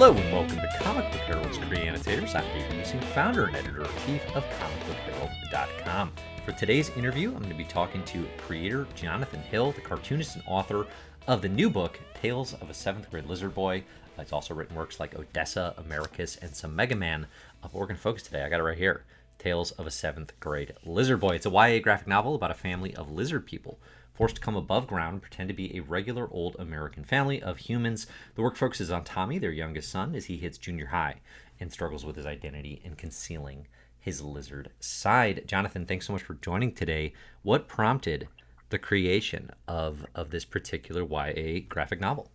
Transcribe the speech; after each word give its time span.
Hello 0.00 0.14
and 0.14 0.32
welcome 0.32 0.54
to 0.58 0.78
Comic 0.78 1.10
Book 1.10 1.22
Herald's 1.22 1.58
Creannotators. 1.58 2.32
I'm 2.36 2.44
David 2.56 2.70
Buesing, 2.70 3.02
founder 3.02 3.46
and 3.46 3.56
editor-in-chief 3.56 4.36
of 4.36 4.44
comicbookherald.com. 4.44 6.12
For 6.46 6.52
today's 6.52 6.90
interview, 6.90 7.30
I'm 7.30 7.38
going 7.38 7.48
to 7.48 7.56
be 7.56 7.64
talking 7.64 8.04
to 8.04 8.24
creator 8.36 8.86
Jonathan 8.94 9.40
Hill, 9.40 9.72
the 9.72 9.80
cartoonist 9.80 10.36
and 10.36 10.44
author 10.46 10.86
of 11.26 11.42
the 11.42 11.48
new 11.48 11.68
book, 11.68 11.98
Tales 12.14 12.54
of 12.54 12.70
a 12.70 12.74
Seventh 12.74 13.10
Grade 13.10 13.26
Lizard 13.26 13.56
Boy. 13.56 13.82
He's 14.16 14.30
also 14.30 14.54
written 14.54 14.76
works 14.76 15.00
like 15.00 15.18
Odessa, 15.18 15.74
Americus, 15.76 16.36
and 16.36 16.54
some 16.54 16.76
Mega 16.76 16.94
Man. 16.94 17.26
Up 17.64 17.74
Oregon 17.74 17.96
Focus 17.96 18.22
today, 18.22 18.44
I 18.44 18.48
got 18.48 18.60
it 18.60 18.62
right 18.62 18.78
here. 18.78 19.02
Tales 19.36 19.72
of 19.72 19.86
a 19.88 19.90
Seventh 19.90 20.32
Grade 20.38 20.74
Lizard 20.84 21.18
Boy. 21.18 21.34
It's 21.34 21.46
a 21.46 21.50
YA 21.50 21.80
graphic 21.80 22.06
novel 22.06 22.36
about 22.36 22.52
a 22.52 22.54
family 22.54 22.94
of 22.94 23.10
lizard 23.10 23.46
people 23.46 23.80
forced 24.18 24.34
to 24.34 24.40
come 24.40 24.56
above 24.56 24.88
ground 24.88 25.22
pretend 25.22 25.48
to 25.48 25.54
be 25.54 25.76
a 25.76 25.80
regular 25.80 26.28
old 26.32 26.56
American 26.58 27.04
family 27.04 27.40
of 27.40 27.56
humans. 27.56 28.08
The 28.34 28.42
work 28.42 28.56
focuses 28.56 28.90
on 28.90 29.04
Tommy, 29.04 29.38
their 29.38 29.52
youngest 29.52 29.92
son, 29.92 30.16
as 30.16 30.24
he 30.24 30.38
hits 30.38 30.58
junior 30.58 30.86
high 30.86 31.20
and 31.60 31.72
struggles 31.72 32.04
with 32.04 32.16
his 32.16 32.26
identity 32.26 32.82
and 32.84 32.98
concealing 32.98 33.68
his 34.00 34.20
lizard 34.20 34.70
side. 34.80 35.44
Jonathan, 35.46 35.86
thanks 35.86 36.04
so 36.08 36.12
much 36.12 36.24
for 36.24 36.34
joining 36.34 36.72
today. 36.72 37.12
What 37.42 37.68
prompted 37.68 38.26
the 38.70 38.78
creation 38.78 39.50
of 39.68 40.04
of 40.16 40.30
this 40.30 40.44
particular 40.44 41.04
YA 41.04 41.60
graphic 41.68 42.00
novel? 42.00 42.28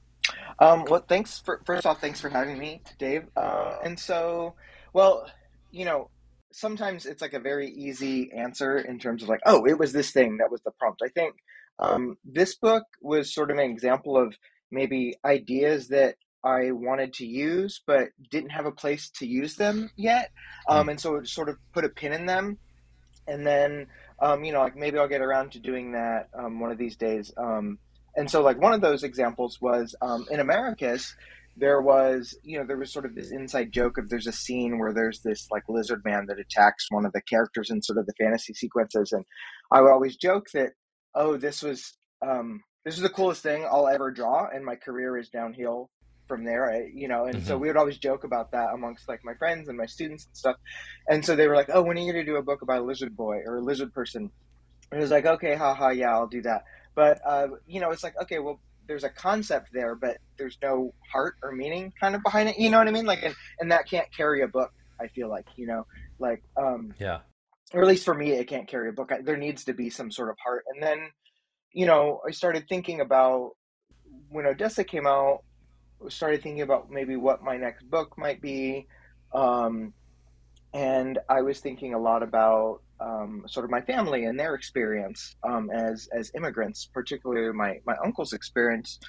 Um, 0.60 0.86
well, 0.90 1.04
thanks 1.06 1.40
for 1.40 1.62
first 1.66 1.86
off, 1.86 2.00
thanks 2.00 2.22
for 2.22 2.30
having 2.30 2.58
me, 2.58 2.82
Dave. 2.98 3.26
Uh, 3.36 3.76
and 3.84 4.00
so, 4.00 4.54
well, 4.94 5.30
you 5.72 5.84
know, 5.84 6.10
sometimes 6.54 7.06
it's 7.06 7.22
like 7.22 7.34
a 7.34 7.40
very 7.40 7.70
easy 7.72 8.32
answer 8.32 8.78
in 8.78 9.00
terms 9.00 9.22
of 9.22 9.28
like, 9.28 9.42
oh, 9.46 9.66
it 9.66 9.78
was 9.78 9.92
this 9.92 10.12
thing 10.12 10.38
that 10.38 10.50
was 10.50 10.62
the 10.62 10.72
prompt. 10.72 11.02
I 11.04 11.10
think 11.10 11.36
um, 11.80 12.18
this 12.24 12.56
book 12.56 12.84
was 13.02 13.34
sort 13.34 13.52
of 13.52 13.58
an 13.58 13.70
example 13.70 14.18
of 14.18 14.36
maybe 14.72 15.16
ideas 15.26 15.88
that 15.90 16.16
I 16.44 16.72
wanted 16.72 17.14
to 17.14 17.26
use, 17.26 17.82
but 17.88 18.10
didn't 18.30 18.50
have 18.50 18.66
a 18.66 18.72
place 18.72 19.10
to 19.12 19.26
use 19.26 19.56
them 19.56 19.90
yet. 19.96 20.32
Um, 20.68 20.90
and 20.90 21.00
so 21.00 21.16
it 21.16 21.28
sort 21.28 21.50
of 21.50 21.58
put 21.74 21.86
a 21.86 21.90
pin 21.90 22.12
in 22.12 22.26
them. 22.26 22.58
And 23.28 23.48
then, 23.48 23.88
um, 24.22 24.44
you 24.44 24.52
know, 24.52 24.60
like 24.60 24.76
maybe 24.76 24.98
I'll 24.98 25.08
get 25.08 25.22
around 25.22 25.54
to 25.54 25.60
doing 25.60 25.94
that 25.94 26.28
um, 26.38 26.60
one 26.60 26.72
of 26.72 26.78
these 26.78 26.98
days. 26.98 27.32
Um, 27.38 27.80
and 28.16 28.30
so, 28.30 28.42
like, 28.42 28.62
one 28.62 28.74
of 28.74 28.82
those 28.82 29.04
examples 29.04 29.60
was 29.62 29.96
um, 30.02 30.26
in 30.30 30.40
Americus, 30.40 31.16
there 31.56 31.82
was, 31.82 32.36
you 32.44 32.60
know, 32.60 32.66
there 32.66 32.78
was 32.78 32.92
sort 32.92 33.06
of 33.06 33.16
this 33.16 33.32
inside 33.32 33.72
joke 33.72 33.98
of 33.98 34.10
there's 34.10 34.28
a 34.28 34.32
scene 34.32 34.78
where 34.78 34.94
there's 34.94 35.22
this 35.22 35.48
like 35.52 35.64
lizard 35.70 36.02
man 36.04 36.26
that 36.28 36.40
attacks 36.40 36.88
one 36.90 37.06
of 37.06 37.14
the 37.14 37.22
characters 37.22 37.70
in 37.70 37.82
sort 37.82 38.00
of 38.00 38.06
the 38.06 38.14
fantasy 38.20 38.54
sequences. 38.54 39.12
And 39.12 39.24
I 39.72 39.82
would 39.82 39.92
always 39.92 40.16
joke 40.18 40.48
that 40.54 40.72
oh, 41.16 41.38
this 41.38 41.62
was 41.62 41.94
um, 42.22 42.62
this 42.86 42.96
is 42.96 43.02
the 43.02 43.10
coolest 43.10 43.44
thing 43.44 43.66
I'll 43.70 43.88
ever 43.88 44.12
draw, 44.12 44.48
and 44.54 44.66
my 44.66 44.76
career 44.76 45.18
is 45.18 45.30
downhill 45.30 45.90
from 46.28 46.46
there. 46.46 46.72
I, 46.72 46.90
you 46.94 47.08
know, 47.08 47.26
and 47.26 47.38
mm-hmm. 47.38 47.48
so 47.48 47.58
we 47.58 47.68
would 47.68 47.78
always 47.78 47.98
joke 47.98 48.24
about 48.24 48.52
that 48.52 48.70
amongst 48.74 49.08
like 49.08 49.22
my 49.24 49.34
friends 49.36 49.68
and 49.70 49.78
my 49.78 49.86
students 49.86 50.26
and 50.26 50.36
stuff. 50.36 50.56
And 51.08 51.24
so 51.26 51.36
they 51.36 51.48
were 51.48 51.56
like, 51.56 51.70
"Oh, 51.74 51.82
when 51.82 51.98
are 51.98 52.02
you 52.02 52.12
going 52.12 52.26
to 52.26 52.32
do 52.32 52.38
a 52.38 52.44
book 52.44 52.62
about 52.62 52.82
a 52.82 52.86
lizard 52.86 53.16
boy 53.16 53.38
or 53.46 53.58
a 53.58 53.62
lizard 53.62 53.94
person?" 53.94 54.32
And 54.92 55.00
it 55.00 55.02
was 55.02 55.12
like, 55.12 55.26
"Okay, 55.26 55.56
haha, 55.56 55.90
yeah, 55.90 56.12
I'll 56.12 56.28
do 56.28 56.42
that." 56.44 56.64
But 56.96 57.20
uh, 57.26 57.48
you 57.68 57.80
know, 57.80 57.92
it's 57.92 58.04
like, 58.04 58.16
okay, 58.22 58.40
well, 58.40 58.60
there's 58.88 59.04
a 59.04 59.10
concept 59.10 59.70
there, 59.74 59.96
but 59.96 60.18
there's 60.38 60.58
no 60.62 60.94
heart 61.12 61.36
or 61.42 61.52
meaning 61.52 61.94
kind 62.00 62.16
of 62.16 62.24
behind 62.24 62.50
it. 62.50 62.60
You 62.60 62.70
know 62.70 62.78
what 62.78 62.88
I 62.88 62.92
mean? 62.92 63.06
Like, 63.06 63.24
and, 63.24 63.36
and 63.60 63.72
that 63.72 63.90
can't 63.90 64.08
carry 64.16 64.42
a 64.42 64.48
book. 64.48 64.72
I 65.00 65.08
feel 65.08 65.30
like, 65.30 65.46
you 65.56 65.68
know, 65.68 65.86
like, 66.20 66.44
um, 66.56 66.94
yeah, 67.00 67.20
or 67.74 67.82
at 67.82 67.88
least 67.88 68.06
for 68.06 68.14
me, 68.14 68.32
it 68.32 68.48
can't 68.48 68.68
carry 68.68 68.90
a 68.90 68.94
book. 68.94 69.12
There 69.24 69.38
needs 69.38 69.64
to 69.66 69.74
be 69.74 69.90
some 69.90 70.12
sort 70.12 70.30
of 70.30 70.38
heart. 70.44 70.64
And 70.74 70.82
then, 70.82 71.10
you 71.72 71.86
know, 71.86 72.22
I 72.28 72.32
started 72.32 72.68
thinking 72.70 73.02
about 73.02 73.52
when 74.30 74.46
Odessa 74.46 74.84
came 74.84 75.08
out. 75.08 75.44
Started 76.10 76.44
thinking 76.44 76.64
about 76.64 76.92
maybe 76.92 77.16
what 77.16 77.42
my 77.44 77.56
next 77.56 77.90
book 77.90 78.18
might 78.18 78.42
be, 78.42 78.88
um, 79.34 79.94
and 80.74 81.18
I 81.30 81.42
was 81.42 81.62
thinking 81.62 81.94
a 81.94 81.98
lot 81.98 82.24
about 82.24 82.82
um, 83.00 83.44
sort 83.48 83.64
of 83.64 83.72
my 83.72 83.80
family 83.80 84.26
and 84.26 84.38
their 84.38 84.54
experience 84.54 85.38
um, 85.44 85.70
as 85.72 86.10
as 86.14 86.30
immigrants, 86.36 86.90
particularly 86.94 87.54
my 87.54 87.80
my 87.86 87.96
uncle's 88.04 88.34
experience. 88.34 89.00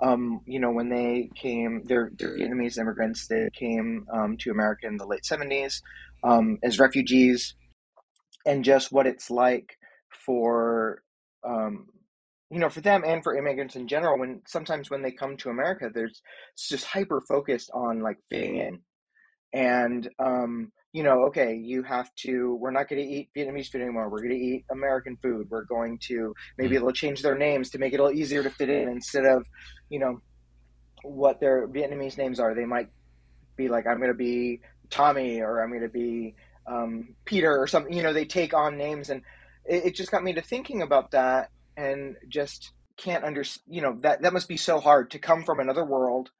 Um, 0.00 0.42
you 0.46 0.60
know, 0.60 0.70
when 0.70 0.88
they 0.88 1.28
came, 1.34 1.82
they're, 1.86 2.12
they're 2.16 2.36
Vietnamese 2.36 2.78
immigrants. 2.78 3.26
They 3.26 3.48
came 3.52 4.06
um, 4.12 4.36
to 4.38 4.50
America 4.50 4.86
in 4.86 4.96
the 4.96 5.06
late 5.06 5.24
seventies 5.24 5.82
um, 6.22 6.58
as 6.62 6.78
refugees 6.78 7.54
and 8.46 8.64
just 8.64 8.92
what 8.92 9.06
it's 9.06 9.30
like 9.30 9.76
for 10.26 11.02
um, 11.46 11.86
you 12.50 12.58
know 12.58 12.68
for 12.68 12.80
them 12.80 13.02
and 13.04 13.22
for 13.22 13.36
immigrants 13.36 13.76
in 13.76 13.88
general 13.88 14.18
when 14.18 14.40
sometimes 14.46 14.90
when 14.90 15.02
they 15.02 15.10
come 15.10 15.36
to 15.36 15.50
america 15.50 15.90
there's 15.92 16.22
it's 16.52 16.68
just 16.68 16.84
hyper 16.84 17.20
focused 17.28 17.70
on 17.74 18.00
like 18.00 18.18
fitting 18.30 18.56
in 18.56 18.78
and 19.52 20.08
um, 20.18 20.70
you 20.92 21.02
know 21.02 21.24
okay 21.24 21.54
you 21.54 21.82
have 21.82 22.14
to 22.14 22.56
we're 22.60 22.70
not 22.70 22.88
going 22.88 23.02
to 23.02 23.08
eat 23.08 23.28
vietnamese 23.36 23.68
food 23.68 23.80
anymore 23.80 24.08
we're 24.08 24.22
going 24.22 24.30
to 24.30 24.36
eat 24.36 24.64
american 24.70 25.16
food 25.22 25.46
we're 25.50 25.64
going 25.64 25.98
to 25.98 26.32
maybe 26.58 26.76
mm. 26.76 26.80
they'll 26.80 26.92
change 26.92 27.22
their 27.22 27.36
names 27.36 27.70
to 27.70 27.78
make 27.78 27.92
it 27.92 28.00
a 28.00 28.02
little 28.04 28.18
easier 28.18 28.42
to 28.42 28.50
fit 28.50 28.70
in 28.70 28.88
instead 28.88 29.24
of 29.24 29.44
you 29.88 29.98
know 29.98 30.20
what 31.02 31.40
their 31.40 31.66
vietnamese 31.68 32.16
names 32.16 32.38
are 32.38 32.54
they 32.54 32.64
might 32.64 32.88
be 33.56 33.68
like 33.68 33.86
i'm 33.86 33.98
going 33.98 34.08
to 34.08 34.14
be 34.14 34.60
tommy 34.90 35.40
or 35.40 35.60
i'm 35.60 35.70
going 35.70 35.82
to 35.82 35.88
be 35.88 36.34
um, 36.66 37.14
Peter 37.24 37.56
or 37.56 37.66
something. 37.66 37.92
You 37.92 38.02
know, 38.02 38.12
they 38.12 38.24
take 38.24 38.54
on 38.54 38.76
names, 38.76 39.10
and 39.10 39.22
it, 39.64 39.86
it, 39.86 39.94
just 39.94 40.10
got 40.10 40.24
me 40.24 40.32
to 40.34 40.42
thinking 40.42 40.82
about 40.82 41.10
that, 41.12 41.50
and 41.76 42.16
just 42.28 42.72
can't 42.96 43.24
understand. 43.24 43.64
You 43.74 43.82
know, 43.82 43.98
that 44.02 44.22
that 44.22 44.32
must 44.32 44.48
be 44.48 44.56
so 44.56 44.80
hard 44.80 45.10
to 45.12 45.18
come 45.18 45.44
from 45.44 45.60
another 45.60 45.84
world, 45.84 46.30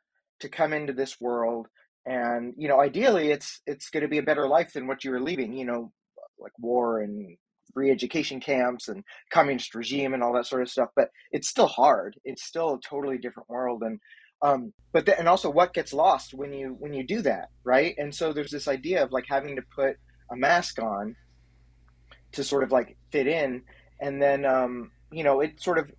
to 0.40 0.48
come 0.48 0.72
into 0.72 0.92
this 0.92 1.20
world, 1.20 1.68
and 2.06 2.54
you 2.56 2.68
know, 2.68 2.80
ideally, 2.80 3.30
it's 3.30 3.60
it's 3.66 3.90
going 3.90 4.02
to 4.02 4.08
be 4.08 4.18
a 4.18 4.22
better 4.22 4.48
life 4.48 4.72
than 4.72 4.86
what 4.86 5.04
you 5.04 5.10
were 5.10 5.22
leaving. 5.22 5.52
You 5.52 5.66
know, 5.66 5.92
like 6.38 6.52
war 6.58 7.00
and 7.00 7.36
re-education 7.74 8.38
camps 8.38 8.86
and 8.86 9.02
communist 9.32 9.74
regime 9.74 10.14
and 10.14 10.22
all 10.22 10.32
that 10.32 10.46
sort 10.46 10.62
of 10.62 10.70
stuff. 10.70 10.90
But 10.94 11.08
it's 11.32 11.48
still 11.48 11.66
hard. 11.66 12.16
It's 12.24 12.44
still 12.44 12.74
a 12.74 12.80
totally 12.88 13.18
different 13.18 13.48
world, 13.48 13.82
and 13.82 13.98
um, 14.44 14.72
but 14.92 15.08
and 15.08 15.26
also 15.26 15.50
what 15.50 15.74
gets 15.74 15.92
lost 15.92 16.34
when 16.34 16.52
you 16.52 16.76
when 16.78 16.92
you 16.92 17.02
do 17.04 17.22
that 17.22 17.48
right 17.64 17.94
and 17.96 18.14
so 18.14 18.32
there's 18.32 18.50
this 18.50 18.68
idea 18.68 19.02
of 19.02 19.10
like 19.10 19.24
having 19.28 19.56
to 19.56 19.62
put 19.74 19.96
a 20.30 20.36
mask 20.36 20.80
on 20.80 21.16
to 22.32 22.44
sort 22.44 22.62
of 22.62 22.72
like 22.72 22.96
fit 23.10 23.26
in. 23.26 23.62
And 24.00 24.20
then 24.20 24.44
um, 24.44 24.90
you 25.10 25.24
know 25.24 25.40
it 25.40 25.60
sort 25.60 25.78
of 25.78 25.90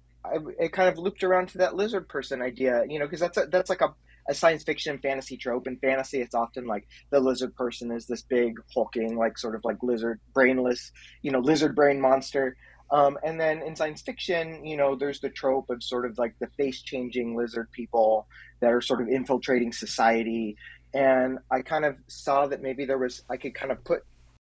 it 0.59 0.73
kind 0.73 0.89
of 0.89 0.97
looped 0.97 1.23
around 1.23 1.49
to 1.49 1.59
that 1.59 1.75
lizard 1.75 2.09
person 2.09 2.41
idea 2.41 2.83
you 2.89 2.97
know 2.97 3.05
because 3.05 3.19
that's 3.19 3.37
a, 3.37 3.45
that's 3.45 3.69
like 3.69 3.81
a, 3.81 3.93
a 4.27 4.33
science 4.33 4.63
fiction 4.63 4.99
fantasy 4.99 5.37
trope. 5.37 5.67
In 5.67 5.77
fantasy 5.77 6.21
it's 6.21 6.35
often 6.35 6.65
like 6.65 6.87
the 7.09 7.19
lizard 7.19 7.55
person 7.55 7.91
is 7.91 8.05
this 8.05 8.21
big 8.21 8.55
hulking 8.73 9.17
like 9.17 9.37
sort 9.37 9.55
of 9.55 9.61
like 9.63 9.77
lizard 9.81 10.19
brainless 10.33 10.91
you 11.21 11.31
know 11.31 11.39
lizard 11.39 11.75
brain 11.75 11.99
monster. 11.99 12.55
Um, 12.91 13.17
and 13.23 13.39
then 13.39 13.63
in 13.63 13.75
science 13.75 14.01
fiction 14.01 14.65
you 14.65 14.77
know 14.77 14.95
there's 14.95 15.19
the 15.19 15.29
trope 15.29 15.69
of 15.69 15.81
sort 15.81 16.05
of 16.05 16.17
like 16.17 16.35
the 16.39 16.47
face 16.57 16.81
changing 16.81 17.35
lizard 17.35 17.71
people 17.71 18.27
that 18.59 18.71
are 18.71 18.81
sort 18.81 19.01
of 19.01 19.07
infiltrating 19.07 19.71
society. 19.71 20.57
And 20.93 21.39
i 21.51 21.61
kind 21.61 21.85
of 21.85 21.95
saw 22.07 22.47
that 22.47 22.61
maybe 22.61 22.85
there 22.85 22.97
was 22.97 23.23
i 23.29 23.37
could 23.37 23.55
kind 23.55 23.71
of 23.71 23.83
put 23.83 24.03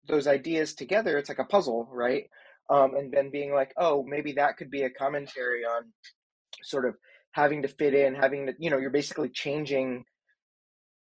those 0.08 0.26
ideas 0.26 0.74
together, 0.74 1.18
it's 1.18 1.28
like 1.28 1.38
a 1.38 1.44
puzzle, 1.44 1.88
right? 1.92 2.24
Um, 2.70 2.94
and 2.94 3.12
then 3.12 3.30
being 3.30 3.52
like, 3.52 3.72
oh, 3.76 4.04
maybe 4.06 4.32
that 4.32 4.56
could 4.56 4.70
be 4.70 4.82
a 4.82 4.90
commentary 4.90 5.64
on 5.64 5.92
sort 6.62 6.86
of 6.86 6.94
having 7.32 7.62
to 7.62 7.68
fit 7.68 7.94
in, 7.94 8.14
having 8.14 8.46
to, 8.46 8.54
you 8.58 8.70
know, 8.70 8.78
you're 8.78 8.90
basically 8.90 9.28
changing, 9.28 10.04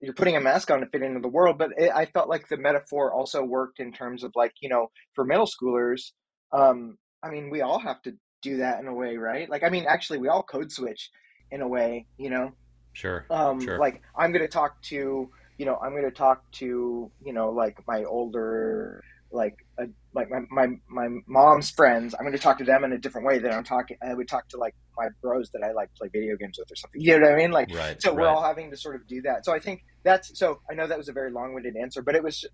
you're 0.01 0.15
putting 0.15 0.37
a 0.37 0.41
mask 0.41 0.71
on 0.71 0.81
to 0.81 0.87
fit 0.87 1.03
into 1.03 1.21
the 1.21 1.29
world. 1.29 1.59
But 1.59 1.71
it, 1.77 1.91
I 1.95 2.07
felt 2.07 2.29
like 2.29 2.49
the 2.49 2.57
metaphor 2.57 3.13
also 3.13 3.43
worked 3.43 3.81
in 3.81 3.93
terms 3.93 4.25
of 4.25 4.33
like, 4.35 4.53
you 4.61 4.69
know, 4.69 4.89
for 5.15 5.25
middle 5.25 5.47
schoolers, 5.47 6.13
um, 6.53 6.97
I 7.23 7.31
mean, 7.31 7.51
we 7.51 7.61
all 7.61 7.79
have 7.81 8.01
to 8.03 8.15
do 8.43 8.59
that 8.59 8.81
in 8.81 8.87
a 8.87 8.95
way, 8.95 9.17
right? 9.17 9.51
Like, 9.51 9.65
I 9.65 9.69
mean, 9.69 9.87
actually, 9.89 10.19
we 10.19 10.29
all 10.29 10.43
code 10.43 10.71
switch 10.71 11.11
in 11.51 11.61
a 11.61 11.69
way, 11.69 12.07
you 12.17 12.31
know? 12.31 12.53
Sure. 12.93 13.27
Um, 13.31 13.61
sure. 13.61 13.79
Like, 13.79 14.03
I'm 14.17 14.33
going 14.33 14.45
to 14.45 14.49
talk 14.49 14.81
to, 14.83 15.29
you 15.59 15.67
know, 15.67 15.77
I'm 15.83 15.91
going 15.91 16.05
to 16.05 16.11
talk 16.11 16.51
to, 16.53 17.11
you 17.23 17.33
know, 17.33 17.51
like 17.51 17.77
my 17.87 18.05
older, 18.05 19.03
like, 19.31 19.57
a, 19.79 19.85
like 20.15 20.29
my, 20.31 20.39
my, 20.51 20.69
my 20.89 21.09
mom's 21.27 21.71
friends. 21.71 22.15
I'm 22.15 22.25
going 22.25 22.33
to 22.33 22.39
talk 22.39 22.59
to 22.59 22.65
them 22.65 22.85
in 22.85 22.93
a 22.93 22.99
different 22.99 23.27
way 23.27 23.39
than 23.39 23.53
I'm 23.53 23.65
talking. 23.65 23.99
I 24.03 24.15
would 24.15 24.29
talk 24.29 24.49
to 24.51 24.57
like 24.57 24.75
my 24.97 25.09
bros 25.21 25.51
that 25.51 25.63
I 25.63 25.73
like 25.73 25.95
play 25.97 26.09
video 26.11 26.37
games 26.37 26.57
with 26.59 26.71
or 26.71 26.77
something. 26.77 27.01
You 27.01 27.19
know 27.19 27.27
what 27.27 27.35
I 27.35 27.37
mean? 27.37 27.51
Like, 27.51 27.75
right, 27.75 28.01
so 28.01 28.15
we're 28.15 28.29
all 28.29 28.43
having 28.43 28.71
to 28.71 28.77
sort 28.77 28.95
of 28.95 29.07
do 29.07 29.21
that. 29.23 29.45
So 29.45 29.53
I 29.53 29.59
think 29.59 29.83
that's, 30.05 30.39
so 30.39 30.61
I 30.71 30.75
know 30.75 30.87
that 30.87 30.97
was 30.97 31.09
a 31.09 31.13
very 31.13 31.31
long 31.31 31.53
winded 31.55 31.77
answer, 31.77 32.03
but 32.03 32.15
it 32.15 32.23
was, 32.23 32.45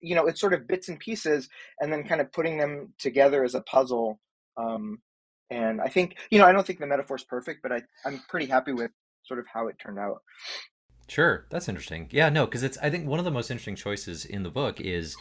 you 0.00 0.14
know, 0.14 0.26
it's 0.26 0.40
sort 0.40 0.52
of 0.52 0.68
bits 0.68 0.88
and 0.88 0.98
pieces 0.98 1.48
and 1.80 1.92
then 1.92 2.04
kind 2.04 2.20
of 2.20 2.30
putting 2.32 2.58
them 2.58 2.92
together 2.98 3.42
as 3.44 3.54
a 3.54 3.62
puzzle. 3.62 4.20
Um, 4.56 4.98
and 5.50 5.80
I 5.80 5.88
think, 5.88 6.16
you 6.30 6.38
know, 6.38 6.44
I 6.44 6.52
don't 6.52 6.66
think 6.66 6.78
the 6.78 6.86
metaphor's 6.86 7.24
perfect, 7.24 7.62
but 7.62 7.72
I, 7.72 7.80
I'm 8.04 8.20
pretty 8.28 8.46
happy 8.46 8.72
with 8.72 8.90
sort 9.24 9.40
of 9.40 9.46
how 9.52 9.68
it 9.68 9.76
turned 9.82 9.98
out. 9.98 10.22
Sure, 11.08 11.46
that's 11.48 11.68
interesting. 11.68 12.08
Yeah, 12.10 12.28
no, 12.28 12.44
because 12.44 12.62
it's 12.62 12.78
I 12.78 12.90
think 12.90 13.06
one 13.06 13.18
of 13.18 13.24
the 13.24 13.30
most 13.30 13.50
interesting 13.50 13.76
choices 13.76 14.24
in 14.24 14.42
the 14.42 14.50
book 14.50 14.80
is 14.80 15.16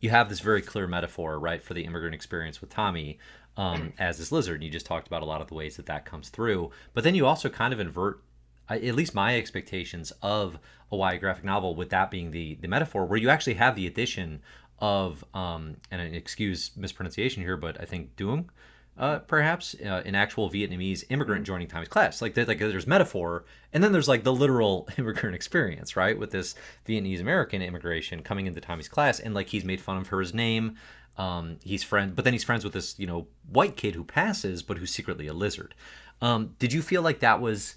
you 0.00 0.10
have 0.10 0.28
this 0.28 0.40
very 0.40 0.60
clear 0.60 0.86
metaphor, 0.86 1.38
right, 1.38 1.62
for 1.62 1.74
the 1.74 1.84
immigrant 1.84 2.14
experience 2.14 2.60
with 2.60 2.70
Tommy 2.70 3.18
um, 3.56 3.92
as 3.98 4.18
this 4.18 4.32
lizard. 4.32 4.56
And 4.56 4.64
you 4.64 4.70
just 4.70 4.86
talked 4.86 5.06
about 5.06 5.22
a 5.22 5.26
lot 5.26 5.40
of 5.40 5.48
the 5.48 5.54
ways 5.54 5.76
that 5.76 5.86
that 5.86 6.04
comes 6.04 6.28
through, 6.28 6.70
but 6.92 7.04
then 7.04 7.14
you 7.14 7.24
also 7.26 7.48
kind 7.48 7.72
of 7.72 7.80
invert 7.80 8.20
at 8.68 8.82
least 8.94 9.14
my 9.14 9.38
expectations 9.38 10.12
of 10.22 10.58
a 10.92 10.96
YA 10.96 11.16
graphic 11.16 11.44
novel, 11.44 11.74
with 11.74 11.90
that 11.90 12.10
being 12.10 12.32
the 12.32 12.58
the 12.60 12.68
metaphor, 12.68 13.06
where 13.06 13.18
you 13.18 13.30
actually 13.30 13.54
have 13.54 13.76
the 13.76 13.86
addition 13.86 14.42
of 14.80 15.24
um, 15.34 15.76
and 15.90 16.14
excuse 16.14 16.72
mispronunciation 16.76 17.42
here, 17.42 17.56
but 17.56 17.80
I 17.80 17.84
think 17.84 18.16
Dung, 18.16 18.50
uh, 18.98 19.20
perhaps 19.20 19.76
uh, 19.84 20.02
an 20.04 20.14
actual 20.16 20.50
Vietnamese 20.50 21.04
immigrant 21.08 21.46
joining 21.46 21.68
Tommy's 21.68 21.88
class. 21.88 22.20
Like, 22.20 22.36
like 22.36 22.58
there's 22.58 22.86
metaphor, 22.86 23.44
and 23.72 23.82
then 23.82 23.92
there's 23.92 24.08
like 24.08 24.24
the 24.24 24.32
literal 24.32 24.88
immigrant 24.98 25.36
experience, 25.36 25.96
right? 25.96 26.18
With 26.18 26.32
this 26.32 26.56
Vietnamese 26.86 27.20
American 27.20 27.62
immigration 27.62 28.22
coming 28.22 28.46
into 28.46 28.60
Tommy's 28.60 28.88
class, 28.88 29.20
and 29.20 29.34
like 29.34 29.48
he's 29.48 29.64
made 29.64 29.80
fun 29.80 29.96
of 29.98 30.08
her 30.08 30.20
his 30.20 30.34
name. 30.34 30.76
Um, 31.16 31.58
he's 31.62 31.82
friend, 31.82 32.14
but 32.14 32.24
then 32.24 32.32
he's 32.32 32.44
friends 32.44 32.64
with 32.64 32.72
this, 32.72 32.98
you 32.98 33.06
know, 33.06 33.26
white 33.50 33.76
kid 33.76 33.94
who 33.94 34.04
passes, 34.04 34.62
but 34.62 34.78
who's 34.78 34.92
secretly 34.92 35.26
a 35.26 35.32
lizard. 35.32 35.74
Um, 36.20 36.54
did 36.58 36.72
you 36.72 36.82
feel 36.82 37.02
like 37.02 37.20
that 37.20 37.40
was 37.40 37.76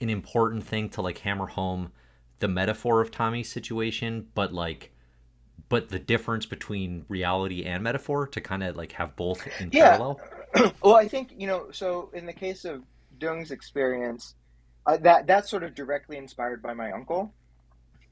an 0.00 0.10
important 0.10 0.64
thing 0.64 0.88
to 0.90 1.02
like 1.02 1.18
hammer 1.18 1.46
home 1.46 1.92
the 2.40 2.48
metaphor 2.48 3.00
of 3.00 3.10
Tommy's 3.10 3.50
situation, 3.50 4.28
but 4.34 4.52
like 4.52 4.92
but 5.68 5.88
the 5.88 5.98
difference 5.98 6.46
between 6.46 7.04
reality 7.08 7.64
and 7.64 7.82
metaphor 7.82 8.26
to 8.26 8.40
kind 8.40 8.62
of 8.62 8.76
like 8.76 8.92
have 8.92 9.16
both 9.16 9.46
in 9.60 9.70
yeah. 9.72 9.96
parallel? 9.96 10.20
well, 10.82 10.96
I 10.96 11.08
think 11.08 11.32
you 11.36 11.46
know. 11.46 11.68
So 11.72 12.10
in 12.14 12.26
the 12.26 12.32
case 12.32 12.64
of 12.64 12.82
Dung's 13.18 13.50
experience, 13.50 14.34
uh, 14.86 14.96
that 14.98 15.26
that's 15.26 15.50
sort 15.50 15.64
of 15.64 15.74
directly 15.74 16.16
inspired 16.16 16.62
by 16.62 16.74
my 16.74 16.92
uncle. 16.92 17.34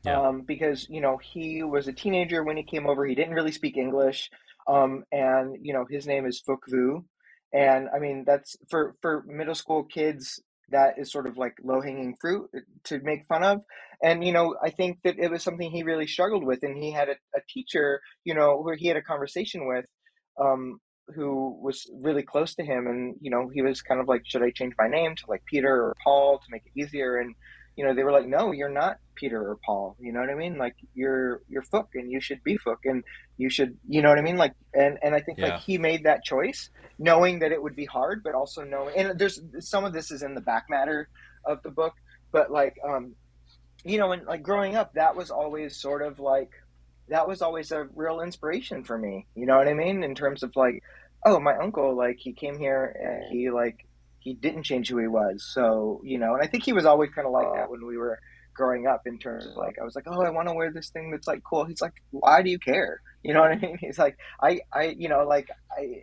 Yeah. 0.04 0.20
Um, 0.20 0.42
because 0.42 0.88
you 0.90 1.00
know 1.00 1.18
he 1.18 1.62
was 1.62 1.86
a 1.86 1.92
teenager 1.92 2.42
when 2.42 2.56
he 2.56 2.64
came 2.64 2.88
over. 2.88 3.06
He 3.06 3.14
didn't 3.14 3.34
really 3.34 3.52
speak 3.52 3.76
English, 3.76 4.30
um, 4.66 5.04
and 5.12 5.56
you 5.62 5.72
know 5.72 5.86
his 5.88 6.06
name 6.06 6.26
is 6.26 6.42
Phuc 6.46 6.58
Vu, 6.68 7.04
and 7.52 7.88
I 7.94 8.00
mean 8.00 8.24
that's 8.26 8.56
for 8.68 8.96
for 9.00 9.22
middle 9.26 9.54
school 9.54 9.84
kids 9.84 10.40
that 10.72 10.94
is 10.98 11.12
sort 11.12 11.26
of 11.26 11.38
like 11.38 11.54
low 11.62 11.80
hanging 11.80 12.16
fruit 12.20 12.50
to 12.84 12.98
make 13.00 13.26
fun 13.26 13.44
of. 13.44 13.60
And, 14.02 14.24
you 14.24 14.32
know, 14.32 14.56
I 14.62 14.70
think 14.70 14.98
that 15.04 15.18
it 15.18 15.30
was 15.30 15.42
something 15.42 15.70
he 15.70 15.84
really 15.84 16.08
struggled 16.08 16.44
with. 16.44 16.60
And 16.62 16.76
he 16.76 16.90
had 16.90 17.08
a, 17.08 17.12
a 17.36 17.40
teacher, 17.48 18.00
you 18.24 18.34
know, 18.34 18.56
where 18.56 18.74
he 18.74 18.88
had 18.88 18.96
a 18.96 19.02
conversation 19.02 19.68
with, 19.68 19.84
um, 20.40 20.80
who 21.14 21.59
was 21.61 21.91
really 21.94 22.23
close 22.23 22.55
to 22.56 22.64
him. 22.64 22.87
And, 22.87 23.17
you 23.20 23.31
know, 23.31 23.49
he 23.49 23.62
was 23.62 23.82
kind 23.82 24.00
of 24.00 24.09
like, 24.09 24.23
should 24.25 24.43
I 24.43 24.50
change 24.50 24.75
my 24.79 24.88
name 24.88 25.14
to 25.17 25.25
like 25.29 25.44
Peter 25.44 25.73
or 25.73 25.97
Paul 26.03 26.38
to 26.38 26.44
make 26.50 26.62
it 26.67 26.81
easier? 26.81 27.19
And, 27.19 27.35
you 27.76 27.85
know, 27.85 27.94
they 27.94 28.05
were 28.05 28.12
like, 28.12 28.26
no, 28.26 28.53
you're 28.53 28.69
not 28.69 28.99
Peter 29.14 29.41
or 29.41 29.59
Paul. 29.64 29.97
You 29.99 30.12
know 30.12 30.20
what 30.20 30.31
I 30.31 30.35
mean? 30.35 30.59
Like 30.59 30.76
you're 30.94 31.43
you're 31.49 31.62
Phuc, 31.62 31.87
and 31.94 32.11
you 32.11 32.20
should 32.20 32.43
be 32.44 32.59
Phuc, 32.59 32.79
and 32.85 33.03
you 33.38 33.49
should, 33.49 33.79
you 33.88 34.03
know 34.03 34.11
what 34.11 34.19
I 34.19 34.23
mean? 34.23 34.37
Like, 34.37 34.55
and 34.75 34.99
and 35.03 35.14
I 35.14 35.20
think 35.20 35.38
yeah. 35.38 35.55
like 35.55 35.61
he 35.61 35.79
made 35.79 36.05
that 36.05 36.23
choice, 36.23 36.70
knowing 36.99 37.38
that 37.38 37.53
it 37.53 37.62
would 37.62 37.76
be 37.76 37.87
hard, 37.87 38.23
but 38.23 38.35
also 38.35 38.62
knowing, 38.62 38.94
and 38.97 39.19
there's 39.19 39.41
some 39.61 39.85
of 39.85 39.93
this 39.93 40.11
is 40.11 40.23
in 40.23 40.35
the 40.35 40.41
back 40.41 40.64
matter 40.69 41.09
of 41.44 41.62
the 41.62 41.70
book, 41.70 41.94
but 42.31 42.50
like, 42.50 42.76
um, 42.87 43.14
you 43.85 43.99
know, 43.99 44.12
and 44.12 44.26
like 44.26 44.43
growing 44.43 44.76
up, 44.76 44.93
that 44.94 45.17
was 45.17 45.31
always 45.31 45.81
sort 45.81 46.03
of 46.03 46.19
like, 46.19 46.50
that 47.09 47.26
was 47.26 47.43
always 47.43 47.73
a 47.73 47.88
real 47.94 48.20
inspiration 48.20 48.85
for 48.85 48.99
me. 48.99 49.26
You 49.35 49.47
know 49.47 49.56
what 49.56 49.69
I 49.69 49.75
mean? 49.75 50.05
In 50.05 50.14
terms 50.14 50.43
of 50.43 50.55
like, 50.56 50.82
oh, 51.24 51.38
my 51.40 51.56
uncle, 51.56 51.96
like 51.96 52.16
he 52.19 52.32
came 52.32 52.58
here 52.58 52.96
and 53.00 53.32
he 53.32 53.50
like 53.50 53.86
he 54.19 54.34
didn't 54.34 54.62
change 54.62 54.88
who 54.88 54.98
he 54.98 55.08
was. 55.08 55.44
So, 55.52 56.00
you 56.04 56.19
know, 56.19 56.34
and 56.34 56.42
I 56.42 56.46
think 56.46 56.64
he 56.64 56.72
was 56.72 56.86
always 56.86 57.10
kind 57.10 57.26
of 57.26 57.32
like 57.32 57.52
that 57.54 57.66
oh. 57.69 57.70
when 57.70 57.86
we 57.86 57.96
were 57.96 58.19
growing 58.54 58.86
up 58.86 59.02
in 59.06 59.19
terms 59.19 59.46
of 59.46 59.56
like, 59.56 59.76
I 59.80 59.84
was 59.84 59.94
like, 59.94 60.04
oh, 60.06 60.22
I 60.22 60.30
want 60.30 60.48
to 60.48 60.54
wear 60.54 60.70
this 60.72 60.90
thing 60.90 61.10
that's 61.10 61.26
like 61.26 61.42
cool. 61.42 61.64
He's 61.64 61.80
like, 61.80 61.94
why 62.10 62.42
do 62.42 62.50
you 62.50 62.58
care? 62.58 63.00
You 63.24 63.34
know 63.34 63.40
what 63.42 63.52
I 63.52 63.56
mean? 63.56 63.78
He's 63.80 64.00
like, 64.00 64.19
I, 64.42 64.62
I, 64.72 64.96
you 64.98 65.08
know, 65.08 65.24
like 65.24 65.48
I, 65.70 66.02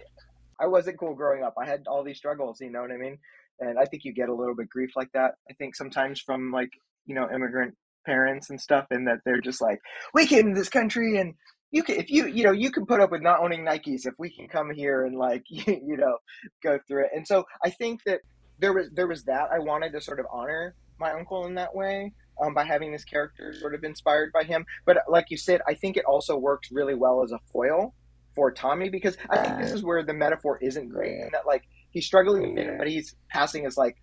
I 0.57 0.67
wasn't 0.67 0.97
cool 0.97 1.15
growing 1.15 1.43
up. 1.43 1.55
I 1.61 1.65
had 1.65 1.83
all 1.85 2.01
these 2.01 2.15
struggles, 2.17 2.61
you 2.61 2.71
know 2.71 2.79
what 2.79 2.93
I 2.93 2.95
mean? 2.95 3.17
And 3.59 3.77
I 3.77 3.83
think 3.83 4.05
you 4.05 4.13
get 4.13 4.29
a 4.29 4.33
little 4.33 4.55
bit 4.55 4.69
grief 4.69 4.91
like 4.95 5.11
that. 5.11 5.31
I 5.49 5.53
think 5.55 5.75
sometimes 5.75 6.21
from 6.21 6.53
like, 6.53 6.69
you 7.05 7.15
know, 7.15 7.27
immigrant 7.29 7.75
parents 8.05 8.49
and 8.49 8.61
stuff, 8.61 8.85
and 8.89 9.07
that 9.07 9.17
they're 9.25 9.41
just 9.41 9.61
like, 9.61 9.81
we 10.13 10.27
came 10.27 10.47
to 10.47 10.57
this 10.57 10.69
country 10.69 11.17
and 11.17 11.33
you 11.71 11.83
can 11.83 11.95
if 11.95 12.09
you 12.09 12.27
you 12.27 12.43
know 12.43 12.51
you 12.51 12.71
can 12.71 12.85
put 12.85 12.99
up 12.99 13.11
with 13.11 13.21
not 13.21 13.41
owning 13.41 13.63
Nikes 13.63 14.05
if 14.05 14.13
we 14.17 14.29
can 14.29 14.47
come 14.47 14.71
here 14.71 15.05
and 15.05 15.17
like 15.17 15.43
you, 15.49 15.63
you 15.85 15.97
know 15.97 16.17
go 16.63 16.79
through 16.87 17.05
it. 17.05 17.11
And 17.15 17.27
so 17.27 17.45
I 17.63 17.69
think 17.69 18.03
that 18.05 18.21
there 18.59 18.73
was 18.73 18.89
there 18.91 19.07
was 19.07 19.23
that 19.25 19.49
I 19.53 19.59
wanted 19.59 19.93
to 19.93 20.01
sort 20.01 20.19
of 20.19 20.25
honor 20.31 20.75
my 20.99 21.11
uncle 21.11 21.45
in 21.45 21.55
that 21.55 21.73
way 21.73 22.13
um, 22.41 22.53
by 22.53 22.63
having 22.63 22.91
this 22.91 23.03
character 23.03 23.53
sort 23.53 23.73
of 23.73 23.83
inspired 23.83 24.31
by 24.33 24.43
him. 24.43 24.65
But 24.85 24.97
like 25.07 25.27
you 25.29 25.37
said, 25.37 25.61
I 25.67 25.73
think 25.73 25.97
it 25.97 26.05
also 26.05 26.37
works 26.37 26.71
really 26.71 26.95
well 26.95 27.23
as 27.23 27.31
a 27.31 27.39
foil 27.51 27.93
for 28.35 28.51
Tommy 28.51 28.89
because 28.89 29.17
I 29.29 29.37
think 29.37 29.59
this 29.59 29.71
is 29.71 29.83
where 29.83 30.03
the 30.03 30.13
metaphor 30.13 30.59
isn't 30.61 30.89
great 30.89 31.19
and 31.19 31.31
that 31.31 31.45
like 31.47 31.63
he's 31.91 32.05
struggling 32.05 32.55
with 32.55 32.65
it, 32.65 32.77
but 32.77 32.87
he's 32.87 33.15
passing 33.29 33.65
as 33.65 33.77
like 33.77 33.97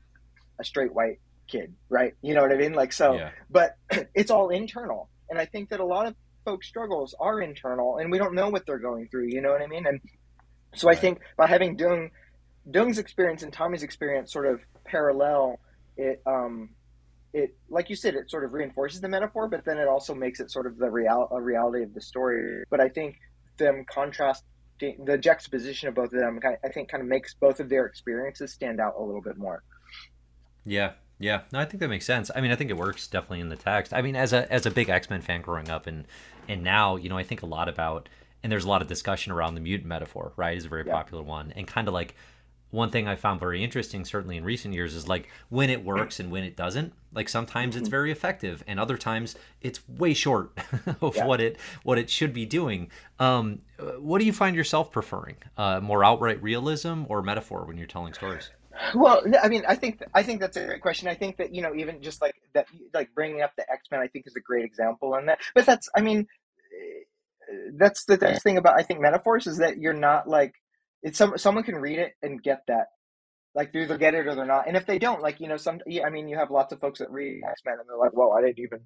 a 0.58 0.64
straight 0.64 0.94
white 0.94 1.20
kid, 1.48 1.74
right? 1.88 2.14
You 2.22 2.34
know 2.34 2.42
what 2.42 2.52
I 2.52 2.56
mean? 2.56 2.72
Like 2.72 2.92
so, 2.92 3.14
yeah. 3.14 3.30
but 3.50 3.76
it's 4.14 4.30
all 4.30 4.48
internal. 4.50 5.08
And 5.28 5.38
I 5.38 5.44
think 5.44 5.70
that 5.70 5.80
a 5.80 5.84
lot 5.84 6.06
of 6.06 6.14
folks' 6.46 6.66
struggles 6.66 7.14
are 7.20 7.42
internal, 7.42 7.98
and 7.98 8.10
we 8.10 8.16
don't 8.16 8.34
know 8.34 8.48
what 8.48 8.64
they're 8.64 8.78
going 8.78 9.08
through. 9.08 9.26
You 9.26 9.42
know 9.42 9.50
what 9.50 9.60
I 9.60 9.66
mean? 9.66 9.86
And 9.86 10.00
so 10.74 10.88
right. 10.88 10.96
I 10.96 11.00
think 11.00 11.20
by 11.36 11.46
having 11.46 11.76
Dung 11.76 12.10
Dung's 12.70 12.98
experience 12.98 13.42
and 13.42 13.52
Tommy's 13.52 13.82
experience 13.82 14.32
sort 14.32 14.46
of 14.46 14.60
parallel, 14.84 15.58
it 15.98 16.22
um, 16.24 16.70
it 17.34 17.54
like 17.68 17.90
you 17.90 17.96
said, 17.96 18.14
it 18.14 18.30
sort 18.30 18.44
of 18.44 18.54
reinforces 18.54 19.02
the 19.02 19.08
metaphor, 19.08 19.48
but 19.48 19.64
then 19.66 19.76
it 19.76 19.88
also 19.88 20.14
makes 20.14 20.40
it 20.40 20.50
sort 20.50 20.66
of 20.66 20.78
the 20.78 20.90
real 20.90 21.28
a 21.30 21.42
reality 21.42 21.82
of 21.82 21.92
the 21.92 22.00
story. 22.00 22.64
But 22.70 22.80
I 22.80 22.88
think 22.88 23.18
them 23.58 23.84
contrast 23.84 24.44
the 24.78 25.18
juxtaposition 25.18 25.88
of 25.88 25.94
both 25.94 26.12
of 26.12 26.20
them, 26.20 26.38
I 26.64 26.68
think, 26.68 26.90
kind 26.90 27.02
of 27.02 27.08
makes 27.08 27.34
both 27.34 27.60
of 27.60 27.68
their 27.68 27.86
experiences 27.86 28.52
stand 28.52 28.80
out 28.80 28.94
a 28.98 29.02
little 29.02 29.22
bit 29.22 29.38
more. 29.38 29.62
Yeah, 30.64 30.92
yeah, 31.18 31.42
no, 31.52 31.58
I 31.58 31.64
think 31.64 31.80
that 31.80 31.88
makes 31.88 32.04
sense. 32.04 32.30
I 32.34 32.40
mean, 32.40 32.50
I 32.50 32.56
think 32.56 32.70
it 32.70 32.76
works 32.76 33.06
definitely 33.06 33.40
in 33.40 33.48
the 33.48 33.56
text. 33.56 33.94
I 33.94 34.02
mean, 34.02 34.16
as 34.16 34.32
a 34.32 34.50
as 34.52 34.66
a 34.66 34.70
big 34.70 34.88
X 34.88 35.08
Men 35.08 35.22
fan 35.22 35.40
growing 35.40 35.70
up, 35.70 35.86
and 35.86 36.06
and 36.48 36.62
now 36.62 36.96
you 36.96 37.08
know, 37.08 37.16
I 37.16 37.22
think 37.22 37.42
a 37.42 37.46
lot 37.46 37.68
about, 37.68 38.08
and 38.42 38.52
there's 38.52 38.64
a 38.64 38.68
lot 38.68 38.82
of 38.82 38.88
discussion 38.88 39.32
around 39.32 39.54
the 39.54 39.60
mutant 39.60 39.88
metaphor. 39.88 40.32
Right, 40.36 40.56
is 40.56 40.66
a 40.66 40.68
very 40.68 40.86
yeah. 40.86 40.92
popular 40.92 41.22
one, 41.22 41.52
and 41.56 41.66
kind 41.66 41.88
of 41.88 41.94
like 41.94 42.14
one 42.70 42.90
thing 42.90 43.08
I 43.08 43.16
found 43.16 43.40
very 43.40 43.64
interesting, 43.64 44.04
certainly 44.04 44.36
in 44.36 44.44
recent 44.44 44.74
years, 44.74 44.94
is 44.94 45.08
like 45.08 45.30
when 45.48 45.70
it 45.70 45.82
works 45.82 46.20
and 46.20 46.30
when 46.30 46.44
it 46.44 46.56
doesn't. 46.56 46.92
Like 47.14 47.30
sometimes 47.30 47.76
it's 47.76 47.84
mm-hmm. 47.84 47.90
very 47.90 48.12
effective, 48.12 48.62
and 48.66 48.78
other 48.78 48.98
times 48.98 49.36
it's 49.62 49.88
way 49.88 50.12
short 50.12 50.50
of 51.00 51.16
yeah. 51.16 51.24
what 51.24 51.40
it 51.40 51.56
what 51.82 51.96
it 51.96 52.10
should 52.10 52.34
be 52.34 52.44
doing. 52.44 52.90
Um, 53.18 53.62
what 53.98 54.18
do 54.18 54.26
you 54.26 54.34
find 54.34 54.54
yourself 54.54 54.92
preferring? 54.92 55.36
Uh, 55.56 55.80
more 55.80 56.04
outright 56.04 56.42
realism 56.42 57.04
or 57.08 57.22
metaphor 57.22 57.64
when 57.64 57.78
you're 57.78 57.86
telling 57.86 58.12
stories? 58.12 58.50
Well, 58.94 59.22
I 59.42 59.48
mean, 59.48 59.64
I 59.66 59.74
think 59.74 60.02
I 60.14 60.22
think 60.22 60.40
that's 60.40 60.56
a 60.56 60.66
great 60.66 60.82
question. 60.82 61.08
I 61.08 61.14
think 61.14 61.36
that 61.38 61.54
you 61.54 61.62
know, 61.62 61.74
even 61.74 62.02
just 62.02 62.20
like 62.20 62.34
that, 62.54 62.66
like 62.94 63.14
bringing 63.14 63.42
up 63.42 63.52
the 63.56 63.70
X 63.70 63.88
Men, 63.90 64.00
I 64.00 64.08
think 64.08 64.26
is 64.26 64.36
a 64.36 64.40
great 64.40 64.64
example 64.64 65.14
on 65.14 65.26
that. 65.26 65.38
But 65.54 65.66
that's, 65.66 65.88
I 65.94 66.00
mean, 66.00 66.26
eh, 66.72 67.70
that's 67.78 68.04
the 68.04 68.18
best 68.18 68.42
thing 68.42 68.56
about 68.56 68.78
I 68.78 68.82
think 68.82 69.00
metaphors 69.00 69.46
is 69.46 69.58
that 69.58 69.78
you're 69.78 69.92
not 69.92 70.28
like 70.28 70.54
it's 71.02 71.18
some 71.18 71.38
someone 71.38 71.64
can 71.64 71.76
read 71.76 71.98
it 71.98 72.12
and 72.22 72.42
get 72.42 72.62
that, 72.68 72.88
like 73.54 73.72
they 73.72 73.82
either 73.82 73.98
get 73.98 74.14
it 74.14 74.26
or 74.26 74.34
they're 74.34 74.44
not. 74.44 74.66
And 74.66 74.76
if 74.76 74.86
they 74.86 74.98
don't, 74.98 75.22
like 75.22 75.40
you 75.40 75.48
know, 75.48 75.56
some 75.56 75.80
I 76.04 76.10
mean, 76.10 76.28
you 76.28 76.36
have 76.36 76.50
lots 76.50 76.72
of 76.72 76.80
folks 76.80 76.98
that 76.98 77.10
read 77.10 77.42
X 77.48 77.62
Men 77.64 77.76
and 77.78 77.88
they're 77.88 77.96
like, 77.96 78.14
"Well, 78.14 78.32
I 78.32 78.40
didn't 78.40 78.58
even 78.58 78.80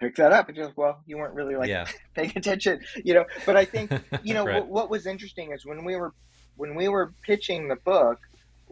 pick 0.00 0.16
that 0.16 0.32
up." 0.32 0.48
It's 0.48 0.58
just, 0.58 0.76
well, 0.76 1.02
you 1.06 1.18
weren't 1.18 1.34
really 1.34 1.56
like 1.56 1.68
yeah. 1.68 1.86
paying 2.14 2.32
attention, 2.36 2.80
you 3.04 3.14
know. 3.14 3.24
But 3.46 3.56
I 3.56 3.64
think 3.64 3.90
you 4.22 4.34
know 4.34 4.44
right. 4.44 4.56
what, 4.56 4.68
what 4.68 4.90
was 4.90 5.06
interesting 5.06 5.52
is 5.52 5.66
when 5.66 5.84
we 5.84 5.96
were 5.96 6.14
when 6.56 6.74
we 6.74 6.88
were 6.88 7.14
pitching 7.22 7.68
the 7.68 7.76
book 7.76 8.18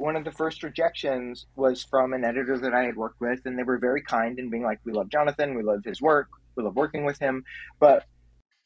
one 0.02 0.16
of 0.16 0.24
the 0.24 0.32
first 0.32 0.64
rejections 0.64 1.46
was 1.54 1.84
from 1.84 2.12
an 2.12 2.24
editor 2.24 2.58
that 2.58 2.74
I 2.74 2.82
had 2.82 2.96
worked 2.96 3.20
with, 3.20 3.40
and 3.44 3.56
they 3.56 3.62
were 3.62 3.78
very 3.78 4.02
kind 4.02 4.36
and 4.40 4.50
being 4.50 4.64
like, 4.64 4.80
"We 4.84 4.92
love 4.92 5.08
Jonathan, 5.08 5.54
we 5.54 5.62
love 5.62 5.84
his 5.84 6.02
work, 6.02 6.28
we 6.56 6.64
love 6.64 6.74
working 6.74 7.04
with 7.04 7.20
him, 7.20 7.44
but 7.78 8.04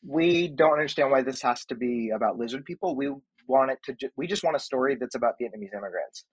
we 0.03 0.49
don't 0.49 0.73
understand 0.73 1.11
why 1.11 1.21
this 1.23 1.43
has 1.43 1.67
to 1.67 1.75
be 1.75 2.09
about 2.09 2.39
lizard 2.39 2.65
people. 2.65 2.97
We 2.97 3.13
want 3.47 3.71
it 3.71 3.79
to, 3.85 3.93
ju- 3.93 4.11
we 4.17 4.27
just 4.27 4.45
want 4.45 4.57
a 4.57 4.61
story 4.61 4.97
that's 4.99 5.15
about 5.15 5.35
Vietnamese 5.39 5.75
immigrants, 5.75 6.25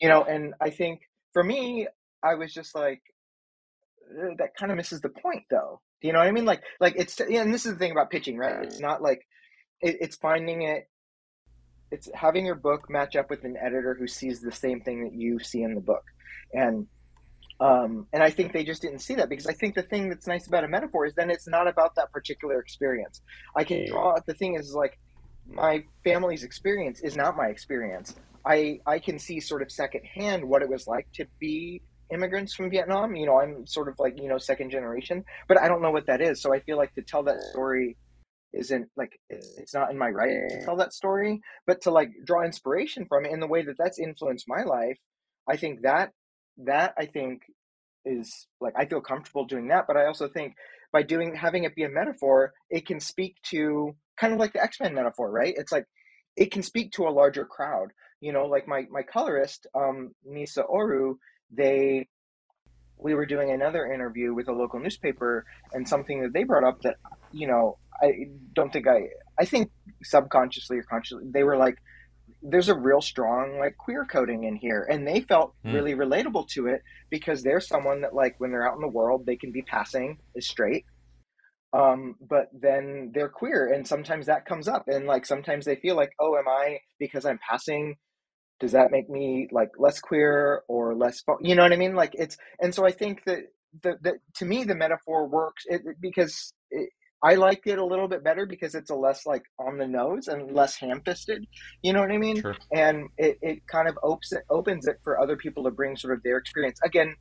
you 0.00 0.08
know." 0.08 0.24
And 0.24 0.54
I 0.60 0.70
think 0.70 1.02
for 1.32 1.44
me, 1.44 1.86
I 2.24 2.34
was 2.34 2.52
just 2.52 2.74
like, 2.74 3.02
uh, 4.10 4.34
that 4.38 4.56
kind 4.56 4.72
of 4.72 4.76
misses 4.76 5.00
the 5.00 5.08
point, 5.08 5.44
though. 5.50 5.80
Do 6.00 6.08
you 6.08 6.12
know 6.12 6.18
what 6.18 6.28
I 6.28 6.32
mean? 6.32 6.46
Like, 6.46 6.62
like 6.80 6.94
it's, 6.96 7.20
and 7.20 7.54
this 7.54 7.64
is 7.64 7.74
the 7.74 7.78
thing 7.78 7.92
about 7.92 8.10
pitching, 8.10 8.36
right? 8.36 8.64
It's 8.64 8.78
mm. 8.78 8.82
not 8.88 9.02
like 9.02 9.24
it, 9.80 9.98
it's 10.00 10.16
finding 10.16 10.62
it 10.62 10.88
it's 11.90 12.08
having 12.14 12.44
your 12.44 12.54
book 12.54 12.90
match 12.90 13.16
up 13.16 13.30
with 13.30 13.44
an 13.44 13.56
editor 13.56 13.94
who 13.98 14.06
sees 14.06 14.40
the 14.40 14.52
same 14.52 14.80
thing 14.80 15.04
that 15.04 15.14
you 15.14 15.38
see 15.38 15.62
in 15.62 15.74
the 15.74 15.80
book 15.80 16.04
and 16.52 16.86
um, 17.60 18.06
and 18.12 18.22
I 18.22 18.30
think 18.30 18.52
they 18.52 18.62
just 18.62 18.82
didn't 18.82 19.00
see 19.00 19.16
that 19.16 19.28
because 19.28 19.46
I 19.46 19.52
think 19.52 19.74
the 19.74 19.82
thing 19.82 20.08
that's 20.08 20.28
nice 20.28 20.46
about 20.46 20.62
a 20.62 20.68
metaphor 20.68 21.06
is 21.06 21.14
then 21.14 21.28
it's 21.28 21.48
not 21.48 21.66
about 21.66 21.96
that 21.96 22.12
particular 22.12 22.60
experience. 22.60 23.20
I 23.56 23.64
can 23.64 23.86
draw 23.88 24.14
the 24.26 24.34
thing 24.34 24.54
is 24.54 24.74
like 24.74 24.98
my 25.44 25.84
family's 26.04 26.44
experience 26.44 27.00
is 27.00 27.16
not 27.16 27.36
my 27.36 27.46
experience. 27.46 28.14
I 28.46 28.80
I 28.86 29.00
can 29.00 29.18
see 29.18 29.40
sort 29.40 29.62
of 29.62 29.72
secondhand 29.72 30.44
what 30.44 30.62
it 30.62 30.68
was 30.68 30.86
like 30.86 31.10
to 31.14 31.26
be 31.40 31.82
immigrants 32.12 32.54
from 32.54 32.70
Vietnam. 32.70 33.16
You 33.16 33.26
know, 33.26 33.40
I'm 33.40 33.66
sort 33.66 33.88
of 33.88 33.96
like 33.98 34.20
you 34.20 34.28
know 34.28 34.38
second 34.38 34.70
generation, 34.70 35.24
but 35.48 35.60
I 35.60 35.66
don't 35.66 35.82
know 35.82 35.90
what 35.90 36.06
that 36.06 36.20
is. 36.20 36.40
So 36.40 36.54
I 36.54 36.60
feel 36.60 36.76
like 36.76 36.94
to 36.94 37.02
tell 37.02 37.24
that 37.24 37.42
story 37.50 37.96
isn't 38.52 38.88
like 38.96 39.20
it's 39.28 39.74
not 39.74 39.90
in 39.90 39.98
my 39.98 40.08
right 40.08 40.48
to 40.48 40.64
tell 40.64 40.76
that 40.76 40.92
story 40.92 41.40
but 41.66 41.82
to 41.82 41.90
like 41.90 42.10
draw 42.24 42.42
inspiration 42.42 43.04
from 43.06 43.26
it 43.26 43.32
in 43.32 43.40
the 43.40 43.46
way 43.46 43.62
that 43.62 43.76
that's 43.78 43.98
influenced 43.98 44.46
my 44.48 44.62
life 44.62 44.98
i 45.48 45.56
think 45.56 45.82
that 45.82 46.10
that 46.56 46.94
i 46.98 47.04
think 47.04 47.42
is 48.08 48.46
like 48.60 48.74
I 48.76 48.86
feel 48.86 49.00
comfortable 49.00 49.44
doing 49.44 49.68
that, 49.68 49.86
but 49.86 49.96
I 49.96 50.06
also 50.06 50.28
think 50.28 50.54
by 50.92 51.02
doing 51.02 51.34
having 51.34 51.64
it 51.64 51.74
be 51.74 51.84
a 51.84 51.88
metaphor, 51.88 52.52
it 52.70 52.86
can 52.86 53.00
speak 53.00 53.36
to 53.50 53.94
kind 54.18 54.32
of 54.32 54.38
like 54.38 54.52
the 54.52 54.62
X 54.62 54.80
Men 54.80 54.94
metaphor, 54.94 55.30
right? 55.30 55.54
It's 55.56 55.72
like 55.72 55.84
it 56.36 56.50
can 56.50 56.62
speak 56.62 56.92
to 56.92 57.06
a 57.06 57.10
larger 57.10 57.44
crowd. 57.44 57.88
You 58.20 58.32
know, 58.32 58.46
like 58.46 58.66
my 58.66 58.86
my 58.90 59.02
colorist, 59.02 59.66
um, 59.74 60.12
Nisa 60.24 60.62
Oru, 60.62 61.14
they 61.50 62.08
we 62.96 63.14
were 63.14 63.26
doing 63.26 63.50
another 63.52 63.92
interview 63.92 64.34
with 64.34 64.48
a 64.48 64.52
local 64.52 64.80
newspaper 64.80 65.44
and 65.72 65.88
something 65.88 66.22
that 66.22 66.32
they 66.32 66.42
brought 66.42 66.64
up 66.64 66.82
that 66.82 66.96
you 67.32 67.46
know 67.46 67.78
i 68.02 68.12
don't 68.54 68.72
think 68.72 68.86
i 68.86 69.02
i 69.38 69.44
think 69.44 69.70
subconsciously 70.02 70.78
or 70.78 70.82
consciously 70.82 71.24
they 71.32 71.42
were 71.42 71.56
like 71.56 71.76
there's 72.42 72.68
a 72.68 72.74
real 72.74 73.00
strong 73.00 73.58
like 73.58 73.76
queer 73.76 74.04
coding 74.04 74.44
in 74.44 74.56
here. 74.56 74.86
And 74.88 75.06
they 75.06 75.20
felt 75.20 75.54
mm. 75.64 75.74
really 75.74 75.94
relatable 75.94 76.48
to 76.48 76.66
it 76.66 76.82
because 77.10 77.42
they're 77.42 77.60
someone 77.60 78.02
that 78.02 78.14
like 78.14 78.36
when 78.38 78.50
they're 78.50 78.68
out 78.68 78.76
in 78.76 78.80
the 78.80 78.88
world 78.88 79.26
they 79.26 79.36
can 79.36 79.52
be 79.52 79.62
passing 79.62 80.18
as 80.36 80.46
straight. 80.46 80.84
Um 81.72 82.14
but 82.20 82.48
then 82.52 83.12
they're 83.14 83.28
queer 83.28 83.72
and 83.72 83.86
sometimes 83.86 84.26
that 84.26 84.46
comes 84.46 84.68
up 84.68 84.84
and 84.86 85.06
like 85.06 85.26
sometimes 85.26 85.64
they 85.64 85.76
feel 85.76 85.96
like 85.96 86.12
oh 86.18 86.36
am 86.36 86.48
i 86.48 86.78
because 86.98 87.26
i'm 87.26 87.38
passing 87.46 87.94
does 88.58 88.72
that 88.72 88.90
make 88.90 89.08
me 89.10 89.48
like 89.52 89.68
less 89.78 90.00
queer 90.00 90.62
or 90.66 90.94
less 90.94 91.22
you 91.42 91.54
know 91.54 91.62
what 91.62 91.72
i 91.72 91.76
mean? 91.76 91.94
Like 91.94 92.12
it's 92.14 92.38
and 92.60 92.74
so 92.74 92.86
i 92.86 92.90
think 92.90 93.22
that 93.26 93.40
the, 93.82 93.96
the 94.00 94.18
to 94.36 94.46
me 94.46 94.64
the 94.64 94.74
metaphor 94.74 95.28
works 95.28 95.64
it, 95.66 95.82
because 96.00 96.54
it, 96.70 96.88
i 97.22 97.34
like 97.34 97.66
it 97.66 97.78
a 97.78 97.84
little 97.84 98.08
bit 98.08 98.22
better 98.22 98.46
because 98.46 98.74
it's 98.74 98.90
a 98.90 98.94
less 98.94 99.26
like 99.26 99.44
on 99.58 99.78
the 99.78 99.86
nose 99.86 100.28
and 100.28 100.52
less 100.52 100.76
ham-fisted 100.76 101.46
you 101.82 101.92
know 101.92 102.00
what 102.00 102.10
i 102.10 102.18
mean 102.18 102.40
sure. 102.40 102.56
and 102.72 103.08
it, 103.18 103.38
it 103.42 103.66
kind 103.66 103.88
of 103.88 103.98
opens 104.02 104.32
it 104.32 104.44
opens 104.50 104.86
it 104.86 104.98
for 105.02 105.20
other 105.20 105.36
people 105.36 105.64
to 105.64 105.70
bring 105.70 105.96
sort 105.96 106.14
of 106.14 106.22
their 106.22 106.36
experience 106.36 106.78
again 106.84 107.14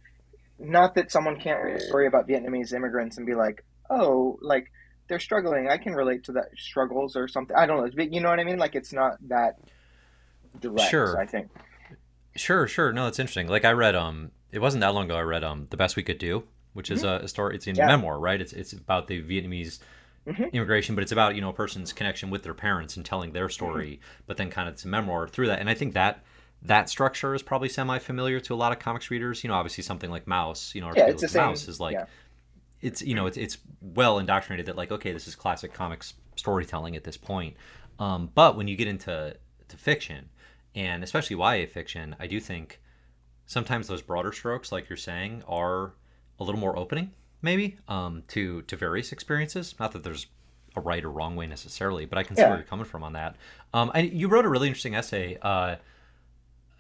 not 0.60 0.96
that 0.96 1.12
someone 1.12 1.40
can't 1.40 1.64
read 1.64 1.76
a 1.76 1.80
story 1.80 2.08
about 2.08 2.28
vietnamese 2.28 2.74
immigrants 2.74 3.18
and 3.18 3.26
be 3.26 3.36
like 3.36 3.64
oh 3.90 4.38
like 4.42 4.72
they're 5.08 5.20
struggling 5.20 5.70
i 5.70 5.78
can 5.78 5.94
relate 5.94 6.24
to 6.24 6.32
that 6.34 6.46
struggles 6.58 7.16
or 7.16 7.28
something 7.28 7.56
i 7.56 7.66
don't 7.66 7.78
know 7.78 7.92
but 7.96 8.14
you 8.14 8.22
know 8.22 8.30
what 8.30 8.40
i 8.40 8.44
mean 8.44 8.58
like 8.58 8.76
it's 8.76 8.94
not 8.94 9.18
that 9.28 9.58
direct. 10.60 10.90
Sure, 10.90 11.20
I 11.20 11.26
think. 11.26 11.50
Sure, 12.36 12.68
sure. 12.68 12.94
No, 12.94 13.06
that's 13.06 13.20
interesting. 13.20 13.48
Like 13.48 13.66
I 13.66 13.72
read, 13.72 13.96
um, 13.96 14.32
it 14.52 14.60
wasn't 14.60 14.82
that 14.82 14.94
long 14.94 15.06
ago. 15.06 15.16
I 15.16 15.22
read, 15.22 15.44
um, 15.44 15.68
the 15.70 15.78
best 15.78 15.96
we 15.96 16.04
could 16.04 16.18
do, 16.18 16.44
which 16.78 16.92
is 16.92 17.02
mm-hmm. 17.02 17.24
a, 17.24 17.26
a, 17.26 17.28
story. 17.28 17.56
It's 17.56 17.66
a 17.66 17.72
yeah. 17.72 17.88
memoir, 17.88 18.20
right? 18.20 18.40
It's 18.40 18.54
it's 18.54 18.72
about 18.72 19.08
the 19.08 19.24
Vietnamese 19.24 19.80
mm-hmm. 20.28 20.44
immigration, 20.54 20.94
but 20.94 21.02
it's 21.02 21.12
about 21.12 21.34
you 21.34 21.42
know 21.42 21.50
a 21.50 21.54
person's 21.54 21.92
connection 21.92 22.30
with 22.30 22.44
their 22.44 22.54
parents 22.54 22.96
and 22.96 23.04
telling 23.04 23.32
their 23.32 23.50
story. 23.50 23.94
Mm-hmm. 23.94 24.24
But 24.28 24.38
then 24.38 24.52
kind 24.52 24.70
of 24.70 24.76
it's 24.76 24.86
a 24.86 24.88
memoir 24.88 25.28
through 25.28 25.48
that, 25.48 25.60
and 25.60 25.72
I 25.72 25.74
think 25.74 25.96
that 25.96 26.24
that 26.62 26.88
structure 26.88 27.34
is 27.34 27.42
probably 27.42 27.68
semi-familiar 27.68 28.40
to 28.42 28.54
a 28.54 28.56
lot 28.56 28.72
of 28.72 28.78
comics 28.78 29.10
readers. 29.10 29.44
You 29.44 29.48
know, 29.48 29.56
obviously 29.56 29.84
something 29.84 30.12
like 30.12 30.26
Maus, 30.28 30.76
you 30.76 30.82
know, 30.82 30.94
yeah, 30.96 31.08
it's 31.08 31.24
the 31.24 31.28
same. 31.28 31.42
Maus 31.42 31.68
is 31.68 31.80
like. 31.80 31.94
Yeah. 31.94 32.06
It's 32.80 33.02
you 33.02 33.16
know 33.16 33.26
it's 33.26 33.38
it's 33.38 33.58
well 33.82 34.20
indoctrinated 34.20 34.68
that 34.68 34.76
like 34.76 34.92
okay 34.92 35.12
this 35.12 35.28
is 35.28 35.34
classic 35.34 35.74
comics 35.74 36.14
storytelling 36.36 36.96
at 36.96 37.04
this 37.04 37.18
point, 37.18 37.56
um, 37.98 38.30
but 38.36 38.56
when 38.56 38.68
you 38.68 38.76
get 38.76 38.88
into 38.88 39.36
to 39.68 39.78
fiction, 39.78 40.30
and 40.76 41.04
especially 41.04 41.38
YA 41.38 41.66
fiction, 41.66 42.16
I 42.20 42.28
do 42.28 42.40
think 42.40 42.80
sometimes 43.48 43.88
those 43.88 44.04
broader 44.04 44.32
strokes, 44.32 44.72
like 44.72 44.90
you're 44.90 44.96
saying, 44.96 45.42
are 45.48 45.94
a 46.40 46.44
little 46.44 46.60
more 46.60 46.78
opening, 46.78 47.12
maybe, 47.42 47.78
um, 47.88 48.24
to 48.30 48.62
to 48.64 48.76
various 48.76 49.12
experiences. 49.12 49.76
Not 49.80 49.92
that 49.94 50.04
there's 50.04 50.28
a 50.76 50.82
right 50.82 51.04
or 51.04 51.10
wrong 51.10 51.36
way 51.36 51.48
necessarily, 51.48 52.06
but 52.06 52.18
I 52.18 52.24
can 52.24 52.36
see 52.36 52.42
yeah. 52.42 52.50
where 52.50 52.58
you're 52.58 52.68
coming 52.68 52.86
from 52.86 53.04
on 53.04 53.14
that. 53.14 53.36
Um, 53.74 53.92
and 53.96 54.12
you 54.12 54.28
wrote 54.28 54.46
a 54.46 54.50
really 54.50 54.68
interesting 54.68 54.96
essay 54.96 55.38
uh, 55.42 55.78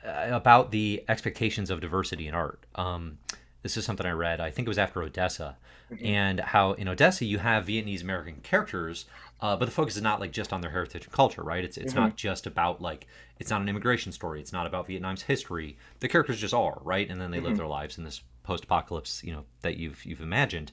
about 0.03 0.71
the 0.71 1.03
expectations 1.09 1.69
of 1.69 1.81
diversity 1.81 2.27
in 2.27 2.35
art. 2.35 2.65
Um, 2.75 3.17
this 3.63 3.75
is 3.75 3.85
something 3.85 4.05
I 4.05 4.11
read. 4.11 4.39
I 4.39 4.51
think 4.51 4.67
it 4.67 4.69
was 4.69 4.77
after 4.77 5.01
Odessa, 5.01 5.57
mm-hmm. 5.91 6.05
and 6.05 6.39
how 6.39 6.73
in 6.73 6.87
Odessa 6.87 7.25
you 7.25 7.39
have 7.39 7.65
Vietnamese 7.65 8.03
American 8.03 8.35
characters 8.43 9.05
uh, 9.39 9.55
but 9.55 9.65
the 9.65 9.71
focus 9.71 9.95
is 9.95 10.01
not 10.01 10.19
like 10.19 10.31
just 10.31 10.51
on 10.51 10.61
their 10.61 10.71
heritage 10.71 11.03
and 11.03 11.13
culture, 11.13 11.43
right? 11.43 11.63
It's 11.63 11.77
it's 11.77 11.93
mm-hmm. 11.93 12.03
not 12.03 12.15
just 12.15 12.47
about 12.47 12.81
like 12.81 13.05
it's 13.39 13.51
not 13.51 13.61
an 13.61 13.69
immigration 13.69 14.11
story. 14.11 14.41
It's 14.41 14.53
not 14.53 14.65
about 14.65 14.87
Vietnam's 14.87 15.21
history. 15.21 15.77
The 15.99 16.07
characters 16.07 16.41
just 16.41 16.53
are, 16.53 16.79
right? 16.83 17.07
And 17.07 17.21
then 17.21 17.29
they 17.29 17.37
mm-hmm. 17.37 17.47
live 17.47 17.57
their 17.57 17.67
lives 17.67 17.97
in 17.97 18.03
this 18.03 18.21
post-apocalypse, 18.47 19.23
you 19.23 19.33
know, 19.33 19.43
that 19.61 19.77
you've 19.77 20.03
you've 20.05 20.21
imagined. 20.21 20.71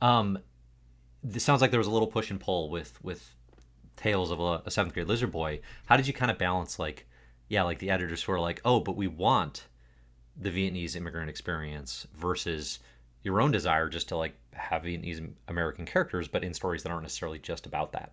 Um, 0.00 0.38
this 1.22 1.42
sounds 1.42 1.60
like 1.60 1.72
there 1.72 1.80
was 1.80 1.88
a 1.88 1.90
little 1.90 2.06
push 2.06 2.30
and 2.30 2.40
pull 2.40 2.70
with 2.70 2.98
with 3.02 3.34
Tales 3.96 4.30
of 4.30 4.38
a, 4.38 4.62
a 4.64 4.70
seventh 4.70 4.94
grade 4.94 5.08
lizard 5.08 5.32
boy. 5.32 5.60
How 5.86 5.96
did 5.96 6.06
you 6.06 6.12
kind 6.12 6.30
of 6.30 6.38
balance 6.38 6.78
like, 6.78 7.06
yeah, 7.48 7.64
like 7.64 7.80
the 7.80 7.90
editors 7.90 8.22
who 8.22 8.30
are 8.32 8.40
like, 8.40 8.60
oh, 8.64 8.78
but 8.78 8.96
we 8.96 9.08
want 9.08 9.66
the 10.36 10.50
Vietnamese 10.50 10.94
immigrant 10.94 11.28
experience 11.28 12.06
versus 12.14 12.78
your 13.24 13.40
own 13.40 13.50
desire 13.50 13.88
just 13.88 14.08
to 14.10 14.16
like 14.16 14.34
have 14.52 14.82
Vietnamese 14.82 15.28
American 15.48 15.84
characters, 15.84 16.28
but 16.28 16.44
in 16.44 16.54
stories 16.54 16.84
that 16.84 16.90
aren't 16.90 17.02
necessarily 17.02 17.40
just 17.40 17.66
about 17.66 17.90
that. 17.90 18.12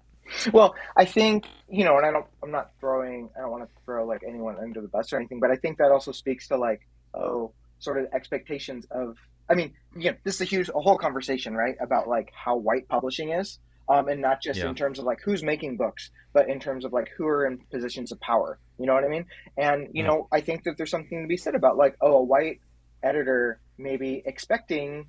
Well, 0.52 0.74
I 0.98 1.06
think 1.06 1.46
you 1.70 1.84
know, 1.84 1.98
and 1.98 2.06
I 2.06 2.12
don't, 2.12 2.26
I'm 2.42 2.50
not 2.50 2.72
throwing, 2.80 3.30
I 3.38 3.42
don't 3.42 3.52
want 3.52 3.64
to 3.64 3.70
throw 3.86 4.08
like 4.08 4.24
anyone 4.28 4.58
under 4.58 4.82
the 4.82 4.88
bus 4.88 5.14
or 5.14 5.18
anything, 5.18 5.40
but 5.40 5.52
I 5.52 5.56
think 5.56 5.78
that 5.78 5.92
also 5.92 6.12
speaks 6.12 6.48
to 6.48 6.58
like, 6.58 6.82
oh, 7.14 7.52
sort 7.80 8.00
of 8.00 8.08
expectations 8.14 8.86
of. 8.92 9.18
I 9.48 9.54
mean, 9.54 9.74
you 9.96 10.10
know, 10.10 10.18
this 10.24 10.36
is 10.36 10.42
a 10.42 10.46
huge, 10.46 10.70
a 10.70 10.80
whole 10.80 10.98
conversation, 10.98 11.56
right, 11.56 11.76
about 11.80 12.08
like 12.08 12.32
how 12.34 12.58
white 12.58 12.88
publishing 12.88 13.30
is, 13.30 13.60
um, 13.88 14.08
and 14.08 14.20
not 14.20 14.42
just 14.42 14.60
yeah. 14.60 14.68
in 14.68 14.76
terms 14.76 14.98
of 14.98 15.06
like 15.06 15.20
who's 15.24 15.44
making 15.44 15.78
books, 15.78 16.10
but 16.34 16.50
in 16.50 16.60
terms 16.60 16.84
of 16.84 16.94
like 16.94 17.10
who 17.16 17.28
are 17.28 17.46
in 17.46 17.60
positions 17.72 18.12
of 18.12 18.20
power. 18.20 18.58
You 18.80 18.88
know 18.88 18.94
what 18.94 19.04
I 19.04 19.08
mean? 19.08 19.26
And 19.58 19.90
you 19.94 20.04
yeah. 20.04 20.08
know, 20.08 20.28
I 20.32 20.42
think 20.42 20.64
that 20.64 20.78
there's 20.78 20.90
something 20.90 21.22
to 21.22 21.28
be 21.28 21.38
said 21.38 21.56
about 21.56 21.78
like, 21.78 21.96
oh, 22.02 22.18
a 22.18 22.24
white 22.24 22.60
editor 23.04 23.60
maybe 23.78 24.24
expecting 24.26 25.06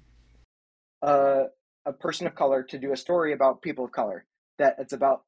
a, 1.02 1.44
a 1.86 1.92
person 1.92 2.26
of 2.26 2.34
color 2.34 2.62
to 2.64 2.78
do 2.78 2.92
a 2.92 2.96
story 2.96 3.32
about 3.32 3.62
people 3.62 3.84
of 3.84 3.92
color 3.92 4.26
that 4.58 4.76
it's 4.78 4.92
about 4.92 5.22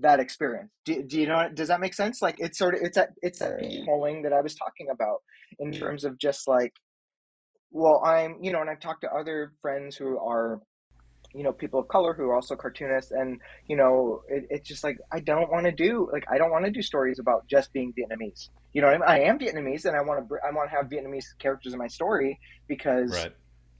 that 0.00 0.20
experience. 0.20 0.70
Do, 0.84 1.02
do 1.02 1.20
you 1.20 1.26
know 1.26 1.48
does 1.52 1.68
that 1.68 1.80
make 1.80 1.94
sense? 1.94 2.22
Like 2.22 2.36
it's 2.38 2.58
sort 2.58 2.74
of 2.74 2.80
it's 2.82 2.96
a 2.96 3.08
it's 3.22 3.40
a 3.40 3.56
polling 3.84 4.22
that 4.22 4.32
i 4.32 4.40
was 4.40 4.54
talking 4.54 4.88
about 4.90 5.22
in 5.58 5.70
mm-hmm. 5.70 5.80
terms 5.80 6.04
of 6.04 6.18
just 6.18 6.48
like 6.48 6.72
well 7.70 8.02
i'm 8.04 8.36
you 8.40 8.52
know 8.52 8.60
and 8.60 8.70
i've 8.70 8.80
talked 8.80 9.02
to 9.02 9.10
other 9.10 9.52
friends 9.60 9.96
who 9.96 10.18
are 10.18 10.60
you 11.34 11.42
know 11.42 11.52
people 11.52 11.80
of 11.80 11.88
color 11.88 12.14
who 12.14 12.24
are 12.24 12.34
also 12.34 12.54
cartoonists 12.54 13.10
and 13.10 13.40
you 13.68 13.76
know 13.76 14.22
it, 14.28 14.46
it's 14.50 14.68
just 14.68 14.84
like 14.84 14.96
i 15.12 15.20
don't 15.20 15.50
want 15.50 15.66
to 15.66 15.72
do 15.72 16.08
like 16.12 16.24
i 16.32 16.38
don't 16.38 16.50
want 16.50 16.64
to 16.64 16.70
do 16.70 16.82
stories 16.82 17.18
about 17.18 17.46
just 17.46 17.72
being 17.72 17.92
vietnamese. 17.92 18.48
You 18.72 18.82
know 18.82 18.88
I, 18.88 18.92
mean? 18.92 19.02
I 19.06 19.20
am 19.20 19.38
vietnamese 19.38 19.84
and 19.84 19.96
i 19.96 20.02
want 20.02 20.28
to 20.28 20.36
i 20.46 20.52
want 20.52 20.70
to 20.70 20.76
have 20.76 20.86
vietnamese 20.86 21.26
characters 21.38 21.72
in 21.72 21.78
my 21.78 21.88
story 21.88 22.38
because 22.68 23.12
right 23.12 23.32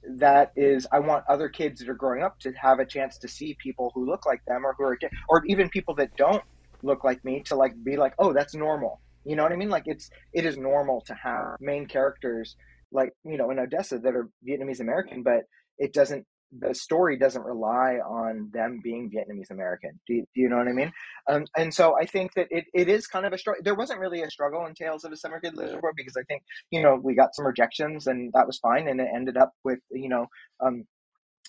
that 0.08 0.52
is 0.56 0.86
i 0.92 0.98
want 0.98 1.24
other 1.28 1.48
kids 1.48 1.80
that 1.80 1.88
are 1.88 1.94
growing 1.94 2.22
up 2.22 2.38
to 2.38 2.52
have 2.52 2.78
a 2.78 2.86
chance 2.86 3.18
to 3.18 3.28
see 3.28 3.56
people 3.60 3.90
who 3.94 4.06
look 4.06 4.24
like 4.24 4.44
them 4.46 4.64
or 4.64 4.74
who 4.78 4.84
are 4.84 4.98
or 5.28 5.44
even 5.46 5.68
people 5.68 5.94
that 5.94 6.16
don't 6.16 6.42
look 6.82 7.04
like 7.04 7.24
me 7.24 7.42
to 7.44 7.56
like 7.56 7.72
be 7.84 7.96
like 7.96 8.14
oh 8.18 8.32
that's 8.32 8.54
normal. 8.54 9.00
You 9.24 9.34
know 9.34 9.42
what 9.42 9.52
i 9.52 9.56
mean? 9.56 9.70
Like 9.70 9.84
it's 9.86 10.08
it 10.32 10.44
is 10.44 10.56
normal 10.56 11.00
to 11.02 11.14
have 11.14 11.56
main 11.60 11.86
characters 11.86 12.56
like 12.92 13.12
you 13.24 13.36
know 13.36 13.50
in 13.50 13.58
odessa 13.58 13.98
that 13.98 14.14
are 14.14 14.28
vietnamese 14.48 14.80
american 14.80 15.22
but 15.22 15.42
it 15.78 15.92
doesn't 15.92 16.24
the 16.58 16.74
story 16.74 17.18
doesn't 17.18 17.42
rely 17.42 17.98
on 18.06 18.50
them 18.52 18.80
being 18.82 19.10
Vietnamese 19.10 19.50
American. 19.50 19.98
Do, 20.06 20.20
do, 20.20 20.40
you 20.40 20.48
know 20.48 20.56
what 20.56 20.68
I 20.68 20.72
mean? 20.72 20.92
Um, 21.28 21.44
and 21.56 21.72
so 21.72 21.96
I 21.98 22.06
think 22.06 22.34
that 22.34 22.46
it, 22.50 22.64
it 22.72 22.88
is 22.88 23.06
kind 23.06 23.26
of 23.26 23.32
a 23.32 23.38
struggle. 23.38 23.62
There 23.64 23.74
wasn't 23.74 24.00
really 24.00 24.22
a 24.22 24.30
struggle 24.30 24.64
in 24.66 24.74
Tales 24.74 25.04
of 25.04 25.12
a 25.12 25.16
Seventh 25.16 25.42
Grade 25.42 25.54
Lizard 25.54 25.80
Boy 25.80 25.90
because 25.96 26.16
I 26.16 26.22
think, 26.24 26.42
you 26.70 26.82
know, 26.82 26.98
we 27.02 27.14
got 27.14 27.34
some 27.34 27.46
rejections 27.46 28.06
and 28.06 28.32
that 28.32 28.46
was 28.46 28.58
fine. 28.58 28.88
And 28.88 29.00
it 29.00 29.08
ended 29.14 29.36
up 29.36 29.52
with, 29.64 29.80
you 29.90 30.08
know, 30.08 30.26
um, 30.60 30.84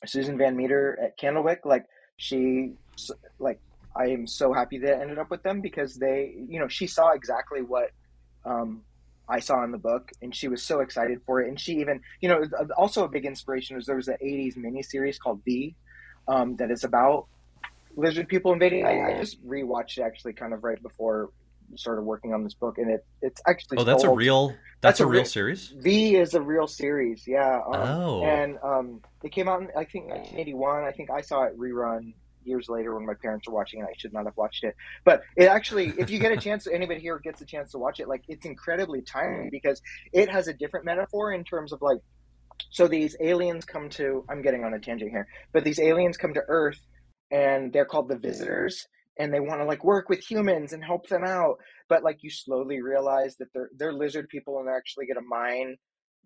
Susan 0.05 0.37
Van 0.37 0.55
Metre 0.55 0.97
at 1.03 1.17
Candlewick. 1.19 1.59
Like 1.63 1.85
she, 2.17 2.73
like, 3.39 3.59
I 3.95 4.07
am 4.07 4.27
so 4.27 4.53
happy 4.53 4.77
that 4.79 4.97
it 4.97 5.01
ended 5.01 5.19
up 5.19 5.31
with 5.31 5.43
them 5.43 5.61
because 5.61 5.95
they, 5.95 6.35
you 6.49 6.59
know, 6.59 6.67
she 6.67 6.87
saw 6.87 7.11
exactly 7.11 7.61
what 7.61 7.91
um, 8.45 8.81
I 9.29 9.39
saw 9.39 9.63
in 9.63 9.71
the 9.71 9.77
book, 9.77 10.11
and 10.21 10.33
she 10.33 10.47
was 10.47 10.63
so 10.63 10.79
excited 10.79 11.21
for 11.25 11.41
it. 11.41 11.49
And 11.49 11.59
she 11.59 11.73
even, 11.79 12.01
you 12.21 12.29
know, 12.29 12.43
also 12.77 13.03
a 13.03 13.09
big 13.09 13.25
inspiration 13.25 13.75
was 13.75 13.85
there 13.85 13.95
was 13.95 14.07
an 14.07 14.17
'80s 14.23 14.57
miniseries 14.57 15.19
called 15.19 15.41
V, 15.43 15.75
um, 16.27 16.55
that 16.57 16.71
is 16.71 16.83
about 16.83 17.27
lizard 17.95 18.27
people 18.27 18.53
invading. 18.53 18.85
I, 18.85 19.15
I, 19.15 19.19
just 19.19 19.45
rewatched 19.45 19.97
it 19.97 20.01
actually, 20.01 20.33
kind 20.33 20.53
of 20.53 20.63
right 20.63 20.81
before 20.81 21.29
started 21.75 22.03
working 22.03 22.33
on 22.33 22.43
this 22.43 22.53
book, 22.53 22.77
and 22.77 22.89
it 22.89 23.05
it's 23.21 23.41
actually 23.47 23.77
oh, 23.79 23.83
that's 23.83 24.03
told, 24.03 24.15
a 24.15 24.17
real 24.17 24.47
that's, 24.47 24.59
that's 24.81 24.99
a, 25.01 25.03
a 25.03 25.07
real 25.07 25.25
series. 25.25 25.73
V 25.77 26.15
is 26.15 26.33
a 26.33 26.41
real 26.41 26.67
series, 26.67 27.27
yeah. 27.27 27.59
Um, 27.65 27.73
oh, 27.73 28.23
and 28.23 28.57
um, 28.63 29.01
it 29.23 29.31
came 29.31 29.47
out 29.49 29.61
in 29.61 29.67
I 29.75 29.83
think 29.83 30.07
1981. 30.07 30.83
I 30.83 30.91
think 30.91 31.09
I 31.09 31.21
saw 31.21 31.43
it 31.43 31.57
rerun 31.57 32.13
years 32.47 32.67
later 32.69 32.95
when 32.95 33.05
my 33.05 33.13
parents 33.21 33.47
were 33.47 33.53
watching 33.53 33.81
it. 33.81 33.83
I 33.83 33.93
should 33.97 34.13
not 34.13 34.25
have 34.25 34.37
watched 34.37 34.63
it. 34.63 34.75
But 35.03 35.21
it 35.35 35.45
actually, 35.45 35.93
if 35.97 36.09
you 36.09 36.19
get 36.19 36.31
a 36.31 36.37
chance, 36.37 36.67
anybody 36.67 36.99
here 36.99 37.19
gets 37.19 37.41
a 37.41 37.45
chance 37.45 37.71
to 37.71 37.77
watch 37.77 37.99
it, 37.99 38.07
like 38.07 38.23
it's 38.27 38.45
incredibly 38.45 39.01
timely 39.01 39.47
mm. 39.47 39.51
because 39.51 39.81
it 40.13 40.29
has 40.29 40.47
a 40.47 40.53
different 40.53 40.85
metaphor 40.85 41.33
in 41.33 41.43
terms 41.43 41.73
of 41.73 41.81
like, 41.81 41.99
so 42.71 42.87
these 42.87 43.15
aliens 43.21 43.65
come 43.65 43.89
to, 43.89 44.25
I'm 44.29 44.41
getting 44.41 44.63
on 44.63 44.73
a 44.73 44.79
tangent 44.79 45.11
here, 45.11 45.27
but 45.53 45.63
these 45.63 45.79
aliens 45.79 46.17
come 46.17 46.33
to 46.33 46.43
Earth 46.47 46.79
and 47.31 47.71
they're 47.71 47.85
called 47.85 48.09
the 48.09 48.17
visitors 48.17 48.87
and 49.19 49.33
they 49.33 49.39
want 49.39 49.61
to 49.61 49.65
like 49.65 49.83
work 49.83 50.09
with 50.09 50.19
humans 50.19 50.73
and 50.73 50.83
help 50.83 51.07
them 51.07 51.23
out. 51.23 51.57
But 51.89 52.03
like 52.03 52.19
you 52.21 52.29
slowly 52.29 52.81
realize 52.81 53.35
that 53.37 53.47
they're, 53.53 53.69
they're 53.77 53.93
lizard 53.93 54.29
people 54.29 54.59
and 54.59 54.67
they're 54.67 54.77
actually 54.77 55.05
going 55.05 55.21
to 55.21 55.27
mine 55.27 55.77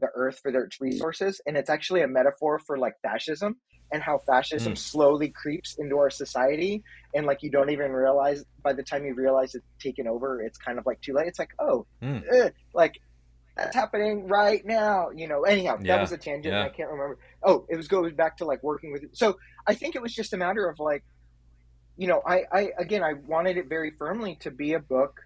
the 0.02 0.10
earth 0.16 0.40
for 0.42 0.52
their 0.52 0.68
resources 0.80 1.40
and 1.46 1.56
it's 1.56 1.70
actually 1.70 2.02
a 2.02 2.08
metaphor 2.08 2.60
for 2.60 2.78
like 2.78 2.94
fascism 3.02 3.56
and 3.92 4.02
how 4.02 4.18
fascism 4.18 4.74
mm. 4.74 4.78
slowly 4.78 5.30
creeps 5.30 5.76
into 5.76 5.98
our 5.98 6.10
society 6.10 6.84
and 7.14 7.26
like 7.26 7.44
you 7.44 7.50
don't 7.50 7.70
even 7.70 7.92
realize 7.92 8.44
by 8.64 8.74
the 8.74 8.84
time 8.84 9.06
you 9.06 9.14
realize 9.14 9.56
it's 9.56 9.66
taken 9.80 10.08
over 10.08 10.42
it's 10.42 10.58
kind 10.58 10.78
of 10.78 10.86
like 10.86 11.00
too 11.02 11.14
late 11.14 11.28
it's 11.28 11.40
like 11.40 11.52
oh 11.60 11.86
mm. 12.02 12.22
ugh, 12.34 12.52
like 12.74 13.00
that's 13.56 13.76
happening 13.76 14.28
right 14.28 14.66
now 14.66 15.10
you 15.16 15.28
know 15.28 15.44
anyhow 15.44 15.78
yeah. 15.82 15.96
that 15.96 16.02
was 16.02 16.12
a 16.12 16.18
tangent 16.18 16.54
yeah. 16.54 16.64
i 16.64 16.70
can't 16.70 16.90
remember 16.90 17.18
oh 17.44 17.66
it 17.70 17.76
was 17.76 17.88
going 17.88 18.16
back 18.16 18.38
to 18.38 18.46
like 18.46 18.62
working 18.64 18.92
with 18.92 19.04
so 19.14 19.38
i 19.68 19.74
think 19.74 19.96
it 19.96 20.02
was 20.02 20.14
just 20.14 20.34
a 20.34 20.38
matter 20.38 20.68
of 20.68 20.80
like 20.80 21.04
you 21.98 22.08
know 22.08 22.22
i 22.26 22.44
i 22.52 22.72
again 22.78 23.04
i 23.04 23.14
wanted 23.28 23.58
it 23.58 23.68
very 23.68 23.92
firmly 23.92 24.38
to 24.40 24.50
be 24.50 24.74
a 24.74 24.80
book 24.80 25.22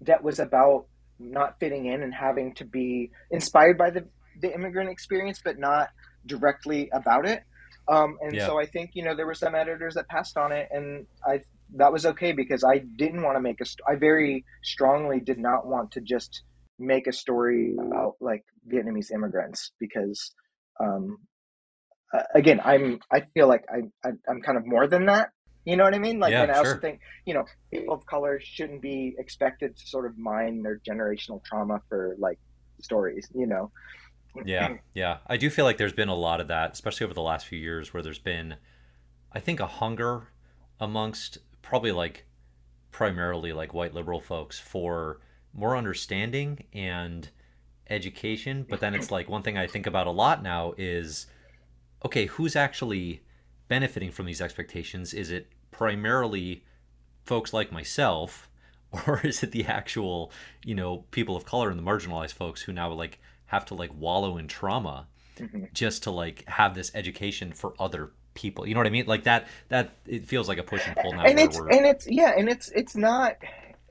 that 0.00 0.22
was 0.22 0.38
about 0.38 0.86
not 1.30 1.58
fitting 1.60 1.86
in 1.86 2.02
and 2.02 2.14
having 2.14 2.54
to 2.54 2.64
be 2.64 3.10
inspired 3.30 3.78
by 3.78 3.90
the 3.90 4.06
the 4.40 4.52
immigrant 4.54 4.90
experience 4.90 5.40
but 5.44 5.58
not 5.58 5.88
directly 6.26 6.88
about 6.92 7.26
it 7.26 7.44
um, 7.88 8.18
and 8.20 8.34
yeah. 8.34 8.46
so 8.46 8.60
I 8.60 8.66
think 8.66 8.90
you 8.94 9.02
know 9.02 9.14
there 9.14 9.26
were 9.26 9.34
some 9.34 9.54
editors 9.54 9.94
that 9.94 10.08
passed 10.08 10.36
on 10.36 10.52
it, 10.52 10.68
and 10.70 11.06
I 11.26 11.40
that 11.74 11.92
was 11.92 12.06
okay 12.06 12.32
because 12.32 12.64
I 12.64 12.78
didn't 12.78 13.22
want 13.22 13.36
to 13.36 13.40
make 13.40 13.60
a. 13.60 13.64
St- 13.64 13.80
I 13.88 13.96
very 13.96 14.44
strongly 14.62 15.20
did 15.20 15.38
not 15.38 15.66
want 15.66 15.92
to 15.92 16.00
just 16.00 16.42
make 16.78 17.06
a 17.06 17.12
story 17.12 17.74
about 17.78 18.16
like 18.20 18.44
Vietnamese 18.72 19.10
immigrants 19.12 19.72
because, 19.80 20.32
um, 20.80 21.18
again, 22.34 22.60
I'm 22.64 23.00
I 23.12 23.22
feel 23.34 23.48
like 23.48 23.64
I, 23.68 24.08
I 24.08 24.12
am 24.30 24.42
kind 24.42 24.58
of 24.58 24.66
more 24.66 24.86
than 24.86 25.06
that. 25.06 25.30
You 25.64 25.76
know 25.76 25.84
what 25.84 25.94
I 25.94 25.98
mean? 25.98 26.18
Like, 26.18 26.32
yeah, 26.32 26.42
and 26.42 26.50
I 26.50 26.54
sure. 26.54 26.66
also 26.66 26.80
think 26.80 27.00
you 27.24 27.34
know 27.34 27.44
people 27.72 27.94
of 27.94 28.04
color 28.06 28.40
shouldn't 28.42 28.82
be 28.82 29.14
expected 29.18 29.76
to 29.76 29.86
sort 29.86 30.06
of 30.06 30.18
mine 30.18 30.62
their 30.62 30.78
generational 30.78 31.42
trauma 31.44 31.80
for 31.88 32.16
like 32.18 32.38
stories. 32.80 33.28
You 33.34 33.46
know, 33.46 33.70
yeah, 34.44 34.76
yeah. 34.94 35.18
I 35.26 35.36
do 35.36 35.50
feel 35.50 35.64
like 35.64 35.78
there's 35.78 35.92
been 35.92 36.08
a 36.08 36.14
lot 36.14 36.40
of 36.40 36.48
that, 36.48 36.72
especially 36.72 37.04
over 37.04 37.14
the 37.14 37.22
last 37.22 37.46
few 37.46 37.58
years, 37.58 37.92
where 37.92 38.02
there's 38.02 38.18
been, 38.18 38.56
I 39.32 39.40
think, 39.40 39.60
a 39.60 39.66
hunger 39.66 40.28
amongst 40.80 41.38
probably 41.62 41.92
like 41.92 42.26
primarily 42.90 43.52
like 43.52 43.72
white 43.72 43.94
liberal 43.94 44.20
folks 44.20 44.58
for 44.58 45.20
more 45.54 45.76
understanding 45.76 46.64
and 46.72 47.28
education. 47.88 48.66
But 48.68 48.80
then 48.80 48.94
it's 48.94 49.10
like 49.10 49.28
one 49.28 49.42
thing 49.42 49.56
I 49.56 49.66
think 49.66 49.86
about 49.86 50.06
a 50.06 50.10
lot 50.10 50.42
now 50.42 50.74
is 50.76 51.26
okay, 52.04 52.26
who's 52.26 52.56
actually 52.56 53.22
benefiting 53.72 54.10
from 54.10 54.26
these 54.26 54.42
expectations? 54.42 55.14
Is 55.14 55.30
it 55.30 55.46
primarily 55.70 56.62
folks 57.24 57.54
like 57.54 57.72
myself? 57.72 58.48
Or 59.06 59.22
is 59.24 59.42
it 59.42 59.52
the 59.52 59.64
actual, 59.64 60.30
you 60.66 60.74
know, 60.74 61.06
people 61.12 61.34
of 61.34 61.46
color 61.46 61.70
and 61.70 61.78
the 61.78 61.82
marginalized 61.82 62.34
folks 62.34 62.60
who 62.60 62.74
now 62.74 62.92
like 62.92 63.18
have 63.46 63.64
to 63.66 63.74
like 63.74 63.90
wallow 63.98 64.36
in 64.36 64.48
trauma 64.48 65.06
mm-hmm. 65.38 65.64
just 65.72 66.02
to 66.02 66.10
like 66.10 66.46
have 66.46 66.74
this 66.74 66.90
education 66.94 67.54
for 67.54 67.72
other 67.78 68.10
people. 68.34 68.66
You 68.68 68.74
know 68.74 68.80
what 68.80 68.86
I 68.86 68.90
mean? 68.90 69.06
Like 69.06 69.24
that 69.24 69.48
that 69.70 69.92
it 70.06 70.26
feels 70.26 70.46
like 70.46 70.58
a 70.58 70.62
push 70.62 70.86
and 70.86 70.94
pull 70.94 71.14
now. 71.14 71.22
And 71.22 71.40
it's 71.40 71.56
and 71.56 71.86
it's 71.86 72.06
yeah, 72.06 72.32
and 72.36 72.50
it's 72.50 72.70
it's 72.72 72.94
not 72.94 73.36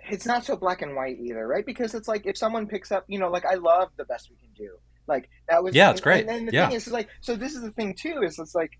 it's 0.07 0.27
not 0.27 0.45
so 0.45 0.55
black 0.55 0.83
and 0.83 0.95
white 0.95 1.17
either, 1.19 1.47
right? 1.47 1.65
Because 1.65 1.95
it's 1.95 2.07
like 2.07 2.27
if 2.27 2.37
someone 2.37 2.67
picks 2.67 2.91
up, 2.91 3.05
you 3.07 3.17
know, 3.17 3.29
like 3.29 3.45
I 3.45 3.55
love 3.55 3.89
the 3.97 4.05
best 4.05 4.29
we 4.29 4.35
can 4.35 4.53
do. 4.55 4.77
Like 5.07 5.29
that 5.49 5.63
was 5.63 5.73
yeah, 5.73 5.89
it's 5.89 6.01
great. 6.01 6.27
And, 6.27 6.37
and 6.37 6.47
the 6.47 6.53
yeah. 6.53 6.67
thing 6.67 6.75
is, 6.75 6.85
is 6.85 6.93
like 6.93 7.09
so 7.21 7.35
this 7.35 7.55
is 7.55 7.63
the 7.63 7.71
thing 7.71 7.95
too 7.95 8.21
is 8.23 8.37
it's 8.37 8.53
like 8.53 8.77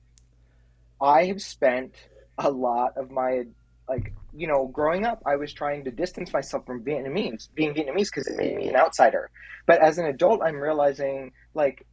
I 1.02 1.26
have 1.26 1.42
spent 1.42 1.96
a 2.38 2.50
lot 2.50 2.98
of 2.98 3.12
my 3.12 3.44
like 3.90 4.14
you 4.34 4.48
know 4.48 4.68
growing 4.68 5.06
up 5.06 5.22
i 5.26 5.36
was 5.36 5.52
trying 5.54 5.84
to 5.84 5.92
distance 5.92 6.32
myself 6.32 6.66
from 6.66 6.84
vietnamese 6.84 7.50
being 7.56 7.74
vietnamese 7.74 8.10
because 8.10 8.28
it 8.28 8.38
made 8.38 8.56
me 8.56 8.70
an 8.70 8.76
outsider. 8.76 9.30
But 9.68 9.82
as 9.82 9.98
an 9.98 10.06
adult 10.06 10.42
i'm 10.44 10.56
realizing 10.56 11.32
like 11.54 11.86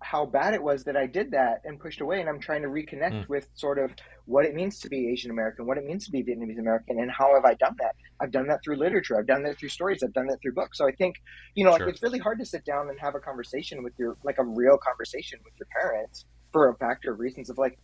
how 0.00 0.24
bad 0.26 0.54
it 0.54 0.62
was 0.62 0.84
that 0.84 0.96
i 0.96 1.06
did 1.06 1.30
that 1.32 1.62
and 1.64 1.78
pushed 1.78 2.00
away 2.00 2.20
and 2.20 2.28
i'm 2.28 2.40
trying 2.40 2.62
to 2.62 2.68
reconnect 2.68 3.24
mm. 3.24 3.28
with 3.28 3.48
sort 3.54 3.78
of 3.78 3.90
what 4.24 4.44
it 4.44 4.54
means 4.54 4.78
to 4.80 4.88
be 4.88 5.08
asian 5.08 5.30
american 5.30 5.66
what 5.66 5.78
it 5.78 5.84
means 5.84 6.04
to 6.06 6.12
be 6.12 6.22
vietnamese 6.22 6.58
american 6.58 6.98
and 7.00 7.10
how 7.10 7.34
have 7.34 7.44
i 7.44 7.54
done 7.54 7.74
that? 7.78 7.94
I've 8.20 8.32
done 8.32 8.46
that 8.48 8.60
through 8.64 8.76
literature 8.76 9.18
i've 9.18 9.26
done 9.26 9.42
that 9.44 9.58
through 9.58 9.68
stories 9.68 10.02
i've 10.02 10.12
done 10.12 10.26
that 10.26 10.38
through 10.42 10.54
books. 10.54 10.78
So 10.78 10.88
i 10.88 10.92
think 10.92 11.16
you 11.54 11.64
know 11.64 11.72
like 11.72 11.82
it's 11.82 12.02
really 12.02 12.18
hard 12.18 12.38
to 12.38 12.46
sit 12.46 12.64
down 12.64 12.88
and 12.88 12.98
have 13.00 13.14
a 13.14 13.20
conversation 13.20 13.82
with 13.82 13.92
your 13.98 14.16
like 14.24 14.38
a 14.38 14.44
real 14.44 14.78
conversation 14.78 15.38
with 15.44 15.54
your 15.58 15.68
parents 15.80 16.24
for 16.52 16.68
a 16.68 16.74
factor 16.76 17.12
of 17.12 17.20
reasons 17.20 17.48
of 17.48 17.58
like 17.58 17.78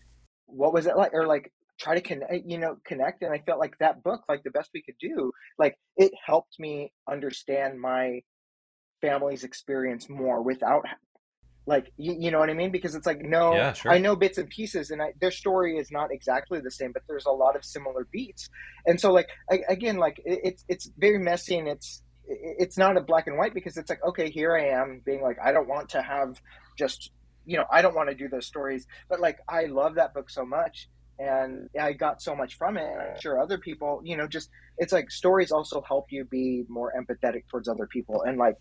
what 0.49 0.73
was 0.73 0.87
it 0.87 0.97
like? 0.97 1.15
Or 1.15 1.27
like 1.27 1.53
try 1.79 1.95
to 1.95 2.01
connect 2.01 2.33
you 2.45 2.59
know 2.59 2.77
connect 2.85 3.23
and 3.23 3.33
i 3.33 3.39
felt 3.47 3.61
like 3.61 3.79
that 3.79 4.03
book 4.03 4.23
like 4.29 4.43
the 4.43 4.51
best 4.51 4.69
we 4.75 4.83
could 4.83 4.97
do 5.01 5.31
like 5.61 5.79
it 5.97 6.11
helped 6.27 6.59
me 6.59 6.93
understand 7.09 7.81
my 7.81 8.21
family's 9.01 9.45
experience 9.45 10.09
more 10.09 10.43
without 10.43 10.85
like 11.69 11.93
you, 11.99 12.17
you 12.19 12.31
know 12.31 12.39
what 12.39 12.49
i 12.49 12.55
mean? 12.55 12.73
Because 12.73 12.95
it's 12.95 13.07
like 13.07 13.21
no 13.21 13.55
yeah, 13.55 13.73
sure. 13.75 13.93
i 13.93 13.99
know 13.99 14.17
bits 14.17 14.39
and 14.39 14.49
pieces 14.49 14.91
and 14.91 15.03
I, 15.03 15.13
their 15.21 15.31
story 15.31 15.77
is 15.77 15.91
not 15.91 16.11
exactly 16.11 16.61
the 16.61 16.71
same 16.71 16.93
but 16.93 17.03
there's 17.07 17.27
a 17.27 17.31
lot 17.31 17.57
of 17.57 17.65
similar 17.65 18.07
beats. 18.11 18.49
And 18.87 18.99
so 18.99 19.13
like 19.13 19.29
I, 19.51 19.61
again 19.69 19.99
like 19.99 20.19
it, 20.25 20.41
it's 20.43 20.65
it's 20.69 20.91
very 20.99 21.19
messy 21.19 21.59
and 21.59 21.69
it's 21.69 22.03
it's 22.27 22.79
not 22.79 22.97
a 22.97 23.03
black 23.03 23.27
and 23.27 23.37
white 23.37 23.55
because 23.55 23.77
it's 23.77 23.91
like 23.91 24.05
okay 24.07 24.31
here 24.31 24.57
i 24.57 24.67
am 24.67 25.01
being 25.05 25.23
like 25.23 25.39
i 25.43 25.53
don't 25.53 25.69
want 25.69 25.89
to 25.91 26.03
have 26.03 26.41
just 26.79 27.11
you 27.49 27.57
know 27.57 27.65
i 27.73 27.83
don't 27.83 27.95
want 27.95 28.09
to 28.09 28.15
do 28.15 28.29
those 28.29 28.47
stories 28.47 28.87
but 29.09 29.19
like 29.21 29.39
i 29.49 29.65
love 29.65 29.97
that 29.97 30.15
book 30.15 30.31
so 30.31 30.45
much 30.45 30.89
and 31.19 31.69
I 31.79 31.93
got 31.93 32.23
so 32.23 32.35
much 32.35 32.57
from 32.57 32.77
it. 32.77 32.85
And 32.85 33.01
I'm 33.01 33.21
sure 33.21 33.41
other 33.41 33.59
people, 33.59 34.01
you 34.05 34.17
know, 34.17 34.27
just 34.27 34.51
it's 34.77 34.93
like 34.93 35.11
stories 35.11 35.51
also 35.51 35.83
help 35.87 36.07
you 36.11 36.25
be 36.25 36.65
more 36.69 36.93
empathetic 36.99 37.43
towards 37.51 37.69
other 37.69 37.87
people, 37.87 38.23
and 38.23 38.39
like 38.39 38.57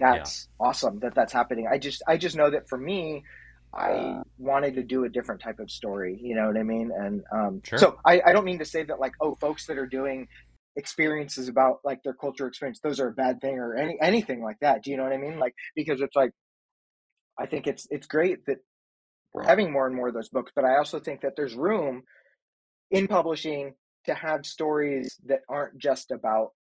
that's 0.00 0.48
yeah. 0.60 0.66
awesome 0.66 1.00
that 1.00 1.14
that's 1.14 1.32
happening. 1.32 1.68
I 1.70 1.78
just 1.78 2.02
I 2.08 2.16
just 2.16 2.36
know 2.36 2.50
that 2.50 2.68
for 2.68 2.78
me, 2.78 3.24
I 3.74 4.20
wanted 4.38 4.76
to 4.76 4.82
do 4.82 5.04
a 5.04 5.08
different 5.08 5.42
type 5.42 5.58
of 5.58 5.70
story. 5.70 6.18
You 6.20 6.34
know 6.34 6.46
what 6.46 6.56
I 6.56 6.62
mean? 6.62 6.90
And 6.94 7.22
um, 7.32 7.60
sure. 7.64 7.78
so 7.78 7.98
I, 8.04 8.22
I 8.24 8.32
don't 8.32 8.44
mean 8.44 8.60
to 8.60 8.64
say 8.64 8.84
that 8.84 8.98
like 8.98 9.12
oh, 9.20 9.34
folks 9.34 9.66
that 9.66 9.78
are 9.78 9.86
doing 9.86 10.28
experiences 10.76 11.48
about 11.48 11.80
like 11.84 12.02
their 12.04 12.14
culture 12.14 12.46
experience 12.46 12.78
those 12.84 13.00
are 13.00 13.08
a 13.08 13.12
bad 13.12 13.40
thing 13.40 13.58
or 13.58 13.74
any 13.74 13.98
anything 14.00 14.40
like 14.40 14.56
that 14.60 14.84
do 14.84 14.92
you 14.92 14.96
know 14.96 15.02
what 15.02 15.12
i 15.12 15.16
mean 15.16 15.36
like 15.36 15.52
because 15.74 16.00
it's 16.00 16.14
like 16.14 16.30
i 17.38 17.46
think 17.46 17.66
it's 17.66 17.86
it's 17.90 18.06
great 18.06 18.44
that 18.46 18.58
we're 19.32 19.44
having 19.44 19.70
more 19.70 19.86
and 19.86 19.94
more 19.94 20.08
of 20.08 20.14
those 20.14 20.28
books, 20.28 20.52
but 20.54 20.64
I 20.64 20.76
also 20.78 20.98
think 20.98 21.20
that 21.20 21.36
there's 21.36 21.54
room 21.54 22.02
in 22.90 23.06
publishing 23.06 23.74
to 24.06 24.14
have 24.14 24.46
stories 24.46 25.16
that 25.26 25.40
aren't 25.48 25.78
just 25.78 26.10
about 26.10 26.52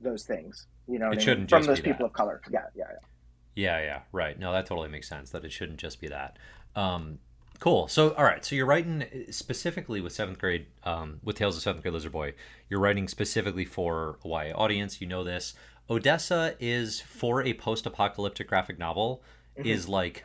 those 0.00 0.24
things. 0.24 0.66
You 0.88 0.98
know, 0.98 1.10
it 1.10 1.20
shouldn't 1.20 1.52
I 1.52 1.56
mean? 1.56 1.64
from 1.64 1.66
those 1.66 1.80
people 1.80 1.98
that. 1.98 2.06
of 2.06 2.12
color. 2.14 2.40
Yeah, 2.50 2.60
yeah, 2.74 2.84
yeah. 2.90 3.06
Yeah, 3.54 3.80
yeah, 3.80 4.00
right. 4.12 4.38
No, 4.38 4.52
that 4.52 4.66
totally 4.66 4.88
makes 4.88 5.08
sense. 5.08 5.30
That 5.30 5.44
it 5.44 5.52
shouldn't 5.52 5.78
just 5.78 6.00
be 6.00 6.08
that. 6.08 6.38
Um, 6.74 7.18
cool. 7.58 7.88
So, 7.88 8.10
all 8.14 8.24
right. 8.24 8.44
So 8.44 8.54
you're 8.54 8.66
writing 8.66 9.06
specifically 9.30 10.00
with 10.00 10.12
seventh 10.12 10.38
grade, 10.38 10.66
um, 10.84 11.20
with 11.22 11.36
Tales 11.36 11.56
of 11.56 11.62
Seventh 11.62 11.82
Grade 11.82 11.94
Lizard 11.94 12.12
Boy. 12.12 12.34
You're 12.68 12.80
writing 12.80 13.08
specifically 13.08 13.64
for 13.64 14.18
a 14.24 14.28
YA 14.28 14.52
audience. 14.54 15.00
You 15.00 15.06
know 15.06 15.24
this. 15.24 15.54
Odessa 15.88 16.54
is 16.58 17.00
for 17.00 17.42
a 17.42 17.54
post-apocalyptic 17.54 18.48
graphic 18.48 18.78
novel. 18.78 19.22
Mm-hmm. 19.58 19.68
Is 19.68 19.88
like 19.88 20.24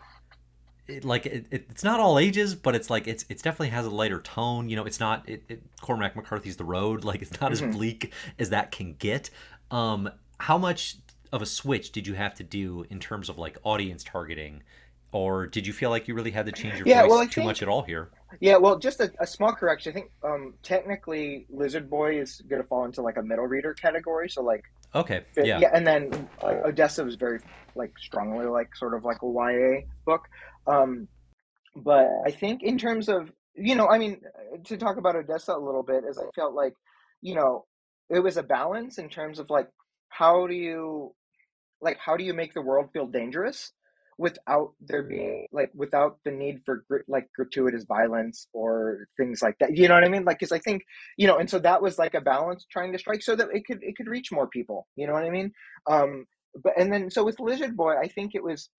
it, 0.88 1.06
like 1.06 1.26
it, 1.26 1.46
it's 1.52 1.84
not 1.84 2.00
all 2.00 2.20
ages, 2.20 2.56
but 2.56 2.76
it's 2.76 2.90
like 2.90 3.08
it's 3.08 3.26
it's 3.30 3.42
definitely 3.42 3.70
has 3.70 3.86
a 3.86 3.90
lighter 3.90 4.20
tone. 4.20 4.70
You 4.70 4.76
know, 4.76 4.86
it's 4.86 5.00
not 5.00 5.28
it, 5.28 5.44
it, 5.48 5.64
Cormac 5.82 6.16
McCarthy's 6.16 6.58
The 6.58 6.66
Road. 6.66 7.04
Like 7.12 7.22
it's 7.22 7.42
not 7.42 7.52
mm-hmm. 7.52 7.70
as 7.70 7.76
bleak 7.76 8.14
as 8.40 8.50
that 8.52 8.72
can 8.72 8.94
get. 8.94 9.30
Um, 9.70 10.10
how 10.40 10.58
much 10.58 10.98
of 11.32 11.42
a 11.42 11.46
switch 11.46 11.92
did 11.92 12.08
you 12.08 12.14
have 12.14 12.34
to 12.36 12.44
do 12.44 12.86
in 12.90 13.00
terms 13.00 13.30
of 13.30 13.38
like 13.38 13.58
audience 13.64 14.04
targeting, 14.04 14.64
or 15.12 15.48
did 15.48 15.68
you 15.68 15.74
feel 15.74 15.90
like 15.90 16.08
you 16.08 16.14
really 16.14 16.32
had 16.32 16.46
to 16.46 16.52
change 16.52 16.78
your 16.78 16.88
yeah, 16.88 17.02
voice 17.02 17.12
well, 17.12 17.24
too 17.24 17.30
think, 17.36 17.46
much 17.46 17.62
at 17.62 17.68
all 17.68 17.82
here? 17.82 18.10
Yeah, 18.40 18.58
well, 18.58 18.80
just 18.80 19.02
a, 19.02 19.12
a 19.20 19.28
small 19.28 19.54
correction. 19.54 19.92
I 19.92 19.94
think 19.94 20.12
um, 20.24 20.54
technically 20.64 21.46
Lizard 21.50 21.90
Boy 21.90 22.20
is 22.20 22.42
going 22.48 22.62
to 22.62 22.68
fall 22.68 22.86
into 22.86 23.02
like 23.02 23.18
a 23.18 23.24
middle 23.24 23.46
reader 23.46 23.74
category. 23.74 24.30
So 24.30 24.42
like 24.42 24.64
okay, 24.96 25.22
yeah, 25.38 25.60
yeah, 25.60 25.70
and 25.74 25.86
then 25.86 26.30
Odessa 26.44 27.04
was 27.04 27.16
very 27.16 27.40
like 27.76 27.98
strongly 28.00 28.46
like 28.46 28.76
sort 28.76 28.94
of 28.94 29.04
like 29.04 29.22
a 29.22 29.26
YA 29.26 29.82
book. 30.06 30.28
Um, 30.68 31.08
but 31.76 32.08
I 32.26 32.32
think 32.32 32.64
in 32.64 32.78
terms 32.78 33.10
of 33.10 33.32
you 33.56 33.76
know, 33.76 33.88
I 33.88 33.98
mean, 33.98 34.22
to 34.66 34.78
talk 34.78 34.98
about 34.98 35.16
Odessa 35.16 35.54
a 35.54 35.60
little 35.60 35.84
bit, 35.84 36.04
is 36.10 36.18
I 36.18 36.26
felt 36.36 36.54
like 36.54 36.74
you 37.22 37.36
know 37.36 37.66
it 38.10 38.20
was 38.20 38.38
a 38.38 38.44
balance 38.44 38.98
in 38.98 39.10
terms 39.10 39.40
of 39.40 39.50
like 39.50 39.70
how 40.10 40.48
do 40.48 40.54
you 40.54 41.14
like 41.82 41.98
how 41.98 42.18
do 42.18 42.24
you 42.24 42.34
make 42.34 42.54
the 42.54 42.62
world 42.62 42.90
feel 42.94 43.08
dangerous 43.08 43.72
without 44.22 44.74
there 44.80 45.04
being 45.04 45.48
like 45.52 45.72
without 45.74 46.18
the 46.26 46.32
need 46.32 46.62
for 46.66 46.84
like 47.08 47.28
gratuitous 47.36 47.86
violence 47.86 48.48
or 48.54 49.08
things 49.18 49.42
like 49.42 49.58
that 49.60 49.76
you 49.76 49.88
know 49.88 49.96
what 49.96 50.04
i 50.04 50.10
mean 50.10 50.24
like 50.24 50.38
because 50.38 50.52
i 50.52 50.60
think 50.60 50.84
you 51.18 51.28
know 51.28 51.38
and 51.38 51.50
so 51.50 51.58
that 51.58 51.82
was 51.82 51.98
like 51.98 52.14
a 52.14 52.22
balance 52.22 52.66
trying 52.72 52.92
to 52.92 53.00
strike 53.00 53.22
so 53.22 53.36
that 53.36 53.48
it 53.54 53.66
could 53.66 53.80
it 53.82 53.96
could 53.96 54.08
reach 54.08 54.32
more 54.32 54.48
people 54.48 54.88
you 54.96 55.08
know 55.08 55.14
what 55.14 55.24
i 55.24 55.30
mean 55.30 55.52
um 55.90 56.26
but 56.64 56.74
and 56.78 56.94
then 56.94 57.10
so 57.10 57.24
with 57.24 57.40
lizard 57.40 57.76
boy 57.76 57.96
i 57.98 58.08
think 58.08 58.36
it 58.36 58.44
was 58.44 58.70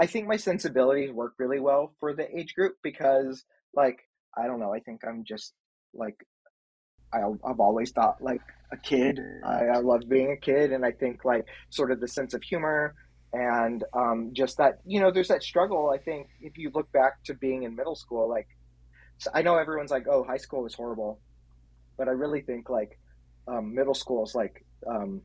I 0.00 0.06
think 0.06 0.26
my 0.26 0.36
sensibilities 0.36 1.12
work 1.12 1.34
really 1.38 1.60
well 1.60 1.92
for 2.00 2.14
the 2.14 2.26
age 2.36 2.54
group 2.54 2.76
because, 2.82 3.44
like, 3.74 4.00
I 4.34 4.46
don't 4.46 4.58
know. 4.58 4.72
I 4.72 4.80
think 4.80 5.02
I'm 5.06 5.24
just 5.24 5.52
like 5.92 6.16
I, 7.12 7.18
have 7.18 7.60
always 7.60 7.90
thought 7.90 8.22
like 8.22 8.40
a 8.72 8.78
kid. 8.78 9.20
I, 9.44 9.66
I 9.66 9.78
love 9.80 10.08
being 10.08 10.32
a 10.32 10.36
kid, 10.36 10.72
and 10.72 10.86
I 10.86 10.92
think 10.92 11.24
like 11.26 11.44
sort 11.68 11.92
of 11.92 12.00
the 12.00 12.08
sense 12.08 12.32
of 12.32 12.42
humor 12.42 12.94
and 13.32 13.84
um, 13.92 14.30
just 14.32 14.56
that 14.58 14.80
you 14.84 15.00
know 15.00 15.10
there's 15.10 15.28
that 15.28 15.42
struggle 15.42 15.90
i 15.90 15.98
think 15.98 16.28
if 16.40 16.58
you 16.58 16.70
look 16.74 16.90
back 16.92 17.22
to 17.24 17.34
being 17.34 17.62
in 17.62 17.76
middle 17.76 17.94
school 17.94 18.28
like 18.28 18.48
i 19.34 19.42
know 19.42 19.56
everyone's 19.56 19.90
like 19.90 20.06
oh 20.08 20.24
high 20.24 20.36
school 20.36 20.62
was 20.62 20.74
horrible. 20.74 21.20
But 21.96 22.08
i 22.08 22.12
really 22.12 22.40
think 22.40 22.70
like 22.70 22.98
um, 23.46 23.74
middle 23.74 23.94
school 23.94 24.24
is 24.24 24.34
like 24.34 24.64
um, 24.86 25.22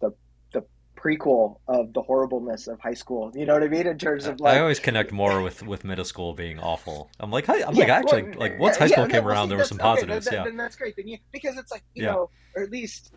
the 0.00 0.12
the 0.52 0.64
prequel 0.96 1.58
of 1.68 1.92
the 1.92 2.00
horribleness 2.00 2.68
of 2.68 2.80
high 2.80 2.94
school. 2.94 3.32
You 3.34 3.44
know 3.44 3.54
what 3.54 3.62
i 3.62 3.68
mean? 3.68 3.86
In 3.86 3.98
terms 3.98 4.26
of 4.26 4.40
like 4.40 4.56
i 4.56 4.60
always 4.60 4.80
connect 4.80 5.12
more 5.12 5.42
with 5.42 5.62
with 5.62 5.84
middle 5.84 6.04
school 6.04 6.32
being 6.32 6.58
awful. 6.58 7.10
I'm 7.20 7.30
like 7.30 7.48
i'm 7.48 7.58
yeah, 7.58 7.66
like 7.68 7.88
actually 7.88 8.22
well, 8.22 8.38
like 8.38 8.58
once 8.58 8.76
high 8.76 8.86
school 8.86 9.04
yeah, 9.04 9.10
came 9.12 9.24
no, 9.24 9.30
around 9.30 9.46
see, 9.46 9.48
there 9.50 9.58
were 9.58 9.64
some 9.64 9.78
positives 9.78 10.26
okay, 10.26 10.36
yeah. 10.36 10.44
then 10.44 10.56
that's 10.56 10.76
great. 10.76 10.96
Then 10.96 11.08
you, 11.08 11.18
because 11.32 11.58
it's 11.58 11.70
like 11.70 11.82
you 11.94 12.04
know 12.04 12.30
or 12.54 12.62
at 12.62 12.70
least 12.70 13.12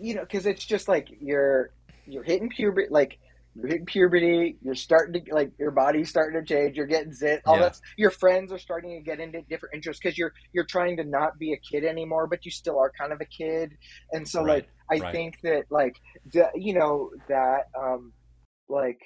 you 0.00 0.14
know 0.14 0.22
because 0.22 0.46
it's 0.46 0.64
just 0.64 0.88
like 0.88 1.08
you're 1.20 1.70
you're 2.06 2.24
hitting 2.24 2.48
puberty 2.48 2.88
like 2.90 3.18
you're 3.54 3.66
hitting 3.66 3.86
puberty, 3.86 4.56
you're 4.62 4.74
starting 4.74 5.24
to 5.24 5.34
like 5.34 5.50
your 5.58 5.70
body's 5.70 6.08
starting 6.08 6.40
to 6.40 6.46
change, 6.46 6.76
you're 6.76 6.86
getting 6.86 7.12
zit, 7.12 7.42
all 7.46 7.56
yeah. 7.56 7.62
that 7.62 7.80
your 7.96 8.10
friends 8.10 8.52
are 8.52 8.58
starting 8.58 8.96
to 8.96 9.02
get 9.02 9.20
into 9.20 9.42
different 9.42 9.74
interests 9.74 10.00
because 10.02 10.16
you're 10.16 10.32
you're 10.52 10.64
trying 10.64 10.96
to 10.96 11.04
not 11.04 11.38
be 11.38 11.52
a 11.52 11.56
kid 11.58 11.84
anymore, 11.84 12.26
but 12.26 12.44
you 12.44 12.50
still 12.50 12.78
are 12.78 12.92
kind 12.98 13.12
of 13.12 13.20
a 13.20 13.24
kid. 13.24 13.72
And 14.12 14.26
so 14.26 14.42
right. 14.42 14.66
like 14.90 15.00
I 15.00 15.04
right. 15.04 15.14
think 15.14 15.38
that 15.42 15.64
like 15.70 15.96
the, 16.32 16.48
you 16.54 16.74
know, 16.74 17.10
that 17.28 17.64
um 17.78 18.12
like 18.68 19.00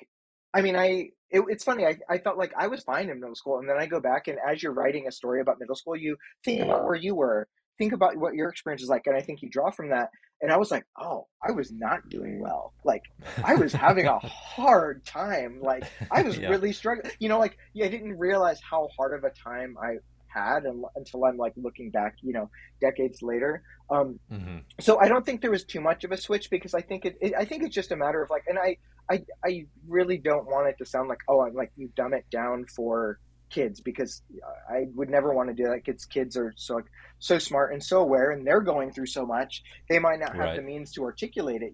I 0.53 0.61
mean 0.61 0.77
I 0.77 1.11
it, 1.31 1.43
it's 1.49 1.65
funny. 1.65 1.85
I, 1.85 1.97
I 2.09 2.19
felt 2.19 2.39
like 2.39 2.53
I 2.57 2.69
was 2.69 2.85
fine 2.85 3.09
in 3.09 3.19
middle 3.19 3.35
school, 3.35 3.59
and 3.59 3.69
then 3.69 3.77
I 3.79 3.87
go 3.87 3.99
back, 3.99 4.29
and 4.29 4.39
as 4.49 4.63
you're 4.63 4.73
writing 4.73 5.09
a 5.09 5.13
story 5.13 5.41
about 5.41 5.59
middle 5.59 5.75
school, 5.75 5.97
you 5.97 6.17
think 6.45 6.61
about 6.61 6.85
where 6.85 6.95
you 6.95 7.17
were, 7.17 7.49
think 7.77 7.93
about 7.93 8.17
what 8.17 8.35
your 8.35 8.51
experience 8.51 8.83
is 8.83 8.89
like, 8.89 9.03
and 9.07 9.17
I 9.17 9.21
think 9.21 9.43
you 9.43 9.51
draw 9.51 9.73
from 9.73 9.91
that 9.91 10.11
and 10.45 10.53
I 10.53 10.59
was 10.59 10.71
like, 10.71 10.85
oh, 11.01 11.27
I 11.43 11.53
was 11.53 11.73
not 11.73 12.07
doing 12.11 12.39
well. 12.39 12.75
Like 12.85 13.01
I 13.43 13.55
was 13.55 13.73
having 13.73 14.07
a 14.07 14.19
hard 14.19 15.03
time. 15.07 15.59
Like 15.63 15.85
I 16.11 16.21
was 16.21 16.37
yeah. 16.39 16.51
really 16.51 16.71
struggling. 16.71 17.11
You 17.19 17.31
know, 17.31 17.39
like 17.39 17.57
yeah, 17.73 17.87
I 17.87 17.89
didn't 17.89 18.19
realize 18.19 18.61
how 18.61 18.89
hard 18.95 19.15
of 19.15 19.25
a 19.25 19.31
time 19.31 19.79
I 19.83 19.97
had 20.29 20.65
and, 20.65 20.85
until 20.97 21.25
I'm 21.25 21.39
like 21.39 21.55
looking 21.57 21.89
back, 21.89 22.17
you 22.21 22.35
know, 22.35 22.51
decades 22.79 23.23
later. 23.23 23.63
Um, 23.89 24.21
mm-hmm. 24.31 24.59
So 24.81 25.01
I 25.01 25.09
don't 25.09 25.25
think 25.25 25.41
there 25.41 25.51
was 25.51 25.65
too 25.65 25.81
much 25.81 26.05
of 26.05 26.13
a 26.13 26.17
switch 26.19 26.51
because 26.51 26.75
I 26.75 26.83
think 26.83 27.07
it, 27.07 27.17
it, 27.23 27.33
I 27.39 27.47
think 27.47 27.63
it's 27.63 27.75
just 27.75 27.91
a 27.91 27.97
matter 27.97 28.23
of 28.23 28.29
like, 28.29 28.45
and 28.47 28.59
I, 28.59 28.77
I, 29.11 29.25
I 29.43 29.67
really 29.89 30.19
don't 30.19 30.45
want 30.45 30.69
it 30.69 30.77
to 30.77 30.85
sound 30.85 31.09
like, 31.09 31.21
oh, 31.27 31.41
I'm 31.41 31.55
like 31.55 31.73
you 31.77 31.89
dumb 31.97 32.13
it 32.13 32.27
down 32.31 32.67
for 32.67 33.19
kids 33.55 33.81
because 33.81 34.23
I 34.69 34.87
would 34.95 35.09
never 35.09 35.33
want 35.33 35.49
to 35.49 35.55
do 35.55 35.69
that. 35.69 35.85
Kids, 35.85 36.05
kids 36.05 36.37
are 36.37 36.53
so 36.57 36.81
so 37.19 37.39
smart 37.39 37.73
and 37.73 37.83
so 37.83 38.01
aware, 38.01 38.31
and 38.33 38.47
they're 38.47 38.61
going 38.61 38.91
through 38.93 39.07
so 39.07 39.25
much. 39.25 39.63
They 39.89 39.99
might 39.99 40.21
not 40.21 40.31
have 40.31 40.39
right. 40.39 40.57
the 40.57 40.63
means 40.63 40.93
to 40.93 41.05
articulate 41.05 41.63
it. 41.63 41.73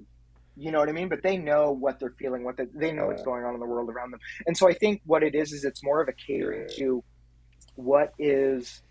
You 0.56 0.70
know 0.72 0.78
what 0.78 0.88
I 0.88 0.92
mean? 0.92 1.08
But 1.08 1.22
they 1.22 1.38
know 1.38 1.72
what 1.72 1.98
they're 1.98 2.14
feeling. 2.18 2.44
What 2.44 2.56
the, 2.58 2.68
they 2.74 2.92
know 2.92 3.06
what's 3.06 3.22
going 3.22 3.44
on 3.44 3.54
in 3.54 3.60
the 3.60 3.66
world 3.66 3.88
around 3.88 4.10
them. 4.10 4.20
And 4.46 4.56
so 4.56 4.68
I 4.68 4.74
think 4.74 5.00
what 5.06 5.22
it 5.22 5.34
is 5.34 5.52
is 5.52 5.64
it's 5.64 5.82
more 5.82 6.02
of 6.02 6.08
a 6.08 6.12
catering 6.12 6.68
to 6.76 7.02
what 7.76 8.12
is 8.18 8.82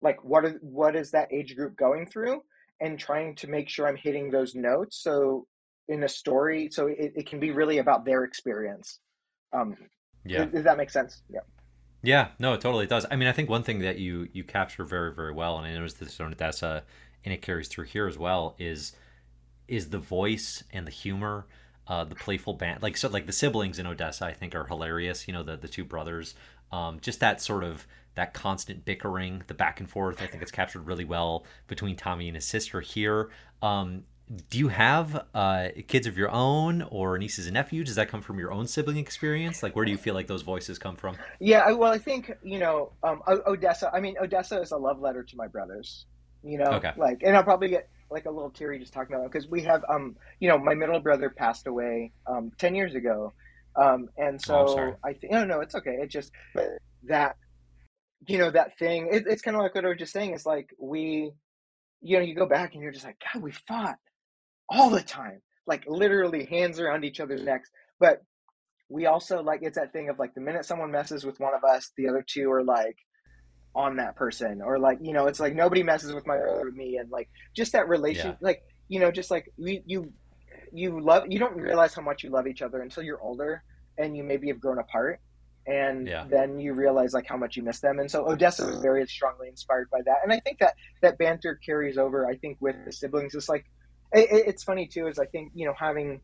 like 0.00 0.24
what 0.24 0.44
is 0.46 0.54
what 0.62 0.96
is 0.96 1.10
that 1.10 1.32
age 1.32 1.54
group 1.54 1.76
going 1.76 2.06
through, 2.06 2.42
and 2.80 2.98
trying 2.98 3.34
to 3.36 3.46
make 3.48 3.68
sure 3.68 3.86
I'm 3.86 3.96
hitting 3.96 4.30
those 4.30 4.54
notes. 4.54 5.02
So 5.02 5.46
in 5.88 6.02
a 6.04 6.08
story, 6.08 6.68
so 6.70 6.86
it, 6.86 7.12
it 7.16 7.26
can 7.26 7.40
be 7.40 7.50
really 7.50 7.78
about 7.78 8.04
their 8.04 8.24
experience. 8.24 9.00
Um, 9.52 9.76
yeah. 10.24 10.44
Does, 10.44 10.52
does 10.52 10.64
that 10.64 10.76
make 10.76 10.90
sense? 10.90 11.22
Yeah. 11.30 11.40
Yeah, 12.02 12.28
no, 12.38 12.54
it 12.54 12.60
totally 12.60 12.86
does. 12.86 13.06
I 13.10 13.16
mean, 13.16 13.28
I 13.28 13.32
think 13.32 13.48
one 13.48 13.62
thing 13.62 13.80
that 13.80 13.98
you 13.98 14.28
you 14.32 14.44
capture 14.44 14.84
very 14.84 15.12
very 15.12 15.32
well, 15.32 15.58
and 15.58 15.66
I 15.66 15.74
noticed 15.74 15.98
this 15.98 16.20
on 16.20 16.32
Odessa, 16.32 16.84
and 17.24 17.34
it 17.34 17.42
carries 17.42 17.68
through 17.68 17.86
here 17.86 18.06
as 18.06 18.16
well, 18.16 18.54
is 18.58 18.92
is 19.66 19.90
the 19.90 19.98
voice 19.98 20.62
and 20.72 20.86
the 20.86 20.90
humor, 20.92 21.46
uh, 21.88 22.04
the 22.04 22.14
playful 22.14 22.54
band. 22.54 22.82
Like 22.82 22.96
so, 22.96 23.08
like 23.08 23.26
the 23.26 23.32
siblings 23.32 23.78
in 23.78 23.86
Odessa, 23.86 24.26
I 24.26 24.32
think 24.32 24.54
are 24.54 24.66
hilarious. 24.66 25.26
You 25.26 25.34
know, 25.34 25.42
the 25.42 25.56
the 25.56 25.68
two 25.68 25.84
brothers, 25.84 26.34
um, 26.70 27.00
just 27.00 27.20
that 27.20 27.40
sort 27.40 27.64
of 27.64 27.86
that 28.14 28.32
constant 28.34 28.84
bickering, 28.84 29.42
the 29.48 29.54
back 29.54 29.80
and 29.80 29.90
forth. 29.90 30.22
I 30.22 30.26
think 30.26 30.42
it's 30.42 30.52
captured 30.52 30.86
really 30.86 31.04
well 31.04 31.44
between 31.66 31.96
Tommy 31.96 32.28
and 32.28 32.36
his 32.36 32.46
sister 32.46 32.80
here. 32.80 33.30
Um, 33.60 34.04
do 34.50 34.58
you 34.58 34.68
have 34.68 35.26
uh, 35.34 35.68
kids 35.86 36.06
of 36.06 36.18
your 36.18 36.30
own 36.30 36.82
or 36.82 37.16
nieces 37.18 37.46
and 37.46 37.54
nephews? 37.54 37.86
Does 37.86 37.96
that 37.96 38.08
come 38.08 38.20
from 38.20 38.38
your 38.38 38.52
own 38.52 38.66
sibling 38.66 38.98
experience? 38.98 39.62
Like, 39.62 39.74
where 39.74 39.84
do 39.84 39.90
you 39.90 39.96
feel 39.96 40.14
like 40.14 40.26
those 40.26 40.42
voices 40.42 40.78
come 40.78 40.96
from? 40.96 41.16
Yeah, 41.40 41.72
well, 41.72 41.92
I 41.92 41.98
think 41.98 42.32
you 42.42 42.58
know 42.58 42.92
um, 43.02 43.22
Odessa. 43.26 43.90
I 43.92 44.00
mean, 44.00 44.16
Odessa 44.20 44.60
is 44.60 44.72
a 44.72 44.76
love 44.76 45.00
letter 45.00 45.22
to 45.22 45.36
my 45.36 45.46
brothers. 45.46 46.06
You 46.42 46.58
know, 46.58 46.72
okay. 46.72 46.92
like, 46.96 47.22
and 47.24 47.36
I'll 47.36 47.42
probably 47.42 47.68
get 47.68 47.88
like 48.10 48.26
a 48.26 48.30
little 48.30 48.50
teary 48.50 48.78
just 48.78 48.92
talking 48.92 49.16
about 49.16 49.26
it 49.26 49.32
because 49.32 49.48
we 49.48 49.62
have, 49.62 49.84
um, 49.88 50.16
you 50.40 50.48
know, 50.48 50.58
my 50.58 50.74
middle 50.74 51.00
brother 51.00 51.30
passed 51.30 51.66
away 51.66 52.12
um, 52.26 52.52
ten 52.58 52.74
years 52.74 52.94
ago, 52.94 53.32
um, 53.76 54.08
and 54.16 54.40
so 54.40 54.54
oh, 54.54 54.96
I 55.04 55.14
think 55.14 55.32
no, 55.32 55.44
no, 55.44 55.60
it's 55.60 55.74
okay. 55.74 55.96
It 56.02 56.10
just 56.10 56.32
that, 57.04 57.36
you 58.26 58.38
know, 58.38 58.50
that 58.50 58.78
thing. 58.78 59.08
It, 59.10 59.24
it's 59.26 59.42
kind 59.42 59.56
of 59.56 59.62
like 59.62 59.74
what 59.74 59.84
I 59.84 59.88
was 59.88 59.98
just 59.98 60.12
saying. 60.12 60.34
It's 60.34 60.46
like 60.46 60.70
we 60.78 61.32
you 62.00 62.16
know, 62.16 62.24
you 62.24 62.34
go 62.34 62.46
back 62.46 62.74
and 62.74 62.82
you're 62.82 62.92
just 62.92 63.04
like, 63.04 63.20
God, 63.32 63.42
we 63.42 63.50
fought 63.50 63.98
all 64.68 64.90
the 64.90 65.02
time, 65.02 65.40
like 65.66 65.84
literally 65.86 66.44
hands 66.44 66.80
around 66.80 67.04
each 67.04 67.20
other's 67.20 67.42
necks. 67.42 67.70
But 68.00 68.22
we 68.88 69.06
also 69.06 69.42
like 69.42 69.60
it's 69.62 69.76
that 69.76 69.92
thing 69.92 70.08
of 70.08 70.18
like 70.18 70.34
the 70.34 70.40
minute 70.40 70.64
someone 70.64 70.90
messes 70.90 71.24
with 71.24 71.40
one 71.40 71.54
of 71.54 71.64
us, 71.64 71.90
the 71.96 72.08
other 72.08 72.24
two 72.26 72.50
are 72.50 72.64
like 72.64 72.96
on 73.74 73.96
that 73.96 74.16
person, 74.16 74.62
or 74.62 74.78
like 74.78 74.98
you 75.00 75.12
know, 75.12 75.26
it's 75.26 75.40
like 75.40 75.54
nobody 75.54 75.82
messes 75.82 76.12
with 76.12 76.26
my 76.26 76.36
brother 76.36 76.70
me, 76.70 76.96
and 76.96 77.10
like 77.10 77.28
just 77.54 77.72
that 77.72 77.88
relation, 77.88 78.30
yeah. 78.30 78.36
like 78.40 78.62
you 78.88 79.00
know, 79.00 79.10
just 79.10 79.30
like 79.30 79.52
we 79.58 79.82
you 79.86 80.12
you 80.72 81.00
love 81.00 81.24
you 81.28 81.38
don't 81.38 81.56
realize 81.56 81.94
how 81.94 82.02
much 82.02 82.22
you 82.22 82.30
love 82.30 82.46
each 82.46 82.62
other 82.62 82.80
until 82.80 83.02
you're 83.02 83.20
older 83.20 83.62
and 83.96 84.16
you 84.16 84.22
maybe 84.22 84.48
have 84.48 84.60
grown 84.60 84.78
apart 84.78 85.20
and 85.66 86.06
yeah. 86.06 86.24
then 86.28 86.58
you 86.58 86.72
realize 86.72 87.12
like 87.12 87.26
how 87.26 87.36
much 87.36 87.56
you 87.56 87.62
miss 87.62 87.80
them 87.80 87.98
and 87.98 88.10
so 88.10 88.28
odessa 88.28 88.66
was 88.66 88.78
very 88.80 89.06
strongly 89.06 89.48
inspired 89.48 89.88
by 89.90 89.98
that 90.04 90.16
and 90.22 90.32
i 90.32 90.40
think 90.40 90.58
that 90.58 90.74
that 91.02 91.18
banter 91.18 91.58
carries 91.64 91.98
over 91.98 92.26
i 92.26 92.36
think 92.36 92.56
with 92.60 92.76
the 92.84 92.92
siblings 92.92 93.34
it's 93.34 93.48
like 93.48 93.66
it, 94.12 94.44
it's 94.46 94.64
funny 94.64 94.86
too 94.86 95.06
is 95.06 95.18
i 95.18 95.26
think 95.26 95.52
you 95.54 95.66
know 95.66 95.74
having 95.78 96.20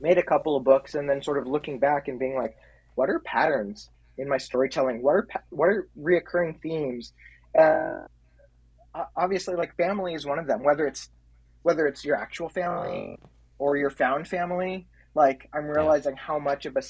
made 0.00 0.18
a 0.18 0.22
couple 0.22 0.56
of 0.56 0.64
books 0.64 0.94
and 0.94 1.08
then 1.08 1.22
sort 1.22 1.38
of 1.38 1.46
looking 1.46 1.78
back 1.78 2.08
and 2.08 2.18
being 2.18 2.34
like 2.36 2.56
what 2.94 3.08
are 3.08 3.20
patterns 3.20 3.88
in 4.18 4.28
my 4.28 4.36
storytelling? 4.38 5.02
What 5.02 5.12
are 5.12 5.28
what 5.50 5.66
are 5.66 5.88
reoccurring 5.98 6.60
themes? 6.60 7.12
Uh, 7.58 8.02
obviously 9.16 9.54
like 9.54 9.76
family 9.76 10.14
is 10.14 10.26
one 10.26 10.38
of 10.38 10.48
them 10.48 10.64
whether 10.64 10.86
it's 10.86 11.10
whether 11.62 11.86
it's 11.86 12.04
your 12.04 12.16
actual 12.16 12.48
family 12.48 13.16
or 13.58 13.76
your 13.76 13.90
found 13.90 14.26
family 14.26 14.88
like 15.14 15.48
i'm 15.54 15.66
realizing 15.66 16.16
how 16.16 16.40
much 16.40 16.66
of 16.66 16.76
a 16.76 16.82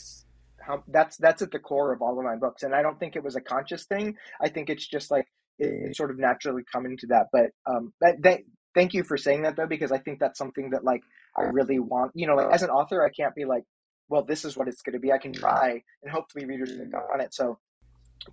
how 0.60 0.82
that's 0.88 1.18
that's 1.18 1.42
at 1.42 1.50
the 1.50 1.58
core 1.58 1.92
of 1.92 2.00
all 2.00 2.18
of 2.18 2.24
my 2.24 2.36
books 2.36 2.62
and 2.62 2.74
i 2.74 2.80
don't 2.80 2.98
think 2.98 3.16
it 3.16 3.22
was 3.22 3.36
a 3.36 3.40
conscious 3.40 3.84
thing. 3.84 4.16
I 4.42 4.48
think 4.48 4.70
it's 4.70 4.86
just 4.86 5.10
like 5.10 5.26
it, 5.58 5.94
sort 5.94 6.10
of 6.10 6.18
naturally 6.18 6.62
coming 6.72 6.96
to 6.98 7.06
that 7.08 7.26
but 7.32 7.50
um 7.66 7.92
that, 8.00 8.22
that 8.22 8.40
thank 8.74 8.94
you 8.94 9.02
for 9.02 9.16
saying 9.16 9.42
that 9.42 9.56
though 9.56 9.66
because 9.66 9.92
i 9.92 9.98
think 9.98 10.18
that's 10.18 10.38
something 10.38 10.70
that 10.70 10.84
like 10.84 11.02
i 11.36 11.42
really 11.42 11.78
want 11.78 12.10
you 12.14 12.26
know 12.26 12.34
like 12.34 12.46
uh-huh. 12.46 12.54
as 12.54 12.62
an 12.62 12.70
author 12.70 13.04
i 13.04 13.10
can't 13.10 13.34
be 13.34 13.44
like 13.44 13.64
well 14.10 14.22
this 14.22 14.44
is 14.44 14.56
what 14.56 14.68
it's 14.68 14.82
going 14.82 14.92
to 14.92 14.98
be. 14.98 15.12
I 15.12 15.18
can 15.18 15.32
try 15.32 15.82
and 16.02 16.12
hopefully 16.12 16.44
readers 16.44 16.72
pick 16.72 16.92
up 16.92 17.08
on 17.14 17.20
it. 17.20 17.32
So 17.32 17.58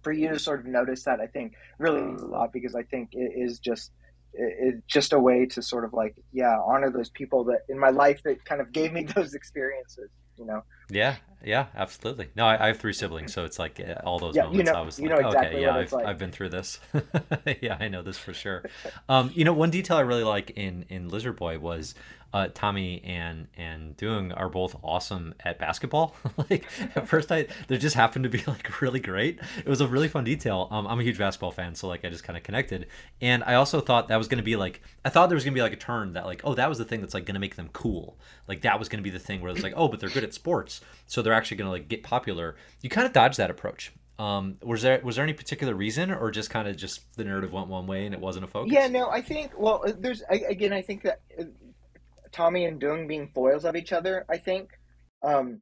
for 0.01 0.11
you 0.11 0.27
to 0.27 0.37
sort 0.37 0.59
of 0.59 0.65
notice 0.65 1.03
that 1.03 1.21
i 1.21 1.27
think 1.27 1.53
really 1.79 2.01
means 2.01 2.21
a 2.21 2.25
mm-hmm. 2.25 2.33
lot 2.33 2.51
because 2.51 2.75
i 2.75 2.83
think 2.83 3.07
it 3.13 3.31
is 3.37 3.57
just 3.57 3.93
it's 4.33 4.81
just 4.85 5.13
a 5.13 5.19
way 5.19 5.45
to 5.45 5.61
sort 5.61 5.85
of 5.85 5.93
like 5.93 6.13
yeah 6.33 6.57
honor 6.67 6.91
those 6.91 7.09
people 7.11 7.45
that 7.45 7.59
in 7.69 7.79
my 7.79 7.89
life 7.89 8.21
that 8.23 8.43
kind 8.43 8.59
of 8.59 8.73
gave 8.73 8.91
me 8.91 9.03
those 9.15 9.33
experiences 9.33 10.09
you 10.37 10.45
know? 10.45 10.61
Yeah 10.89 11.15
yeah 11.43 11.67
absolutely. 11.75 12.29
No 12.35 12.45
i, 12.45 12.63
I 12.63 12.67
have 12.67 12.77
three 12.79 12.93
siblings 12.93 13.33
so 13.33 13.45
it's 13.45 13.59
like 13.59 13.79
all 14.03 14.19
those 14.19 14.35
yeah, 14.35 14.43
moments 14.43 14.57
you 14.57 14.73
know, 14.73 14.79
i 14.79 14.81
was 14.81 14.99
like 14.99 15.11
exactly 15.11 15.39
okay 15.47 15.61
yeah 15.61 15.75
I've, 15.75 15.91
like. 15.91 16.05
I've 16.05 16.17
been 16.17 16.31
through 16.31 16.49
this. 16.49 16.79
Yeah 17.61 17.77
i 17.79 17.87
know 17.87 18.01
this 18.01 18.17
for 18.17 18.33
sure. 18.33 18.63
Um, 19.07 19.31
you 19.33 19.45
know 19.45 19.53
one 19.53 19.69
detail 19.71 19.97
i 19.97 20.01
really 20.01 20.23
like 20.23 20.51
in 20.51 20.85
in 20.89 21.09
lizard 21.09 21.35
boy 21.37 21.59
was 21.59 21.95
uh, 22.37 22.47
Tommy 22.53 23.01
and 23.03 23.47
and 23.57 23.97
Dung 23.97 24.31
are 24.31 24.49
both 24.49 24.75
awesome 24.83 25.33
at 25.39 25.57
basketball. 25.57 26.15
like 26.49 26.65
at 26.95 27.07
first, 27.07 27.31
I 27.31 27.47
they 27.67 27.77
just 27.77 27.95
happened 27.95 28.23
to 28.23 28.29
be 28.29 28.43
like 28.47 28.81
really 28.81 28.99
great. 28.99 29.39
It 29.57 29.67
was 29.67 29.81
a 29.81 29.87
really 29.87 30.07
fun 30.07 30.23
detail. 30.23 30.67
Um, 30.69 30.85
I'm 30.87 30.99
a 30.99 31.03
huge 31.03 31.17
basketball 31.17 31.51
fan, 31.51 31.73
so 31.73 31.87
like 31.87 32.05
I 32.05 32.09
just 32.09 32.23
kind 32.23 32.37
of 32.37 32.43
connected. 32.43 32.87
And 33.21 33.43
I 33.43 33.55
also 33.55 33.81
thought 33.81 34.09
that 34.09 34.17
was 34.17 34.27
gonna 34.27 34.43
be 34.43 34.55
like 34.55 34.81
I 35.03 35.09
thought 35.09 35.29
there 35.29 35.35
was 35.35 35.43
gonna 35.43 35.55
be 35.55 35.61
like 35.61 35.73
a 35.73 35.77
turn 35.77 36.13
that 36.13 36.25
like 36.25 36.41
oh 36.43 36.53
that 36.53 36.69
was 36.69 36.77
the 36.77 36.85
thing 36.85 37.01
that's 37.01 37.13
like 37.13 37.25
gonna 37.25 37.39
make 37.39 37.55
them 37.55 37.69
cool. 37.73 38.19
Like 38.47 38.61
that 38.61 38.77
was 38.77 38.87
gonna 38.87 39.03
be 39.03 39.09
the 39.09 39.19
thing 39.19 39.41
where 39.41 39.51
it's 39.51 39.63
like 39.63 39.73
oh 39.75 39.87
but 39.87 39.99
they're 39.99 40.09
good 40.09 40.23
at 40.23 40.33
sports, 40.33 40.81
so 41.07 41.21
they're 41.21 41.33
actually 41.33 41.57
gonna 41.57 41.71
like 41.71 41.87
get 41.87 42.03
popular. 42.03 42.55
You 42.81 42.89
kind 42.89 43.07
of 43.07 43.13
dodged 43.13 43.37
that 43.37 43.49
approach. 43.49 43.91
Um, 44.19 44.57
was 44.63 44.81
there 44.81 44.99
was 45.03 45.15
there 45.15 45.23
any 45.23 45.33
particular 45.33 45.75
reason, 45.75 46.11
or 46.11 46.31
just 46.31 46.49
kind 46.49 46.67
of 46.67 46.75
just 46.75 47.15
the 47.17 47.23
narrative 47.23 47.53
went 47.53 47.67
one 47.67 47.85
way 47.85 48.05
and 48.05 48.15
it 48.15 48.21
wasn't 48.21 48.45
a 48.45 48.47
focus? 48.47 48.73
Yeah, 48.73 48.87
no, 48.87 49.09
I 49.09 49.21
think 49.21 49.51
well, 49.57 49.83
there's 49.99 50.23
again, 50.29 50.73
I 50.73 50.81
think 50.81 51.03
that 51.03 51.21
Tommy 52.31 52.65
and 52.65 52.79
Dung 52.79 53.07
being 53.07 53.31
foils 53.33 53.65
of 53.65 53.75
each 53.75 53.93
other, 53.93 54.25
I 54.29 54.37
think. 54.37 54.69
Um, 55.23 55.61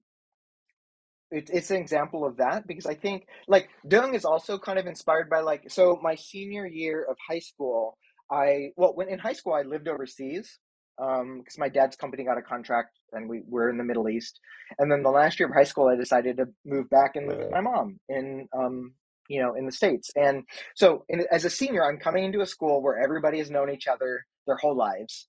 it, 1.32 1.50
it's 1.52 1.72
an 1.72 1.78
example 1.78 2.26
of 2.26 2.38
that 2.38 2.68
because 2.68 2.86
I 2.86 2.94
think 2.94 3.28
like 3.48 3.70
Dung 3.88 4.14
is 4.14 4.26
also 4.26 4.58
kind 4.58 4.78
of 4.78 4.86
inspired 4.86 5.30
by 5.30 5.40
like 5.40 5.72
so 5.72 6.00
my 6.02 6.16
senior 6.16 6.68
year 6.68 7.04
of 7.10 7.18
high 7.28 7.40
school 7.40 7.98
I 8.32 8.70
well 8.76 8.96
when 8.96 9.10
in 9.10 9.18
high 9.18 9.34
school 9.34 9.54
I 9.54 9.64
lived 9.64 9.88
overseas 9.88 10.60
because 10.98 11.22
um, 11.22 11.60
my 11.60 11.70
dad's 11.70 11.96
company 11.96 12.24
got 12.24 12.38
a 12.38 12.42
contract 12.42 13.00
and 13.12 13.28
we 13.30 13.42
were 13.48 13.70
in 13.70 13.78
the 13.78 13.84
Middle 13.84 14.10
East. 14.10 14.40
And 14.80 14.92
then 14.92 15.04
the 15.04 15.10
last 15.10 15.40
year 15.40 15.50
of 15.50 15.54
high 15.54 15.66
school, 15.66 15.88
I 15.88 15.96
decided 15.96 16.38
to 16.38 16.48
move 16.66 16.90
back 16.90 17.16
and 17.16 17.28
live 17.28 17.40
with 17.40 17.52
my 17.52 17.62
mom 17.62 18.00
in, 18.08 18.48
um, 18.58 18.94
you 19.28 19.42
know, 19.42 19.56
in 19.56 19.66
the 19.66 19.72
States. 19.72 20.10
And 20.16 20.44
so 20.76 21.04
in, 21.10 21.26
as 21.32 21.46
a 21.46 21.50
senior, 21.50 21.84
I'm 21.84 21.98
coming 21.98 22.24
into 22.24 22.42
a 22.42 22.46
school 22.46 22.82
where 22.82 22.98
everybody 22.98 23.40
has 23.40 23.52
known 23.52 23.70
each 23.70 23.88
other 23.88 24.26
their 24.48 24.56
whole 24.56 24.76
lives. 24.76 25.28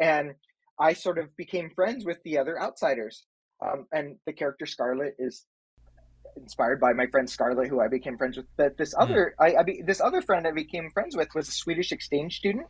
And 0.00 0.34
I 0.78 0.92
sort 0.92 1.18
of 1.18 1.34
became 1.36 1.70
friends 1.70 2.04
with 2.04 2.22
the 2.24 2.38
other 2.38 2.60
outsiders. 2.60 3.24
Um, 3.64 3.86
and 3.92 4.16
the 4.26 4.32
character 4.32 4.66
Scarlet 4.66 5.14
is 5.18 5.46
inspired 6.36 6.80
by 6.80 6.92
my 6.92 7.06
friend 7.06 7.28
Scarlet, 7.28 7.68
who 7.68 7.80
I 7.80 7.88
became 7.88 8.18
friends 8.18 8.36
with. 8.36 8.46
But 8.56 8.76
this 8.76 8.92
hmm. 8.92 9.02
other, 9.02 9.34
mm. 9.40 9.44
I, 9.44 9.60
I 9.60 9.62
be, 9.62 9.82
this 9.82 10.00
other 10.00 10.20
friend 10.20 10.46
I 10.46 10.52
became 10.52 10.90
friends 10.90 11.16
with 11.16 11.28
was 11.34 11.48
a 11.48 11.52
Swedish 11.52 11.92
exchange 11.92 12.36
student, 12.36 12.66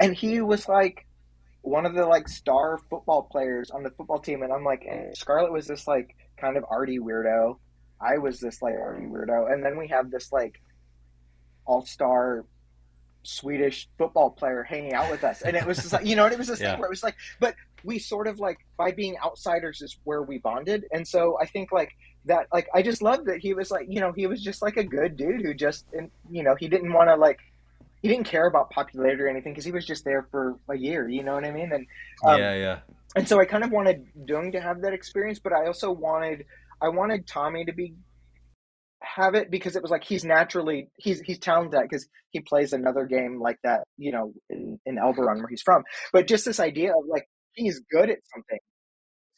and 0.00 0.14
he 0.14 0.40
was 0.40 0.68
like 0.68 1.06
one 1.62 1.86
of 1.86 1.94
the 1.94 2.04
like 2.04 2.28
star 2.28 2.78
football 2.90 3.28
players 3.30 3.70
on 3.70 3.82
the 3.82 3.90
football 3.90 4.18
team. 4.18 4.42
And 4.42 4.52
I'm 4.52 4.64
like, 4.64 4.84
Scarlet 5.14 5.52
was 5.52 5.66
this 5.66 5.86
like 5.86 6.14
kind 6.36 6.56
of 6.56 6.64
arty 6.70 6.98
weirdo. 6.98 7.58
I 8.00 8.18
was 8.18 8.40
this 8.40 8.60
like 8.60 8.74
arty 8.74 9.06
weirdo, 9.06 9.50
and 9.50 9.64
then 9.64 9.78
we 9.78 9.88
have 9.88 10.10
this 10.10 10.32
like 10.32 10.60
all 11.64 11.86
star 11.86 12.44
Swedish 13.22 13.88
football 13.98 14.30
player 14.30 14.62
hanging 14.62 14.94
out 14.94 15.10
with 15.10 15.24
us, 15.24 15.42
and 15.42 15.56
it 15.56 15.66
was 15.66 15.78
just 15.78 15.92
like 15.92 16.06
you 16.06 16.16
know, 16.16 16.26
it 16.26 16.38
was 16.38 16.48
this 16.48 16.60
yeah. 16.62 16.72
thing 16.72 16.80
where 16.80 16.88
it 16.88 16.90
was 16.90 17.02
like, 17.02 17.16
but 17.40 17.54
we 17.84 17.98
sort 17.98 18.26
of 18.26 18.40
like 18.40 18.58
by 18.76 18.92
being 18.92 19.16
outsiders 19.24 19.82
is 19.82 19.98
where 20.04 20.22
we 20.22 20.38
bonded, 20.38 20.84
and 20.92 21.06
so 21.06 21.38
I 21.40 21.46
think 21.46 21.72
like 21.72 21.92
that, 22.26 22.46
like 22.52 22.68
I 22.74 22.82
just 22.82 23.02
loved 23.02 23.26
that 23.26 23.38
he 23.38 23.54
was 23.54 23.70
like, 23.70 23.86
you 23.88 24.00
know, 24.00 24.12
he 24.12 24.26
was 24.26 24.42
just 24.42 24.62
like 24.62 24.76
a 24.76 24.84
good 24.84 25.16
dude 25.16 25.42
who 25.42 25.54
just, 25.54 25.86
and 25.92 26.10
you 26.30 26.42
know, 26.42 26.54
he 26.54 26.68
didn't 26.68 26.92
want 26.92 27.08
to 27.08 27.16
like, 27.16 27.38
he 28.00 28.08
didn't 28.08 28.24
care 28.26 28.46
about 28.46 28.70
popularity 28.70 29.22
or 29.22 29.28
anything 29.28 29.52
because 29.52 29.64
he 29.64 29.72
was 29.72 29.86
just 29.86 30.04
there 30.04 30.26
for 30.30 30.56
a 30.68 30.76
year, 30.76 31.08
you 31.08 31.22
know 31.22 31.34
what 31.34 31.44
I 31.44 31.50
mean? 31.50 31.72
And 31.72 31.86
um, 32.24 32.38
yeah, 32.38 32.54
yeah. 32.54 32.78
And 33.14 33.28
so 33.28 33.40
I 33.40 33.44
kind 33.44 33.62
of 33.62 33.70
wanted 33.70 34.06
Dung 34.26 34.52
to 34.52 34.60
have 34.60 34.80
that 34.82 34.92
experience, 34.92 35.38
but 35.38 35.52
I 35.52 35.66
also 35.66 35.90
wanted, 35.90 36.46
I 36.80 36.88
wanted 36.88 37.26
Tommy 37.26 37.64
to 37.64 37.72
be 37.72 37.94
have 39.04 39.34
it 39.34 39.50
because 39.50 39.76
it 39.76 39.82
was 39.82 39.90
like 39.90 40.04
he's 40.04 40.24
naturally 40.24 40.88
he's 40.96 41.20
he's 41.20 41.38
talented 41.38 41.80
because 41.82 42.06
he 42.30 42.40
plays 42.40 42.72
another 42.72 43.04
game 43.04 43.40
like 43.40 43.58
that 43.64 43.82
you 43.98 44.12
know 44.12 44.32
in, 44.50 44.78
in 44.86 44.96
Elberon 44.98 45.38
where 45.38 45.48
he's 45.48 45.62
from. 45.62 45.82
But 46.12 46.26
just 46.26 46.44
this 46.44 46.60
idea 46.60 46.90
of 46.90 47.04
like 47.08 47.26
he's 47.54 47.80
good 47.90 48.10
at 48.10 48.18
something. 48.34 48.58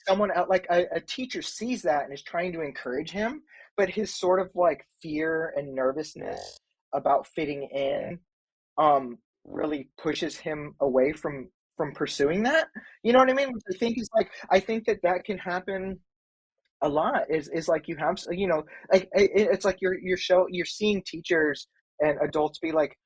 Someone 0.06 0.30
out 0.34 0.50
like 0.50 0.66
a, 0.70 0.84
a 0.96 1.00
teacher 1.00 1.42
sees 1.42 1.82
that 1.82 2.04
and 2.04 2.12
is 2.12 2.22
trying 2.22 2.52
to 2.52 2.60
encourage 2.60 3.10
him 3.10 3.42
but 3.76 3.90
his 3.90 4.14
sort 4.14 4.40
of 4.40 4.50
like 4.54 4.86
fear 5.02 5.52
and 5.56 5.74
nervousness 5.74 6.58
about 6.92 7.26
fitting 7.26 7.68
in 7.72 8.18
um 8.78 9.18
really 9.44 9.88
pushes 10.00 10.36
him 10.36 10.74
away 10.80 11.12
from 11.12 11.48
from 11.76 11.92
pursuing 11.92 12.44
that. 12.44 12.68
You 13.02 13.12
know 13.12 13.18
what 13.18 13.30
i 13.30 13.34
mean? 13.34 13.50
I 13.70 13.76
think 13.78 13.98
is 13.98 14.08
like 14.14 14.30
i 14.50 14.60
think 14.60 14.84
that 14.86 15.02
that 15.02 15.24
can 15.24 15.38
happen 15.38 15.98
a 16.82 16.88
lot. 16.88 17.30
Is 17.30 17.48
is 17.48 17.68
like 17.68 17.88
you 17.88 17.96
have 17.96 18.18
you 18.30 18.46
know 18.46 18.64
like 18.92 19.08
it's 19.12 19.64
like 19.64 19.78
you're 19.80 19.98
you're 19.98 20.16
show 20.16 20.46
you're 20.50 20.66
seeing 20.66 21.02
teachers 21.06 21.68
and 22.00 22.18
adults 22.22 22.58
be 22.58 22.72
like 22.72 22.98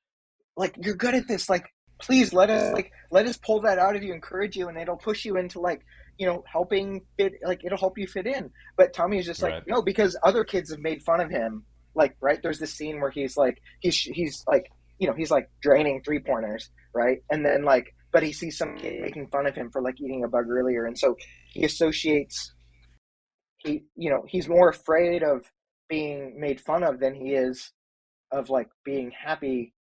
like 0.57 0.75
you're 0.81 0.95
good 0.95 1.15
at 1.15 1.27
this. 1.27 1.49
Like 1.49 1.65
please 2.01 2.33
let 2.33 2.49
us 2.49 2.73
like 2.73 2.91
let 3.11 3.25
us 3.25 3.37
pull 3.37 3.61
that 3.61 3.79
out 3.79 3.95
of 3.95 4.03
you 4.03 4.13
encourage 4.13 4.55
you 4.55 4.69
and 4.69 4.77
it'll 4.77 4.97
push 4.97 5.25
you 5.25 5.37
into 5.37 5.59
like 5.59 5.81
you 6.17 6.25
know 6.25 6.43
helping 6.51 7.01
fit 7.17 7.33
like 7.43 7.61
it'll 7.65 7.77
help 7.77 7.97
you 7.97 8.07
fit 8.07 8.27
in. 8.27 8.51
But 8.77 8.93
tommy 8.93 9.19
is 9.19 9.25
just 9.25 9.41
like 9.41 9.53
right. 9.53 9.63
no 9.67 9.81
because 9.81 10.17
other 10.23 10.43
kids 10.43 10.71
have 10.71 10.79
made 10.79 11.03
fun 11.03 11.21
of 11.21 11.29
him. 11.29 11.65
Like 11.95 12.15
right? 12.21 12.39
There's 12.41 12.59
this 12.59 12.73
scene 12.73 13.01
where 13.01 13.11
he's 13.11 13.35
like 13.35 13.61
he's 13.79 13.97
he's 13.97 14.43
like 14.47 14.71
you 14.99 15.07
know 15.07 15.13
he's 15.13 15.31
like 15.31 15.49
draining 15.61 16.01
three 16.03 16.19
pointers 16.19 16.69
right? 16.93 17.19
And 17.29 17.45
then 17.45 17.63
like 17.63 17.95
but 18.11 18.23
he 18.23 18.33
sees 18.33 18.57
some 18.57 18.75
kid 18.75 19.01
making 19.01 19.27
fun 19.27 19.45
of 19.45 19.55
him 19.55 19.69
for 19.69 19.81
like 19.81 19.99
eating 20.01 20.23
a 20.23 20.27
bug 20.27 20.49
earlier. 20.49 20.85
And 20.85 20.97
so 20.97 21.15
he 21.51 21.63
associates 21.63 22.53
he 23.59 23.83
you 23.95 24.09
know 24.09 24.23
he's 24.27 24.47
more 24.47 24.69
afraid 24.69 25.23
of 25.23 25.51
being 25.87 26.39
made 26.39 26.59
fun 26.59 26.83
of 26.83 26.99
than 26.99 27.13
he 27.13 27.33
is 27.33 27.71
of 28.31 28.49
like 28.49 28.69
being 28.83 29.11
happy 29.11 29.73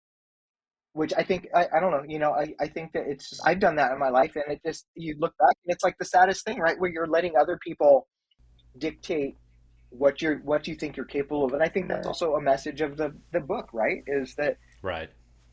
which 0.93 1.13
i 1.17 1.23
think 1.23 1.47
i, 1.55 1.67
I 1.75 1.79
don't 1.79 1.91
know 1.91 2.03
you 2.07 2.19
know 2.19 2.31
I, 2.31 2.53
I 2.59 2.67
think 2.67 2.93
that 2.93 3.03
it's 3.07 3.29
just, 3.29 3.41
i've 3.45 3.59
done 3.59 3.75
that 3.75 3.91
in 3.91 3.99
my 3.99 4.09
life 4.09 4.35
and 4.35 4.45
it 4.47 4.61
just 4.65 4.85
you 4.95 5.15
look 5.19 5.37
back 5.37 5.55
and 5.65 5.73
it's 5.73 5.83
like 5.83 5.97
the 5.97 6.05
saddest 6.05 6.43
thing 6.45 6.59
right 6.59 6.79
where 6.79 6.91
you're 6.91 7.07
letting 7.07 7.33
other 7.39 7.59
people 7.63 8.07
dictate 8.77 9.35
what 9.89 10.21
you're 10.21 10.37
what 10.39 10.67
you 10.67 10.75
think 10.75 10.97
you're 10.97 11.05
capable 11.05 11.45
of 11.45 11.53
and 11.53 11.63
i 11.63 11.67
think 11.67 11.87
that's 11.87 12.07
also 12.07 12.35
a 12.35 12.41
message 12.41 12.81
of 12.81 12.97
the 12.97 13.13
the 13.31 13.39
book 13.39 13.69
right 13.73 14.03
is 14.07 14.33
that 14.35 14.57
right 14.81 15.09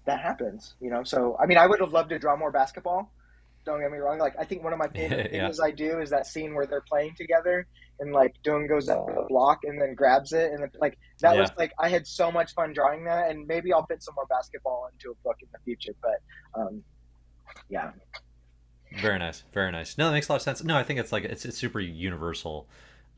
that 0.07 0.21
happens 0.21 0.75
you 0.81 0.91
know 0.91 1.05
so 1.05 1.37
i 1.41 1.47
mean 1.47 1.59
i 1.59 1.67
would 1.67 1.81
have 1.81 1.93
loved 1.93 2.11
to 2.11 2.19
draw 2.19 2.37
more 2.37 2.51
basketball 2.51 3.13
don't 3.65 3.81
get 3.81 3.91
me 3.91 3.99
wrong. 3.99 4.19
Like 4.19 4.35
I 4.39 4.45
think 4.45 4.63
one 4.63 4.73
of 4.73 4.79
my 4.79 4.89
favorite 4.95 5.31
yeah. 5.33 5.47
things 5.47 5.61
I 5.61 5.71
do 5.71 6.01
is 6.01 6.11
that 6.11 6.27
scene 6.27 6.55
where 6.55 6.67
they're 6.67 6.85
playing 6.89 7.15
together 7.17 7.67
and 8.01 8.13
like 8.13 8.35
Dung 8.43 8.67
goes 8.67 8.89
up 8.89 9.07
the 9.07 9.27
block 9.29 9.61
and 9.65 9.81
then 9.81 9.95
grabs 9.95 10.33
it 10.33 10.53
and 10.53 10.63
then, 10.63 10.71
like 10.81 10.99
that 11.21 11.35
yeah. 11.35 11.41
was 11.43 11.51
like 11.57 11.73
I 11.79 11.89
had 11.89 12.07
so 12.07 12.31
much 12.31 12.53
fun 12.55 12.73
drawing 12.73 13.05
that 13.05 13.31
and 13.31 13.47
maybe 13.47 13.73
I'll 13.73 13.87
fit 13.87 14.03
some 14.03 14.15
more 14.15 14.27
basketball 14.27 14.89
into 14.93 15.13
a 15.13 15.15
book 15.23 15.37
in 15.41 15.49
the 15.53 15.59
future. 15.65 15.95
But 16.03 16.61
um, 16.61 16.83
yeah. 17.69 17.93
Very 19.01 19.19
nice, 19.19 19.43
very 19.53 19.73
nice. 19.73 19.99
No, 19.99 20.07
that 20.07 20.13
makes 20.13 20.29
a 20.29 20.33
lot 20.33 20.37
of 20.37 20.43
sense. 20.43 20.63
No, 20.63 20.77
I 20.77 20.83
think 20.83 21.01
it's 21.01 21.13
like 21.13 21.25
it's 21.25 21.45
it's 21.45 21.59
super 21.59 21.81
universal 21.81 22.69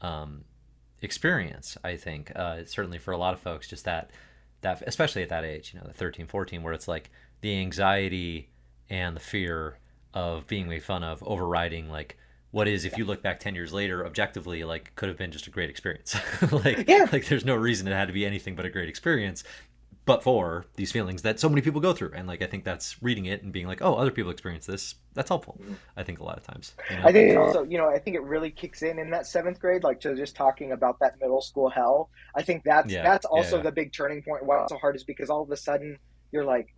um, 0.01 0.45
experience. 1.03 1.77
I 1.85 1.97
think 1.97 2.33
uh, 2.35 2.65
certainly 2.65 2.99
for 2.99 3.13
a 3.13 3.19
lot 3.19 3.35
of 3.35 3.41
folks, 3.41 3.69
just 3.69 3.85
that 3.85 4.11
that 4.63 4.83
especially 4.87 5.23
at 5.23 5.29
that 5.29 5.45
age, 5.45 5.73
you 5.75 5.81
know, 5.81 5.87
the 5.87 5.93
13, 5.93 6.27
14, 6.27 6.63
where 6.63 6.73
it's 6.73 6.89
like 6.89 7.11
the 7.41 7.59
anxiety 7.59 8.51
and 8.89 9.15
the 9.15 9.21
fear 9.21 9.79
of 10.15 10.47
being 10.47 10.69
made 10.69 10.83
fun 10.83 11.03
of 11.03 11.23
overriding 11.25 11.91
like 11.91 12.17
what 12.51 12.69
is 12.69 12.85
if 12.85 12.97
you 12.97 13.05
look 13.05 13.23
back 13.23 13.41
10 13.41 13.55
years 13.55 13.73
later 13.73 14.07
objectively 14.07 14.65
like 14.65 14.95
could 14.95 15.09
have 15.09 15.19
been 15.19 15.31
just 15.31 15.47
a 15.47 15.51
great 15.51 15.71
experience. 15.71 16.17
Like 16.53 16.89
yeah. 16.89 17.07
like 17.13 17.27
there's 17.27 17.45
no 17.45 17.55
reason 17.55 17.89
it 17.89 17.93
had 17.93 18.09
to 18.09 18.15
be 18.15 18.25
anything 18.25 18.55
but 18.55 18.65
a 18.65 18.71
great 18.71 18.89
experience 18.89 19.45
but 20.05 20.23
for 20.23 20.65
these 20.77 20.93
feelings 20.93 21.23
that 21.23 21.41
so 21.41 21.49
many 21.49 21.61
people 21.61 21.81
go 21.81 21.93
through. 21.93 22.13
And 22.15 22.27
like 22.27 22.43
i 22.43 22.47
think 22.47 22.65
that's 22.65 23.03
reading 23.03 23.27
it 23.27 23.43
and 23.43 23.53
being 23.53 23.67
like 23.67 23.83
oh 23.83 23.95
other 23.95 24.11
people 24.11 24.31
experience 24.31 24.67
this. 24.67 24.95
That's 25.15 25.29
helpful 25.29 25.59
i 25.97 26.03
think 26.03 26.21
a 26.21 26.25
lot 26.25 26.37
of 26.37 26.45
times 26.45 26.75
you 26.91 26.97
know? 26.97 27.05
i 27.05 27.13
think 27.13 27.39
also 27.39 27.63
you 27.63 27.79
know 27.79 27.89
i 27.89 27.99
think 27.99 28.17
it 28.17 28.23
really 28.23 28.51
kicks 28.51 28.83
in 28.83 28.99
in 28.99 29.11
that 29.11 29.27
seventh 29.27 29.59
grade 29.59 29.83
like 29.83 29.99
to 30.01 30.15
just 30.15 30.37
talking 30.37 30.73
about 30.73 30.99
that 31.01 31.19
middle 31.21 31.41
school 31.41 31.71
hell. 31.71 32.11
I 32.35 32.43
think 32.43 32.65
that's 32.65 32.93
yeah. 32.93 33.03
that's 33.03 33.25
also 33.25 33.57
yeah, 33.57 33.63
the 33.63 33.73
big 33.73 33.93
turning 33.93 34.23
point 34.23 34.45
why 34.45 34.63
it's 34.63 34.73
so 34.73 34.79
hard 34.79 34.95
is 34.95 35.05
because 35.05 35.31
all 35.31 35.43
of 35.43 35.51
a 35.51 35.57
sudden 35.57 35.99
you're 36.33 36.45
like 36.45 36.75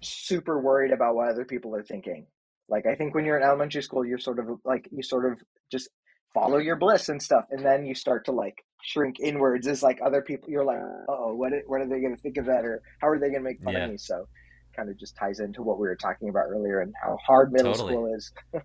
super 0.00 0.60
worried 0.60 0.92
about 0.92 1.14
what 1.14 1.28
other 1.28 1.44
people 1.44 1.74
are 1.74 1.82
thinking 1.82 2.26
like 2.72 2.86
I 2.86 2.94
think 2.94 3.14
when 3.14 3.26
you're 3.26 3.36
in 3.36 3.42
elementary 3.42 3.82
school, 3.82 4.04
you're 4.04 4.18
sort 4.18 4.38
of 4.38 4.46
like 4.64 4.88
you 4.90 5.02
sort 5.02 5.30
of 5.30 5.38
just 5.70 5.90
follow 6.32 6.56
your 6.56 6.76
bliss 6.76 7.10
and 7.10 7.22
stuff, 7.22 7.44
and 7.50 7.64
then 7.64 7.84
you 7.84 7.94
start 7.94 8.24
to 8.24 8.32
like 8.32 8.64
shrink 8.82 9.20
inwards 9.20 9.66
as 9.66 9.82
like 9.82 10.00
other 10.04 10.22
people. 10.22 10.50
You're 10.50 10.64
like, 10.64 10.78
oh, 11.08 11.34
what 11.34 11.52
what 11.66 11.82
are 11.82 11.86
they 11.86 12.00
going 12.00 12.16
to 12.16 12.20
think 12.20 12.38
of 12.38 12.46
that, 12.46 12.64
or 12.64 12.82
how 13.00 13.08
are 13.08 13.18
they 13.18 13.28
going 13.28 13.42
to 13.42 13.48
make 13.50 13.62
fun 13.62 13.74
yeah. 13.74 13.84
of 13.84 13.90
me? 13.90 13.98
So, 13.98 14.26
kind 14.74 14.88
of 14.88 14.98
just 14.98 15.14
ties 15.16 15.38
into 15.38 15.62
what 15.62 15.78
we 15.78 15.86
were 15.86 15.96
talking 15.96 16.30
about 16.30 16.46
earlier 16.48 16.80
and 16.80 16.94
how 17.00 17.18
hard 17.24 17.52
middle 17.52 17.74
totally. 17.74 17.92
school 17.92 18.14
is. 18.14 18.32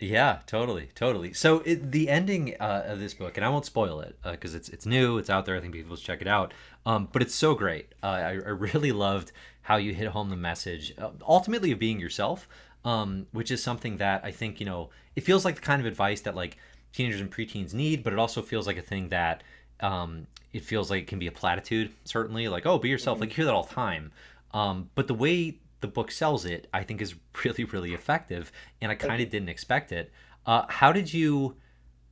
yeah, 0.00 0.40
totally, 0.46 0.88
totally. 0.96 1.32
So 1.32 1.60
it, 1.60 1.92
the 1.92 2.08
ending 2.08 2.56
uh, 2.58 2.82
of 2.86 2.98
this 2.98 3.14
book, 3.14 3.36
and 3.36 3.46
I 3.46 3.48
won't 3.48 3.64
spoil 3.64 4.00
it 4.00 4.18
because 4.24 4.54
uh, 4.54 4.58
it's 4.58 4.68
it's 4.70 4.86
new, 4.86 5.18
it's 5.18 5.30
out 5.30 5.46
there. 5.46 5.56
I 5.56 5.60
think 5.60 5.72
people 5.72 5.94
should 5.94 6.04
check 6.04 6.20
it 6.20 6.28
out. 6.28 6.52
Um, 6.84 7.08
but 7.12 7.22
it's 7.22 7.34
so 7.34 7.54
great. 7.54 7.94
Uh, 8.02 8.06
I, 8.06 8.30
I, 8.32 8.50
really 8.50 8.92
loved 8.92 9.32
how 9.62 9.76
you 9.76 9.94
hit 9.94 10.08
home 10.08 10.28
the 10.28 10.36
message, 10.36 10.92
uh, 10.98 11.10
ultimately 11.26 11.72
of 11.72 11.78
being 11.78 11.98
yourself, 11.98 12.46
um, 12.84 13.26
which 13.32 13.50
is 13.50 13.62
something 13.62 13.96
that 13.98 14.24
I 14.24 14.30
think 14.30 14.60
you 14.60 14.66
know 14.66 14.90
it 15.16 15.22
feels 15.22 15.44
like 15.44 15.56
the 15.56 15.60
kind 15.60 15.80
of 15.80 15.86
advice 15.86 16.20
that 16.22 16.34
like 16.34 16.58
teenagers 16.92 17.20
and 17.20 17.30
preteens 17.30 17.74
need, 17.74 18.02
but 18.02 18.12
it 18.12 18.18
also 18.18 18.42
feels 18.42 18.66
like 18.66 18.76
a 18.76 18.82
thing 18.82 19.08
that 19.08 19.42
um, 19.80 20.26
it 20.52 20.64
feels 20.64 20.90
like 20.90 21.02
it 21.02 21.06
can 21.06 21.18
be 21.18 21.26
a 21.26 21.32
platitude. 21.32 21.92
Certainly, 22.04 22.48
like 22.48 22.66
oh, 22.66 22.78
be 22.78 22.88
yourself. 22.88 23.20
Like 23.20 23.30
you 23.30 23.36
hear 23.36 23.44
that 23.46 23.54
all 23.54 23.64
the 23.64 23.74
time. 23.74 24.12
Um, 24.52 24.90
but 24.94 25.08
the 25.08 25.14
way 25.14 25.58
the 25.80 25.88
book 25.88 26.10
sells 26.10 26.44
it, 26.44 26.68
I 26.72 26.82
think, 26.82 27.02
is 27.02 27.14
really 27.44 27.64
really 27.64 27.94
effective, 27.94 28.52
and 28.80 28.90
I 28.90 28.94
kind 28.94 29.22
of 29.22 29.30
didn't 29.30 29.48
expect 29.48 29.92
it. 29.92 30.12
Uh, 30.46 30.64
how 30.68 30.92
did 30.92 31.12
you? 31.12 31.56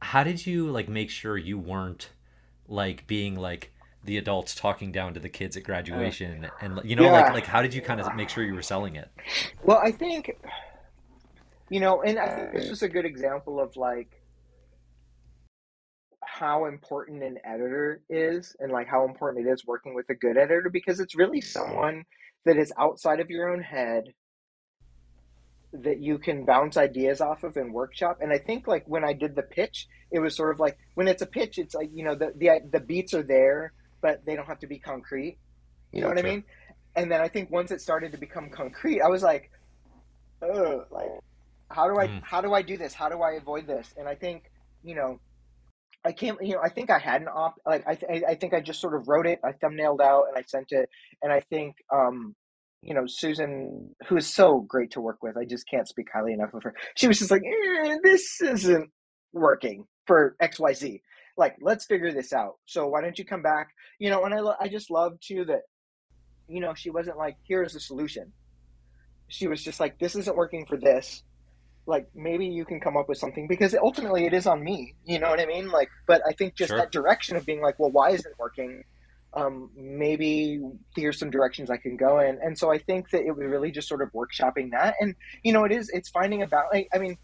How 0.01 0.25
did 0.25 0.47
you 0.47 0.69
like 0.69 0.89
make 0.89 1.11
sure 1.11 1.37
you 1.37 1.59
weren't 1.59 2.09
like 2.69 3.07
being 3.07 3.37
like 3.37 3.73
the 4.05 4.19
adults 4.19 4.55
talking 4.55 4.93
down 4.93 5.15
to 5.15 5.21
the 5.21 5.29
kids 5.29 5.57
at 5.57 5.63
uh, 5.63 5.67
graduation 5.67 6.49
and 6.61 6.81
you 6.85 6.97
know 6.97 7.05
yeah. 7.05 7.13
like 7.13 7.33
like 7.33 7.47
how 7.47 7.63
did 7.63 7.73
you 7.75 7.81
kind 7.81 8.01
of 8.01 8.15
make 8.15 8.29
sure 8.29 8.45
you 8.45 8.55
were 8.55 8.63
selling 8.63 8.97
it 8.97 9.09
well 9.63 9.79
i 9.83 9.91
think 9.91 10.31
you 11.71 11.81
know 11.81 12.03
and 12.03 12.19
i 12.19 12.29
think 12.29 12.53
this 12.53 12.69
is 12.69 12.83
a 12.83 12.89
good 12.89 13.05
example 13.05 13.61
of 13.61 13.77
like 13.77 14.23
how 16.25 16.65
important 16.67 17.23
an 17.23 17.39
editor 17.45 18.01
is 18.09 18.57
and 18.59 18.73
like 18.73 18.89
how 18.89 19.05
important 19.05 19.47
it 19.47 19.51
is 19.51 19.67
working 19.67 19.95
with 19.95 20.09
a 20.09 20.15
good 20.15 20.37
editor 20.37 20.71
because 20.73 20.99
it's 20.99 21.15
really 21.15 21.41
someone 21.41 22.05
that 22.45 22.57
is 22.57 22.73
outside 22.79 23.21
of 23.21 23.31
your 23.31 23.51
own 23.51 23.63
head 23.63 24.13
that 25.73 26.01
you 26.01 26.19
can 26.19 26.45
bounce 26.45 26.77
ideas 26.77 27.21
off 27.21 27.45
of 27.45 27.57
and 27.57 27.73
workshop 27.73 28.19
and 28.21 28.33
i 28.33 28.39
think 28.39 28.67
like 28.67 28.85
when 28.87 29.05
i 29.05 29.13
did 29.13 29.35
the 29.35 29.43
pitch 29.43 29.87
it 30.11 30.19
was 30.19 30.37
sort 30.37 30.53
of 30.53 30.61
like 30.61 30.77
when 30.95 31.09
it's 31.09 31.23
a 31.23 31.27
pitch 31.27 31.59
it's 31.59 31.75
like 31.75 31.91
you 31.93 32.05
know 32.05 32.15
the 32.15 32.33
the, 32.37 32.61
the 32.73 32.81
beats 32.81 33.15
are 33.15 33.23
there 33.23 33.73
but 34.03 34.25
they 34.27 34.37
don't 34.37 34.47
have 34.47 34.59
to 34.59 34.67
be 34.67 34.79
concrete. 34.79 35.39
You 35.93 36.03
know 36.03 36.09
what 36.09 36.19
I 36.19 36.23
mean? 36.23 36.45
And 36.97 37.11
then 37.11 37.21
I 37.21 37.29
think 37.29 37.51
once 37.51 37.71
it 37.71 37.81
started 37.81 38.13
to 38.13 38.19
become 38.19 38.51
concrete, 38.51 39.01
I 39.01 39.09
was 39.09 39.23
like, 39.23 39.51
Ugh, 40.43 40.85
like 40.91 41.11
how 41.71 41.89
do 41.89 41.99
I 41.99 42.09
mm. 42.09 42.23
how 42.23 42.41
do 42.41 42.53
I 42.53 42.63
do 42.63 42.77
this? 42.77 42.93
How 42.93 43.09
do 43.09 43.23
I 43.23 43.33
avoid 43.33 43.67
this? 43.67 43.95
And 43.97 44.09
I 44.09 44.15
think 44.15 44.51
you 44.83 44.95
know, 44.95 45.21
I 46.05 46.13
can't 46.13 46.39
you 46.43 46.55
know 46.55 46.61
I 46.63 46.69
think 46.69 46.91
I 46.91 46.99
had 46.99 47.23
an 47.23 47.29
op 47.29 47.55
like 47.67 47.85
I 47.87 47.95
th- 47.95 48.25
I 48.29 48.35
think 48.35 48.55
I 48.55 48.61
just 48.61 48.81
sort 48.81 48.95
of 48.95 49.09
wrote 49.09 49.27
it, 49.27 49.41
I 49.45 49.53
thumbnailed 49.53 50.01
out, 50.01 50.25
and 50.29 50.37
I 50.37 50.43
sent 50.47 50.73
it, 50.73 50.89
and 51.23 51.33
I 51.33 51.41
think 51.41 51.77
um 51.93 52.35
you 52.83 52.95
know 52.95 53.05
Susan, 53.07 53.95
who 54.09 54.17
is 54.17 54.27
so 54.27 54.61
great 54.61 54.93
to 54.93 55.01
work 55.01 55.23
with, 55.23 55.37
I 55.37 55.45
just 55.45 55.69
can't 55.69 55.89
speak 55.89 56.09
highly 56.13 56.33
enough 56.33 56.55
of 56.55 56.63
her. 56.65 56.75
She 56.97 57.09
was 57.09 57.19
just 57.19 57.31
like, 57.31 57.43
eh, 57.43 57.99
this 58.03 58.41
isn't 58.43 58.91
working 59.33 59.87
for 60.07 60.37
X 60.41 60.59
Y 60.59 60.73
Z. 60.73 61.03
Like 61.37 61.57
let's 61.61 61.87
figure 61.87 62.13
this 62.13 62.33
out. 62.33 62.57
So 62.67 62.87
why 62.87 63.01
don't 63.01 63.19
you 63.19 63.25
come 63.25 63.43
back? 63.43 63.71
You 63.99 64.11
know, 64.11 64.25
and 64.25 64.35
I 64.35 64.41
I 64.61 64.69
just 64.69 64.91
love 64.91 65.19
too 65.21 65.45
that 65.47 65.63
you 66.49 66.61
know 66.61 66.75
she 66.75 66.91
wasn't 66.91 67.19
like 67.19 67.37
here's 67.47 67.73
the 67.73 67.81
solution 67.81 68.33
she 69.33 69.49
was 69.49 69.63
just 69.63 69.81
like, 69.81 69.99
this 69.99 70.15
isn't 70.15 70.37
working 70.37 70.67
for 70.67 70.77
this. 70.77 71.23
Like 71.87 72.07
maybe 72.15 72.47
you 72.47 72.65
can 72.65 72.81
come 72.81 72.97
up 72.97 73.09
with 73.09 73.19
something 73.19 73.49
because 73.49 73.75
ultimately 73.75 74.27
it 74.27 74.35
is 74.35 74.47
on 74.47 74.63
me. 74.63 74.95
You 75.05 75.19
know 75.19 75.31
what 75.31 75.41
I 75.41 75.47
mean? 75.47 75.69
Like, 75.69 75.89
but 76.07 76.23
I 76.29 76.33
think 76.33 76.55
just 76.55 76.69
sure. 76.69 76.79
that 76.79 76.93
direction 76.93 77.37
of 77.37 77.45
being 77.45 77.61
like, 77.61 77.79
well, 77.79 77.91
why 77.91 78.11
isn't 78.11 78.31
it 78.31 78.39
working? 78.39 78.85
Um, 79.35 79.71
maybe 79.75 80.61
here's 80.95 81.19
some 81.19 81.31
directions 81.31 81.71
I 81.71 81.79
can 81.79 81.97
go 81.97 82.21
in. 82.21 82.39
And 82.43 82.57
so 82.57 82.71
I 82.71 82.79
think 82.79 83.11
that 83.11 83.23
it 83.23 83.35
was 83.35 83.47
really 83.47 83.73
just 83.73 83.89
sort 83.89 84.03
of 84.03 84.13
workshopping 84.13 84.71
that. 84.73 84.95
And 85.01 85.17
you 85.43 85.53
know, 85.53 85.65
it 85.65 85.73
is 85.73 85.89
it's 85.89 86.11
finding 86.11 86.43
about. 86.43 86.67
Like, 86.73 86.89
I 86.95 86.99
mean, 86.99 87.17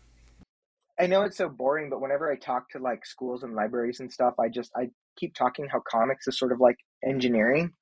I 1.01 1.07
know 1.07 1.23
it's 1.23 1.37
so 1.37 1.49
boring, 1.49 1.91
but 1.91 2.01
whenever 2.01 2.31
I 2.31 2.37
talk 2.37 2.71
to 2.71 2.79
like 2.79 3.07
schools 3.07 3.43
and 3.45 3.55
libraries 3.55 4.01
and 4.01 4.13
stuff, 4.13 4.35
I 4.39 4.49
just 4.49 4.73
I 4.77 4.89
keep 5.19 5.35
talking 5.35 5.69
how 5.71 5.81
comics 5.89 6.27
is 6.27 6.39
sort 6.39 6.53
of 6.53 6.61
like 6.61 6.79
engineering. 7.05 7.73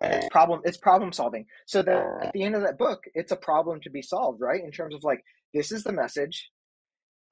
And 0.00 0.14
it's 0.14 0.28
problem 0.28 0.60
it's 0.64 0.78
problem 0.78 1.12
solving. 1.12 1.46
So 1.66 1.82
that 1.82 2.06
at 2.22 2.32
the 2.32 2.42
end 2.42 2.54
of 2.54 2.62
that 2.62 2.78
book 2.78 3.02
it's 3.14 3.32
a 3.32 3.36
problem 3.36 3.80
to 3.82 3.90
be 3.90 4.02
solved 4.02 4.40
right? 4.40 4.62
In 4.62 4.70
terms 4.72 4.94
of 4.94 5.04
like 5.04 5.22
this 5.54 5.70
is 5.72 5.84
the 5.84 5.92
message. 5.92 6.50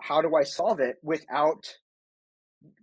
How 0.01 0.21
do 0.21 0.37
i 0.37 0.45
solve 0.45 0.79
it 0.81 0.97
without 1.03 1.67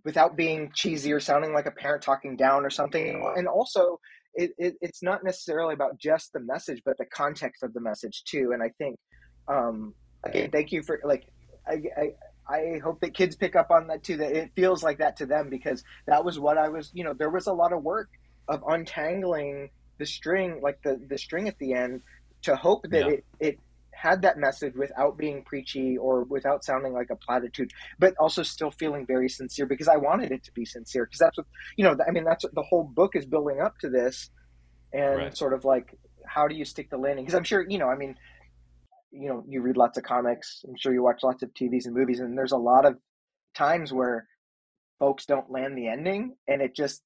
without 0.04 0.36
being 0.36 0.72
cheesy 0.74 1.12
or 1.12 1.20
sounding 1.20 1.52
like 1.52 1.66
a 1.66 1.70
parent 1.70 2.02
talking 2.02 2.36
down 2.36 2.64
or 2.64 2.70
something? 2.70 3.32
And 3.36 3.48
also 3.48 3.98
it, 4.34 4.50
it, 4.58 4.74
it's 4.80 5.02
not 5.02 5.22
necessarily 5.22 5.74
about 5.74 5.98
just 5.98 6.32
the 6.32 6.40
message 6.40 6.82
but 6.84 6.98
the 6.98 7.06
context 7.06 7.62
of 7.62 7.72
the 7.72 7.80
message 7.80 8.24
too. 8.24 8.50
And 8.52 8.62
i 8.62 8.70
think 8.78 8.96
um 9.48 9.94
again 10.24 10.50
thank 10.50 10.72
you 10.72 10.82
for 10.82 11.00
like 11.04 11.28
I, 11.66 11.82
I 11.96 12.12
I 12.46 12.78
hope 12.82 13.00
that 13.00 13.14
kids 13.14 13.36
pick 13.36 13.56
up 13.56 13.70
on 13.70 13.86
that 13.88 14.02
too. 14.02 14.18
That 14.18 14.32
it 14.32 14.50
feels 14.54 14.82
like 14.82 14.98
that 14.98 15.16
to 15.18 15.26
them 15.26 15.48
because 15.48 15.82
that 16.06 16.24
was 16.24 16.38
what 16.38 16.58
I 16.58 16.68
was. 16.68 16.90
You 16.94 17.04
know, 17.04 17.14
there 17.14 17.30
was 17.30 17.46
a 17.46 17.52
lot 17.52 17.72
of 17.72 17.82
work 17.82 18.10
of 18.48 18.62
untangling 18.66 19.70
the 19.98 20.06
string, 20.06 20.60
like 20.62 20.82
the 20.82 21.00
the 21.08 21.18
string 21.18 21.48
at 21.48 21.58
the 21.58 21.72
end, 21.72 22.02
to 22.42 22.56
hope 22.56 22.82
that 22.90 23.06
yeah. 23.06 23.12
it 23.12 23.24
it 23.40 23.58
had 23.92 24.22
that 24.22 24.36
message 24.36 24.74
without 24.74 25.16
being 25.16 25.42
preachy 25.42 25.96
or 25.96 26.24
without 26.24 26.62
sounding 26.62 26.92
like 26.92 27.08
a 27.08 27.16
platitude, 27.16 27.72
but 27.98 28.14
also 28.18 28.42
still 28.42 28.70
feeling 28.70 29.06
very 29.06 29.28
sincere 29.30 29.64
because 29.64 29.88
I 29.88 29.96
wanted 29.96 30.30
it 30.30 30.44
to 30.44 30.52
be 30.52 30.66
sincere 30.66 31.06
because 31.06 31.20
that's 31.20 31.38
what 31.38 31.46
you 31.76 31.84
know. 31.84 31.96
I 32.06 32.10
mean, 32.10 32.24
that's 32.24 32.44
what 32.44 32.54
the 32.54 32.62
whole 32.62 32.84
book 32.84 33.16
is 33.16 33.24
building 33.24 33.60
up 33.60 33.78
to 33.78 33.88
this, 33.88 34.30
and 34.92 35.16
right. 35.16 35.36
sort 35.36 35.54
of 35.54 35.64
like 35.64 35.96
how 36.26 36.48
do 36.48 36.54
you 36.54 36.64
stick 36.64 36.90
the 36.90 36.98
landing? 36.98 37.24
Because 37.24 37.36
I'm 37.36 37.44
sure 37.44 37.64
you 37.66 37.78
know. 37.78 37.88
I 37.88 37.96
mean, 37.96 38.16
you 39.14 39.28
know, 39.28 39.44
you 39.48 39.62
read 39.62 39.76
lots 39.76 39.96
of 39.96 40.04
comics. 40.04 40.64
I'm 40.66 40.76
sure 40.76 40.92
you 40.92 41.02
watch 41.02 41.20
lots 41.22 41.42
of 41.42 41.52
TVs 41.54 41.86
and 41.86 41.94
movies, 41.94 42.20
and 42.20 42.36
there's 42.36 42.52
a 42.52 42.56
lot 42.56 42.84
of 42.84 42.96
times 43.54 43.92
where 43.92 44.26
folks 44.98 45.26
don't 45.26 45.50
land 45.50 45.78
the 45.78 45.88
ending, 45.88 46.34
and 46.48 46.60
it 46.60 46.74
just 46.74 47.02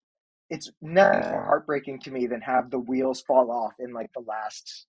it's 0.50 0.70
nothing 0.80 1.30
more 1.30 1.44
heartbreaking 1.44 2.00
to 2.00 2.10
me 2.10 2.26
than 2.26 2.40
have 2.40 2.70
the 2.70 2.78
wheels 2.78 3.20
fall 3.22 3.50
off 3.50 3.74
in 3.78 3.92
like 3.92 4.10
the 4.14 4.20
last 4.20 4.86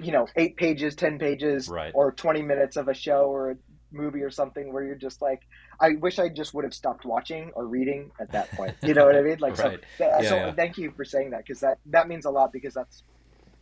you 0.00 0.12
know 0.12 0.26
eight 0.36 0.56
pages 0.56 0.94
ten 0.94 1.18
pages 1.18 1.68
right. 1.68 1.92
or 1.94 2.12
20 2.12 2.42
minutes 2.42 2.76
of 2.76 2.88
a 2.88 2.94
show 2.94 3.24
or 3.24 3.52
a 3.52 3.56
movie 3.90 4.22
or 4.22 4.30
something 4.30 4.72
where 4.72 4.84
you're 4.84 4.94
just 4.94 5.20
like 5.22 5.42
i 5.80 5.90
wish 6.00 6.18
i 6.18 6.28
just 6.28 6.54
would 6.54 6.64
have 6.64 6.74
stopped 6.74 7.04
watching 7.04 7.50
or 7.54 7.66
reading 7.66 8.10
at 8.20 8.30
that 8.30 8.50
point 8.52 8.74
you 8.82 8.94
know 8.94 9.06
what 9.06 9.16
i 9.16 9.22
mean 9.22 9.36
like 9.40 9.56
right. 9.58 9.80
so, 9.98 10.04
yeah, 10.04 10.28
so 10.28 10.36
yeah. 10.36 10.52
thank 10.52 10.76
you 10.78 10.92
for 10.96 11.04
saying 11.04 11.30
that 11.30 11.38
because 11.38 11.60
that 11.60 11.78
that 11.86 12.06
means 12.06 12.26
a 12.26 12.30
lot 12.30 12.52
because 12.52 12.74
that's 12.74 13.02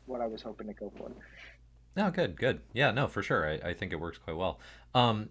what 0.06 0.20
i 0.20 0.26
was 0.26 0.42
hoping 0.42 0.66
to 0.66 0.74
go 0.74 0.92
for 0.98 1.10
no, 1.96 2.10
good, 2.10 2.38
good. 2.38 2.60
Yeah, 2.72 2.90
no, 2.90 3.06
for 3.06 3.22
sure. 3.22 3.48
I, 3.48 3.70
I 3.70 3.74
think 3.74 3.92
it 3.92 4.00
works 4.00 4.18
quite 4.18 4.36
well. 4.36 4.60
Um, 4.94 5.30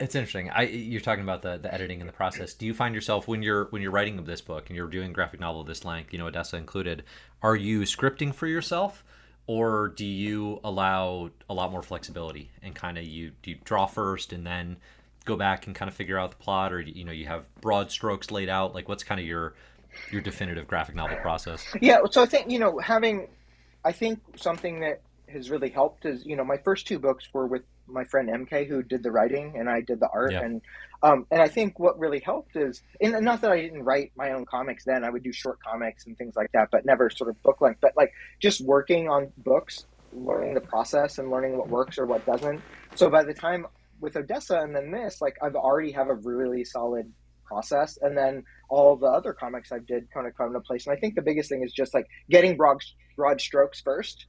it's 0.00 0.14
interesting. 0.14 0.50
I 0.50 0.62
you're 0.62 1.00
talking 1.00 1.24
about 1.24 1.42
the, 1.42 1.58
the 1.58 1.72
editing 1.72 2.00
and 2.00 2.08
the 2.08 2.12
process. 2.12 2.54
Do 2.54 2.66
you 2.66 2.74
find 2.74 2.94
yourself 2.94 3.26
when 3.26 3.42
you're 3.42 3.64
when 3.66 3.82
you're 3.82 3.90
writing 3.90 4.22
this 4.24 4.40
book 4.40 4.68
and 4.68 4.76
you're 4.76 4.88
doing 4.88 5.12
graphic 5.12 5.40
novel 5.40 5.64
this 5.64 5.84
length, 5.84 6.12
you 6.12 6.18
know, 6.18 6.26
Odessa 6.26 6.56
included, 6.56 7.02
are 7.42 7.56
you 7.56 7.80
scripting 7.80 8.32
for 8.32 8.46
yourself, 8.46 9.04
or 9.46 9.88
do 9.88 10.06
you 10.06 10.60
allow 10.62 11.30
a 11.50 11.54
lot 11.54 11.72
more 11.72 11.82
flexibility 11.82 12.50
and 12.62 12.74
kind 12.74 12.96
of 12.96 13.04
you 13.04 13.32
you 13.44 13.56
draw 13.64 13.86
first 13.86 14.32
and 14.32 14.46
then 14.46 14.76
go 15.24 15.36
back 15.36 15.66
and 15.66 15.74
kind 15.74 15.88
of 15.88 15.94
figure 15.94 16.18
out 16.18 16.30
the 16.30 16.36
plot, 16.36 16.72
or 16.72 16.80
you 16.80 17.04
know 17.04 17.12
you 17.12 17.26
have 17.26 17.44
broad 17.60 17.90
strokes 17.90 18.30
laid 18.30 18.48
out? 18.48 18.74
Like 18.74 18.88
what's 18.88 19.02
kind 19.02 19.20
of 19.20 19.26
your 19.26 19.54
your 20.12 20.20
definitive 20.20 20.68
graphic 20.68 20.94
novel 20.94 21.16
process? 21.16 21.66
Yeah, 21.80 21.98
so 22.10 22.22
I 22.22 22.26
think 22.26 22.50
you 22.50 22.60
know 22.60 22.78
having, 22.78 23.26
I 23.84 23.90
think 23.90 24.20
something 24.36 24.80
that 24.80 25.00
has 25.30 25.50
really 25.50 25.70
helped 25.70 26.04
is 26.06 26.24
you 26.24 26.36
know 26.36 26.44
my 26.44 26.56
first 26.58 26.86
two 26.86 26.98
books 26.98 27.28
were 27.32 27.46
with 27.46 27.62
my 27.86 28.04
friend 28.04 28.28
MK 28.28 28.68
who 28.68 28.82
did 28.82 29.02
the 29.02 29.10
writing 29.10 29.54
and 29.58 29.68
I 29.68 29.80
did 29.80 30.00
the 30.00 30.08
art. 30.08 30.32
Yeah. 30.32 30.42
and 30.42 30.62
um, 31.02 31.26
and 31.30 31.40
I 31.40 31.48
think 31.48 31.78
what 31.78 31.98
really 31.98 32.20
helped 32.20 32.56
is 32.56 32.82
and 33.00 33.24
not 33.24 33.40
that 33.42 33.52
I 33.52 33.60
didn't 33.60 33.84
write 33.84 34.12
my 34.16 34.32
own 34.32 34.44
comics 34.46 34.84
then 34.84 35.04
I 35.04 35.10
would 35.10 35.22
do 35.22 35.32
short 35.32 35.58
comics 35.62 36.06
and 36.06 36.16
things 36.18 36.34
like 36.36 36.50
that 36.52 36.68
but 36.70 36.84
never 36.84 37.10
sort 37.10 37.30
of 37.30 37.42
book 37.42 37.60
length 37.60 37.80
but 37.80 37.96
like 37.96 38.12
just 38.40 38.60
working 38.60 39.08
on 39.08 39.32
books 39.38 39.86
learning 40.12 40.54
the 40.54 40.60
process 40.60 41.18
and 41.18 41.30
learning 41.30 41.56
what 41.56 41.68
works 41.68 41.98
or 41.98 42.06
what 42.06 42.24
doesn't. 42.26 42.60
So 42.94 43.10
by 43.10 43.24
the 43.24 43.34
time 43.34 43.66
with 44.00 44.16
Odessa 44.16 44.58
and 44.58 44.74
then 44.74 44.90
this 44.90 45.20
like 45.20 45.36
I've 45.42 45.56
already 45.56 45.92
have 45.92 46.08
a 46.08 46.14
really 46.14 46.64
solid 46.64 47.12
process. 47.48 47.98
And 48.02 48.16
then 48.16 48.44
all 48.68 48.96
the 48.96 49.06
other 49.06 49.32
comics 49.32 49.72
I 49.72 49.78
did 49.78 50.10
kind 50.12 50.26
of 50.26 50.36
come 50.36 50.48
into 50.48 50.60
place. 50.60 50.86
And 50.86 50.94
I 50.96 51.00
think 51.00 51.14
the 51.14 51.22
biggest 51.22 51.48
thing 51.48 51.62
is 51.64 51.72
just 51.72 51.94
like 51.94 52.06
getting 52.30 52.56
broad 52.56 52.78
broad 53.16 53.40
strokes 53.40 53.80
first 53.80 54.26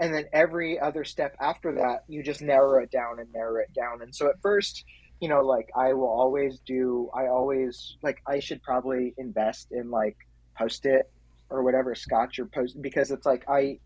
and 0.00 0.12
then 0.14 0.24
every 0.32 0.80
other 0.80 1.04
step 1.04 1.36
after 1.40 1.74
that 1.74 2.04
you 2.08 2.22
just 2.22 2.42
narrow 2.42 2.82
it 2.82 2.90
down 2.90 3.20
and 3.20 3.28
narrow 3.32 3.60
it 3.60 3.72
down. 3.74 4.02
And 4.02 4.14
so 4.14 4.28
at 4.28 4.40
first 4.42 4.84
you 5.20 5.28
know 5.28 5.42
like 5.42 5.68
i 5.76 5.92
will 5.92 6.08
always 6.08 6.58
do 6.66 7.08
i 7.14 7.26
always 7.26 7.96
like 8.02 8.20
i 8.26 8.40
should 8.40 8.62
probably 8.62 9.14
invest 9.18 9.68
in 9.70 9.90
like 9.90 10.16
post 10.58 10.86
it 10.86 11.10
or 11.50 11.62
whatever 11.62 11.94
scotch 11.94 12.38
or 12.38 12.46
post 12.46 12.80
because 12.80 13.10
it's 13.10 13.26
like 13.26 13.44
i 13.48 13.78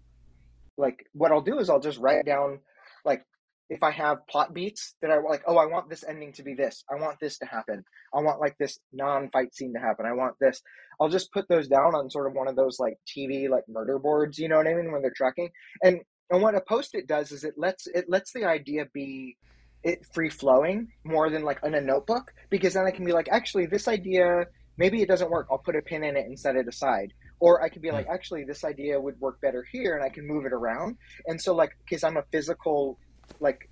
like 0.77 1.07
what 1.13 1.33
i'll 1.33 1.41
do 1.41 1.59
is 1.59 1.69
i'll 1.69 1.81
just 1.81 1.99
write 1.99 2.25
down 2.25 2.59
like 3.05 3.25
if 3.71 3.83
I 3.83 3.91
have 3.91 4.27
plot 4.29 4.53
beats 4.53 4.95
that 5.01 5.11
I 5.11 5.19
like, 5.19 5.43
oh, 5.47 5.57
I 5.57 5.67
want 5.67 5.89
this 5.89 6.05
ending 6.07 6.33
to 6.35 6.43
be 6.43 6.55
this. 6.55 6.85
I 6.91 7.01
want 7.01 7.19
this 7.21 7.39
to 7.39 7.47
happen. 7.47 7.83
I 8.15 8.21
want 8.21 8.41
like 8.41 8.57
this 8.59 8.79
non-fight 8.93 9.55
scene 9.55 9.73
to 9.75 9.81
happen. 9.81 10.07
I 10.07 10.13
want 10.13 10.35
this. 10.41 10.61
I'll 11.01 11.09
just 11.09 11.33
put 11.33 11.49
those 11.49 11.69
down 11.69 11.95
on 11.95 12.11
sort 12.11 12.27
of 12.27 12.35
one 12.35 12.49
of 12.49 12.57
those 12.57 12.79
like 12.79 12.95
TV 13.07 13.49
like 13.49 13.65
murder 13.69 13.99
boards. 13.99 14.39
You 14.39 14.49
know 14.49 14.57
what 14.57 14.67
I 14.67 14.75
mean? 14.75 14.93
When 14.93 15.03
they're 15.03 15.13
tracking, 15.17 15.51
and 15.83 16.01
and 16.31 16.43
what 16.43 16.55
a 16.55 16.61
post-it 16.61 17.07
does 17.07 17.33
is 17.33 17.45
it 17.45 17.55
lets 17.57 17.87
it 17.87 18.07
lets 18.09 18.33
the 18.33 18.45
idea 18.45 18.87
be 18.93 19.37
it 19.83 20.05
free 20.13 20.31
flowing 20.31 20.89
more 21.05 21.29
than 21.31 21.43
like 21.43 21.59
in 21.63 21.75
a 21.75 21.81
notebook 21.81 22.33
because 22.51 22.75
then 22.75 22.87
I 22.87 22.91
can 22.91 23.05
be 23.05 23.13
like, 23.13 23.29
actually, 23.31 23.67
this 23.67 23.89
idea 23.89 24.47
maybe 24.77 25.03
it 25.03 25.09
doesn't 25.09 25.31
work. 25.31 25.47
I'll 25.51 25.59
put 25.59 25.77
a 25.77 25.83
pin 25.83 26.05
in 26.05 26.17
it 26.17 26.27
and 26.27 26.39
set 26.39 26.57
it 26.57 26.67
aside. 26.69 27.13
Or 27.41 27.63
I 27.63 27.69
could 27.69 27.83
be 27.83 27.89
hmm. 27.89 27.95
like, 27.95 28.07
actually, 28.09 28.45
this 28.45 28.65
idea 28.65 29.01
would 29.01 29.21
work 29.21 29.41
better 29.41 29.65
here, 29.71 29.97
and 29.97 30.05
I 30.05 30.09
can 30.09 30.27
move 30.27 30.47
it 30.47 30.53
around. 30.53 30.97
And 31.27 31.41
so, 31.41 31.55
like, 31.55 31.71
because 31.85 32.05
I'm 32.05 32.17
a 32.17 32.25
physical 32.33 32.99
like 33.41 33.69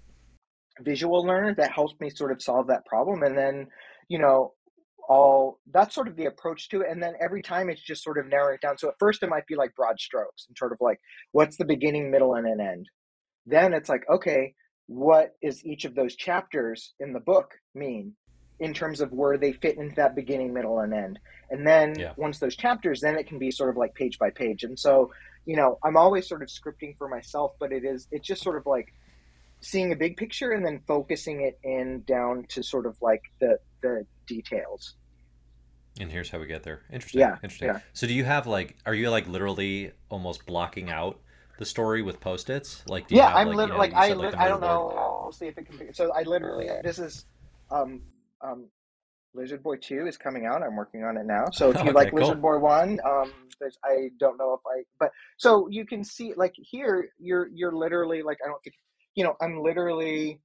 visual 0.80 1.24
learner 1.24 1.54
that 1.54 1.72
helps 1.72 1.94
me 2.00 2.10
sort 2.10 2.32
of 2.32 2.42
solve 2.42 2.66
that 2.68 2.84
problem 2.86 3.22
and 3.22 3.36
then 3.36 3.66
you 4.08 4.18
know 4.18 4.52
all 5.08 5.58
that's 5.72 5.94
sort 5.94 6.08
of 6.08 6.16
the 6.16 6.26
approach 6.26 6.68
to 6.68 6.80
it 6.80 6.86
and 6.90 7.02
then 7.02 7.14
every 7.22 7.42
time 7.42 7.68
it's 7.68 7.82
just 7.82 8.04
sort 8.04 8.18
of 8.18 8.26
narrowing 8.26 8.54
it 8.54 8.60
down. 8.60 8.78
So 8.78 8.88
at 8.88 8.94
first 8.98 9.22
it 9.22 9.28
might 9.28 9.46
be 9.46 9.56
like 9.56 9.74
broad 9.74 9.98
strokes 9.98 10.46
and 10.48 10.56
sort 10.56 10.72
of 10.72 10.78
like 10.80 10.98
what's 11.32 11.56
the 11.56 11.64
beginning 11.64 12.10
middle 12.10 12.34
and 12.34 12.46
an 12.46 12.60
end? 12.60 12.86
Then 13.46 13.74
it's 13.74 13.88
like 13.88 14.04
okay 14.10 14.54
what 14.86 15.30
is 15.42 15.64
each 15.64 15.84
of 15.84 15.94
those 15.94 16.16
chapters 16.16 16.94
in 17.00 17.12
the 17.12 17.20
book 17.20 17.52
mean 17.74 18.14
in 18.60 18.72
terms 18.72 19.00
of 19.00 19.10
where 19.10 19.38
they 19.38 19.52
fit 19.52 19.76
into 19.76 19.94
that 19.96 20.14
beginning 20.14 20.54
middle 20.54 20.78
and 20.78 20.94
end? 20.94 21.18
And 21.50 21.66
then 21.66 21.98
yeah. 21.98 22.12
once 22.16 22.38
those 22.38 22.56
chapters 22.56 23.00
then 23.00 23.16
it 23.16 23.26
can 23.26 23.38
be 23.38 23.50
sort 23.50 23.70
of 23.70 23.76
like 23.76 23.94
page 23.94 24.18
by 24.18 24.30
page. 24.30 24.62
And 24.62 24.78
so 24.78 25.10
you 25.44 25.56
know 25.56 25.78
i'm 25.84 25.96
always 25.96 26.28
sort 26.28 26.42
of 26.42 26.48
scripting 26.48 26.96
for 26.96 27.08
myself 27.08 27.52
but 27.58 27.72
it 27.72 27.84
is 27.84 28.06
it's 28.12 28.26
just 28.26 28.42
sort 28.42 28.56
of 28.56 28.64
like 28.66 28.92
seeing 29.62 29.92
a 29.92 29.96
big 29.96 30.16
picture 30.16 30.52
and 30.52 30.64
then 30.66 30.82
focusing 30.86 31.42
it 31.42 31.58
in 31.62 32.02
down 32.06 32.44
to 32.50 32.62
sort 32.62 32.86
of 32.86 32.96
like 33.00 33.22
the 33.40 33.58
the 33.82 34.06
details. 34.26 34.96
And 36.00 36.10
here's 36.10 36.30
how 36.30 36.38
we 36.38 36.46
get 36.46 36.62
there. 36.62 36.80
Interesting. 36.90 37.20
Yeah. 37.20 37.36
Interesting. 37.42 37.68
Yeah. 37.68 37.78
So 37.92 38.06
do 38.06 38.14
you 38.14 38.24
have 38.24 38.46
like 38.46 38.76
are 38.86 38.94
you 38.94 39.10
like 39.10 39.28
literally 39.28 39.92
almost 40.08 40.46
blocking 40.46 40.90
out 40.90 41.20
the 41.58 41.66
story 41.66 42.02
with 42.02 42.18
post-its? 42.20 42.82
Like 42.86 43.10
Yeah, 43.10 43.26
have, 43.26 43.34
I'm 43.36 43.48
like, 43.48 43.56
literally 43.56 43.66
you 43.66 43.72
know, 43.72 43.78
like 43.78 43.94
I 43.94 44.14
li- 44.14 44.34
I 44.38 44.48
don't 44.48 44.60
know. 44.60 44.94
I'll 44.96 45.32
see 45.32 45.46
if 45.46 45.58
it 45.58 45.66
can 45.66 45.76
be 45.76 45.92
so 45.92 46.12
I 46.12 46.22
literally 46.22 46.68
this 46.82 46.98
is 46.98 47.26
um 47.70 48.02
um 48.42 48.68
Lizard 49.34 49.62
Boy 49.62 49.76
Two 49.76 50.06
is 50.06 50.16
coming 50.16 50.46
out. 50.46 50.62
I'm 50.62 50.76
working 50.76 51.04
on 51.04 51.16
it 51.16 51.26
now. 51.26 51.50
So 51.50 51.70
if 51.70 51.76
you 51.84 51.90
Okay, 51.90 51.92
like 51.92 52.12
cool. 52.12 52.18
Lizard 52.20 52.42
Boy 52.42 52.58
One, 52.58 52.98
um, 53.04 53.32
there's 53.60 53.78
I 53.84 54.10
don't 54.18 54.38
know 54.38 54.54
if 54.54 54.60
I, 54.66 54.84
but 54.98 55.10
so 55.38 55.68
you 55.70 55.86
can 55.86 56.04
see 56.04 56.34
like 56.36 56.54
here, 56.56 57.10
you're 57.18 57.48
you're 57.54 57.72
literally 57.72 58.22
like 58.22 58.38
I 58.44 58.48
don't 58.48 58.62
think, 58.62 58.76
you 59.14 59.24
know, 59.24 59.34
I'm 59.40 59.62
literally 59.62 60.40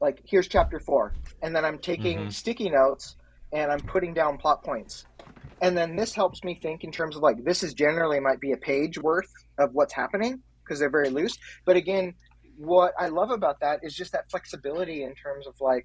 like 0.00 0.20
here's 0.26 0.48
chapter 0.48 0.80
four, 0.80 1.16
and 1.42 1.54
then 1.56 1.64
I'm 1.64 1.78
taking 1.78 2.26
Mhm. 2.26 2.32
sticky 2.32 2.70
notes 2.70 3.16
and 3.52 3.72
I'm 3.72 3.82
putting 3.82 4.14
down 4.14 4.38
plot 4.38 4.64
points, 4.64 5.06
and 5.62 5.76
then 5.76 5.96
this 5.96 6.14
helps 6.14 6.44
me 6.44 6.58
think 6.60 6.84
in 6.84 6.92
terms 6.92 7.16
of 7.16 7.22
like 7.22 7.44
this 7.44 7.62
is 7.62 7.74
generally 7.74 8.20
might 8.20 8.40
be 8.40 8.52
a 8.52 8.56
page 8.58 8.98
worth 8.98 9.30
of 9.58 9.70
what's 9.72 9.94
happening 9.94 10.42
because 10.64 10.78
they're 10.80 10.90
very 10.90 11.10
loose. 11.10 11.36
But 11.66 11.76
again, 11.76 12.14
what 12.56 12.92
I 12.98 13.08
love 13.08 13.30
about 13.30 13.56
that 13.60 13.80
is 13.82 13.94
just 13.94 14.12
that 14.12 14.30
flexibility 14.30 15.02
in 15.02 15.14
terms 15.14 15.46
of 15.46 15.54
like 15.60 15.84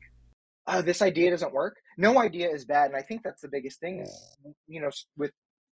oh, 0.68 0.82
this 0.82 1.02
idea 1.02 1.32
doesn't 1.32 1.54
work. 1.54 1.78
No 1.98 2.20
idea 2.20 2.50
is 2.50 2.66
bad, 2.66 2.88
and 2.88 2.96
I 2.98 3.02
think 3.02 3.24
that's 3.24 3.42
the 3.42 3.50
biggest 3.50 3.80
thing. 3.80 4.02
Is, 4.02 4.38
you 4.68 4.82
know, 4.82 4.90
with 5.18 5.32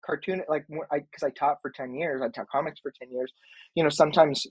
cartoon, 0.06 0.44
like 0.50 0.66
I 0.92 1.00
because 1.00 1.24
I 1.24 1.32
taught 1.32 1.58
for 1.62 1.72
ten 1.72 1.94
years, 1.96 2.22
I 2.24 2.30
taught 2.30 2.50
comics 2.50 2.80
for 2.82 2.92
ten 3.00 3.12
years. 3.12 3.32
You 3.76 3.84
know, 3.84 3.90
sometimes 3.90 4.46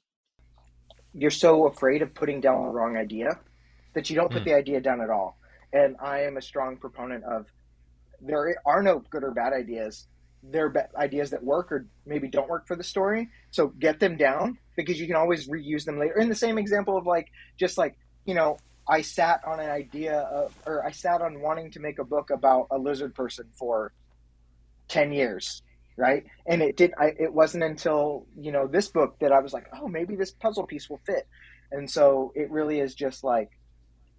you're 1.15 1.31
so 1.31 1.67
afraid 1.67 2.03
of 2.03 2.13
putting 2.15 2.41
down 2.41 2.63
the 2.63 2.69
wrong 2.69 2.97
idea 2.97 3.39
that 3.95 4.11
you 4.11 4.17
don't 4.17 4.31
put 4.33 4.43
Mm. 4.43 4.47
the 4.47 4.55
idea 4.55 4.81
down 4.81 5.01
at 5.01 5.11
all. 5.11 5.39
And 5.73 5.97
I 6.01 6.23
am 6.23 6.37
a 6.37 6.43
strong 6.43 6.77
proponent 6.77 7.25
of 7.25 7.47
there 8.21 8.57
are 8.67 8.83
no 8.83 9.01
good 9.11 9.23
or 9.25 9.31
bad 9.31 9.53
ideas. 9.53 10.07
There 10.43 10.67
are 10.67 10.89
ideas 10.97 11.31
that 11.31 11.43
work 11.43 11.73
or 11.73 11.87
maybe 12.07 12.29
don't 12.29 12.49
work 12.49 12.67
for 12.67 12.77
the 12.77 12.85
story. 12.85 13.31
So 13.51 13.69
get 13.69 14.01
them 14.01 14.17
down 14.17 14.59
because 14.77 15.01
you 15.01 15.07
can 15.07 15.17
always 15.17 15.49
reuse 15.49 15.85
them 15.85 15.99
later. 15.99 16.19
In 16.19 16.29
the 16.29 16.35
same 16.35 16.59
example 16.59 16.97
of 16.97 17.07
like 17.07 17.31
just 17.57 17.79
like 17.79 17.97
you 18.25 18.35
know 18.35 18.57
I 18.87 19.01
sat 19.01 19.43
on 19.47 19.61
an 19.61 19.71
idea 19.71 20.19
of, 20.21 20.55
or 20.67 20.85
I 20.85 20.91
sat 20.91 21.23
on 21.23 21.41
wanting 21.41 21.71
to 21.73 21.81
make 21.81 21.99
a 21.99 22.05
book 22.05 22.29
about 22.31 22.67
a 22.71 22.77
lizard 22.79 23.15
person 23.15 23.47
for 23.59 23.93
10 24.89 25.13
years, 25.13 25.63
right? 25.97 26.25
And 26.47 26.63
it 26.63 26.77
did, 26.77 26.93
I, 26.99 27.13
it 27.19 27.33
wasn't 27.33 27.65
until, 27.65 28.27
you 28.39 28.53
know, 28.53 28.67
this 28.67 28.89
book 28.89 29.17
that 29.21 29.33
I 29.33 29.41
was 29.41 29.53
like, 29.53 29.67
oh, 29.81 29.89
maybe 29.89 30.17
this 30.17 30.31
puzzle 30.31 30.67
piece 30.67 30.89
will 30.89 31.01
fit. 31.07 31.27
And 31.71 31.91
so 31.91 32.33
it 32.35 32.51
really 32.51 32.81
is 32.81 32.95
just 32.95 33.25
like, 33.25 33.51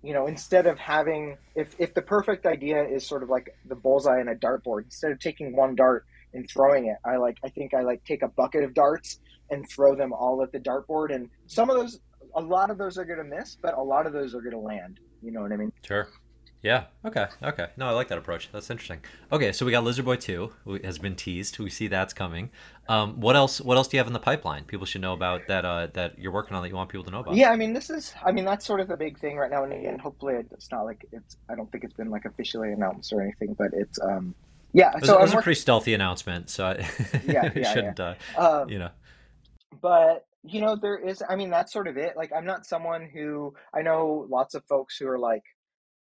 you 0.03 0.13
know, 0.13 0.27
instead 0.27 0.67
of 0.67 0.77
having, 0.77 1.37
if, 1.55 1.75
if 1.79 1.93
the 1.93 2.01
perfect 2.01 2.45
idea 2.45 2.83
is 2.83 3.05
sort 3.05 3.23
of 3.23 3.29
like 3.29 3.55
the 3.67 3.75
bullseye 3.75 4.21
in 4.21 4.27
a 4.27 4.35
dartboard, 4.35 4.83
instead 4.83 5.11
of 5.11 5.19
taking 5.19 5.55
one 5.55 5.75
dart 5.75 6.05
and 6.33 6.49
throwing 6.49 6.87
it, 6.87 6.97
I 7.03 7.17
like, 7.17 7.37
I 7.43 7.49
think 7.49 7.73
I 7.73 7.81
like 7.81 8.03
take 8.05 8.21
a 8.21 8.27
bucket 8.27 8.63
of 8.63 8.73
darts 8.73 9.19
and 9.49 9.67
throw 9.69 9.95
them 9.95 10.13
all 10.13 10.43
at 10.43 10.51
the 10.51 10.59
dartboard. 10.59 11.13
And 11.13 11.29
some 11.47 11.69
of 11.69 11.75
those 11.75 11.99
a 12.35 12.41
lot 12.41 12.69
of 12.69 12.77
those 12.77 12.97
are 12.97 13.05
going 13.05 13.17
to 13.17 13.23
miss, 13.23 13.57
but 13.61 13.77
a 13.77 13.81
lot 13.81 14.05
of 14.05 14.13
those 14.13 14.35
are 14.35 14.41
going 14.41 14.51
to 14.51 14.59
land. 14.59 14.99
You 15.21 15.31
know 15.31 15.41
what 15.41 15.51
I 15.51 15.55
mean? 15.55 15.71
Sure. 15.85 16.07
Yeah. 16.61 16.85
Okay. 17.05 17.27
Okay. 17.43 17.67
No, 17.77 17.87
I 17.87 17.91
like 17.91 18.07
that 18.07 18.17
approach. 18.17 18.49
That's 18.51 18.69
interesting. 18.71 18.99
Okay, 19.31 19.51
so 19.51 19.65
we 19.67 19.71
got 19.71 19.83
Lizard 19.83 20.05
Boy 20.05 20.15
Two, 20.15 20.51
has 20.83 20.97
been 20.97 21.15
teased. 21.15 21.59
We 21.59 21.69
see 21.69 21.87
that's 21.87 22.13
coming. 22.13 22.49
Um, 22.87 23.19
what 23.19 23.35
else? 23.35 23.61
What 23.61 23.77
else 23.77 23.87
do 23.87 23.97
you 23.97 23.99
have 23.99 24.07
in 24.07 24.13
the 24.13 24.19
pipeline? 24.19 24.63
People 24.63 24.87
should 24.87 25.01
know 25.01 25.13
about 25.13 25.47
that. 25.47 25.63
Uh, 25.63 25.87
that 25.93 26.17
you're 26.17 26.31
working 26.31 26.55
on 26.55 26.63
that 26.63 26.69
you 26.69 26.75
want 26.75 26.89
people 26.89 27.03
to 27.03 27.11
know 27.11 27.19
about. 27.19 27.35
Yeah, 27.35 27.51
I 27.51 27.55
mean, 27.55 27.73
this 27.73 27.89
is, 27.91 28.13
I 28.25 28.31
mean, 28.31 28.45
that's 28.45 28.65
sort 28.65 28.79
of 28.79 28.87
the 28.87 28.97
big 28.97 29.19
thing 29.19 29.37
right 29.37 29.51
now. 29.51 29.63
And 29.63 29.73
again, 29.73 29.99
hopefully 29.99 30.35
it's 30.51 30.71
not 30.71 30.85
like 30.85 31.05
it's, 31.11 31.37
I 31.49 31.55
don't 31.55 31.71
think 31.71 31.83
it's 31.83 31.93
been 31.93 32.09
like 32.09 32.25
officially 32.25 32.71
announced 32.71 33.13
or 33.13 33.21
anything, 33.21 33.53
but 33.53 33.71
it's, 33.73 33.99
um, 34.01 34.33
yeah. 34.73 34.89
It 34.95 35.01
was, 35.01 35.09
so 35.09 35.19
it 35.19 35.21
was 35.21 35.33
a 35.33 35.41
pretty 35.41 35.59
stealthy 35.59 35.93
announcement, 35.93 36.49
so 36.49 36.65
I 36.65 36.73
Yeah, 37.27 37.51
yeah, 37.55 37.73
shouldn't. 37.73 37.99
Uh, 37.99 38.15
um, 38.37 38.69
you 38.69 38.79
know. 38.79 38.89
but 39.81 40.25
you 40.47 40.61
know 40.61 40.75
there 40.75 40.97
is 40.97 41.23
i 41.27 41.35
mean 41.35 41.49
that's 41.49 41.73
sort 41.73 41.87
of 41.87 41.97
it 41.97 42.15
like 42.15 42.31
i'm 42.35 42.45
not 42.45 42.67
someone 42.67 43.09
who 43.11 43.51
i 43.73 43.81
know 43.81 44.27
lots 44.29 44.53
of 44.53 44.63
folks 44.65 44.95
who 44.95 45.07
are 45.07 45.17
like 45.17 45.41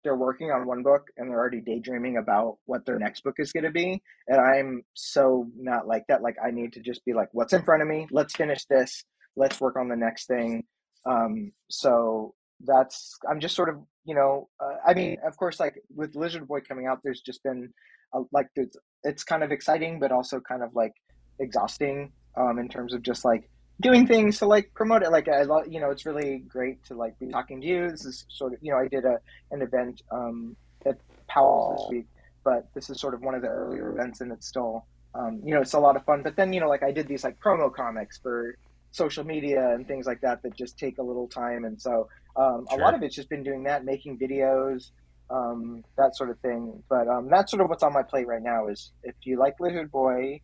they're 0.03 0.15
working 0.15 0.51
on 0.51 0.65
one 0.65 0.83
book 0.83 1.07
and 1.17 1.29
they're 1.29 1.39
already 1.39 1.61
daydreaming 1.61 2.17
about 2.17 2.57
what 2.65 2.85
their 2.85 2.99
next 2.99 3.23
book 3.23 3.35
is 3.37 3.51
going 3.51 3.63
to 3.63 3.71
be 3.71 4.01
and 4.27 4.39
i'm 4.41 4.81
so 4.93 5.47
not 5.57 5.87
like 5.87 6.03
that 6.07 6.21
like 6.21 6.35
i 6.43 6.51
need 6.51 6.73
to 6.73 6.79
just 6.79 7.03
be 7.05 7.13
like 7.13 7.29
what's 7.33 7.53
in 7.53 7.63
front 7.63 7.81
of 7.81 7.87
me? 7.87 8.07
Let's 8.11 8.35
finish 8.35 8.65
this. 8.65 9.03
Let's 9.35 9.61
work 9.61 9.77
on 9.77 9.87
the 9.87 9.95
next 9.95 10.27
thing. 10.27 10.63
Um 11.05 11.51
so 11.69 12.33
that's 12.65 13.17
i'm 13.29 13.39
just 13.39 13.55
sort 13.55 13.69
of 13.69 13.75
you 14.05 14.15
know 14.15 14.49
uh, 14.59 14.75
i 14.85 14.93
mean 14.93 15.17
of 15.25 15.35
course 15.37 15.59
like 15.59 15.81
with 15.95 16.15
lizard 16.15 16.47
boy 16.47 16.59
coming 16.61 16.87
out 16.87 16.99
there's 17.03 17.21
just 17.21 17.43
been 17.43 17.69
a, 18.13 18.19
like 18.31 18.47
it's, 18.55 18.77
it's 19.03 19.23
kind 19.23 19.43
of 19.43 19.51
exciting 19.51 19.99
but 19.99 20.11
also 20.11 20.39
kind 20.39 20.63
of 20.63 20.69
like 20.75 20.93
exhausting 21.39 22.11
um 22.37 22.59
in 22.59 22.67
terms 22.67 22.93
of 22.93 23.01
just 23.01 23.25
like 23.25 23.49
doing 23.81 24.07
things 24.07 24.39
to 24.39 24.45
like 24.45 24.73
promote 24.73 25.03
it. 25.03 25.11
Like 25.11 25.27
i 25.27 25.43
love 25.43 25.67
you 25.67 25.79
know 25.79 25.89
it's 25.89 26.05
really 26.05 26.39
great 26.47 26.83
to 26.85 26.95
like 26.95 27.17
be 27.19 27.27
talking 27.27 27.61
to 27.61 27.67
you. 27.67 27.89
This 27.89 28.05
is 28.05 28.25
sort 28.29 28.53
of 28.53 28.59
you 28.61 28.71
know 28.71 28.77
i 28.77 28.87
did 28.87 29.05
a 29.05 29.19
an 29.51 29.61
event 29.61 30.01
um 30.11 30.55
at 30.85 30.97
powell's 31.27 31.81
this 31.83 31.91
week 31.91 32.07
but 32.43 32.67
this 32.73 32.89
is 32.89 32.99
sort 32.99 33.13
of 33.13 33.21
one 33.21 33.35
of 33.35 33.41
the 33.41 33.47
earlier 33.47 33.89
events 33.91 34.21
and 34.21 34.31
it's 34.31 34.47
still 34.47 34.85
um 35.13 35.39
you 35.45 35.53
know 35.53 35.61
it's 35.61 35.73
a 35.73 35.79
lot 35.79 35.95
of 35.95 36.03
fun. 36.05 36.21
But 36.23 36.35
then 36.35 36.53
you 36.53 36.59
know 36.59 36.69
like 36.69 36.83
i 36.83 36.91
did 36.91 37.07
these 37.07 37.23
like 37.23 37.39
promo 37.39 37.73
comics 37.73 38.17
for 38.17 38.55
social 38.91 39.23
media 39.23 39.73
and 39.73 39.87
things 39.87 40.05
like 40.05 40.21
that 40.21 40.43
that 40.43 40.55
just 40.55 40.77
take 40.77 40.97
a 40.97 41.03
little 41.03 41.27
time. 41.27 41.65
And 41.65 41.81
so 41.81 42.09
um, 42.35 42.67
a 42.71 42.75
lot 42.75 42.93
of 42.93 43.01
it's 43.03 43.15
just 43.15 43.29
been 43.29 43.43
doing 43.43 43.63
that 43.63 43.85
making 43.85 44.19
videos 44.19 44.91
um, 45.29 45.83
that 45.97 46.15
sort 46.15 46.29
of 46.29 46.37
thing. 46.39 46.83
But 46.89 47.07
um, 47.07 47.29
that's 47.29 47.51
sort 47.51 47.61
of 47.61 47.69
what's 47.69 47.83
on 47.83 47.93
my 47.93 48.03
plate 48.03 48.27
right 48.27 48.43
now 48.43 48.67
is 48.67 48.91
if 49.03 49.15
you 49.23 49.39
like 49.39 49.59
lizard 49.59 49.91
boy 49.91 50.41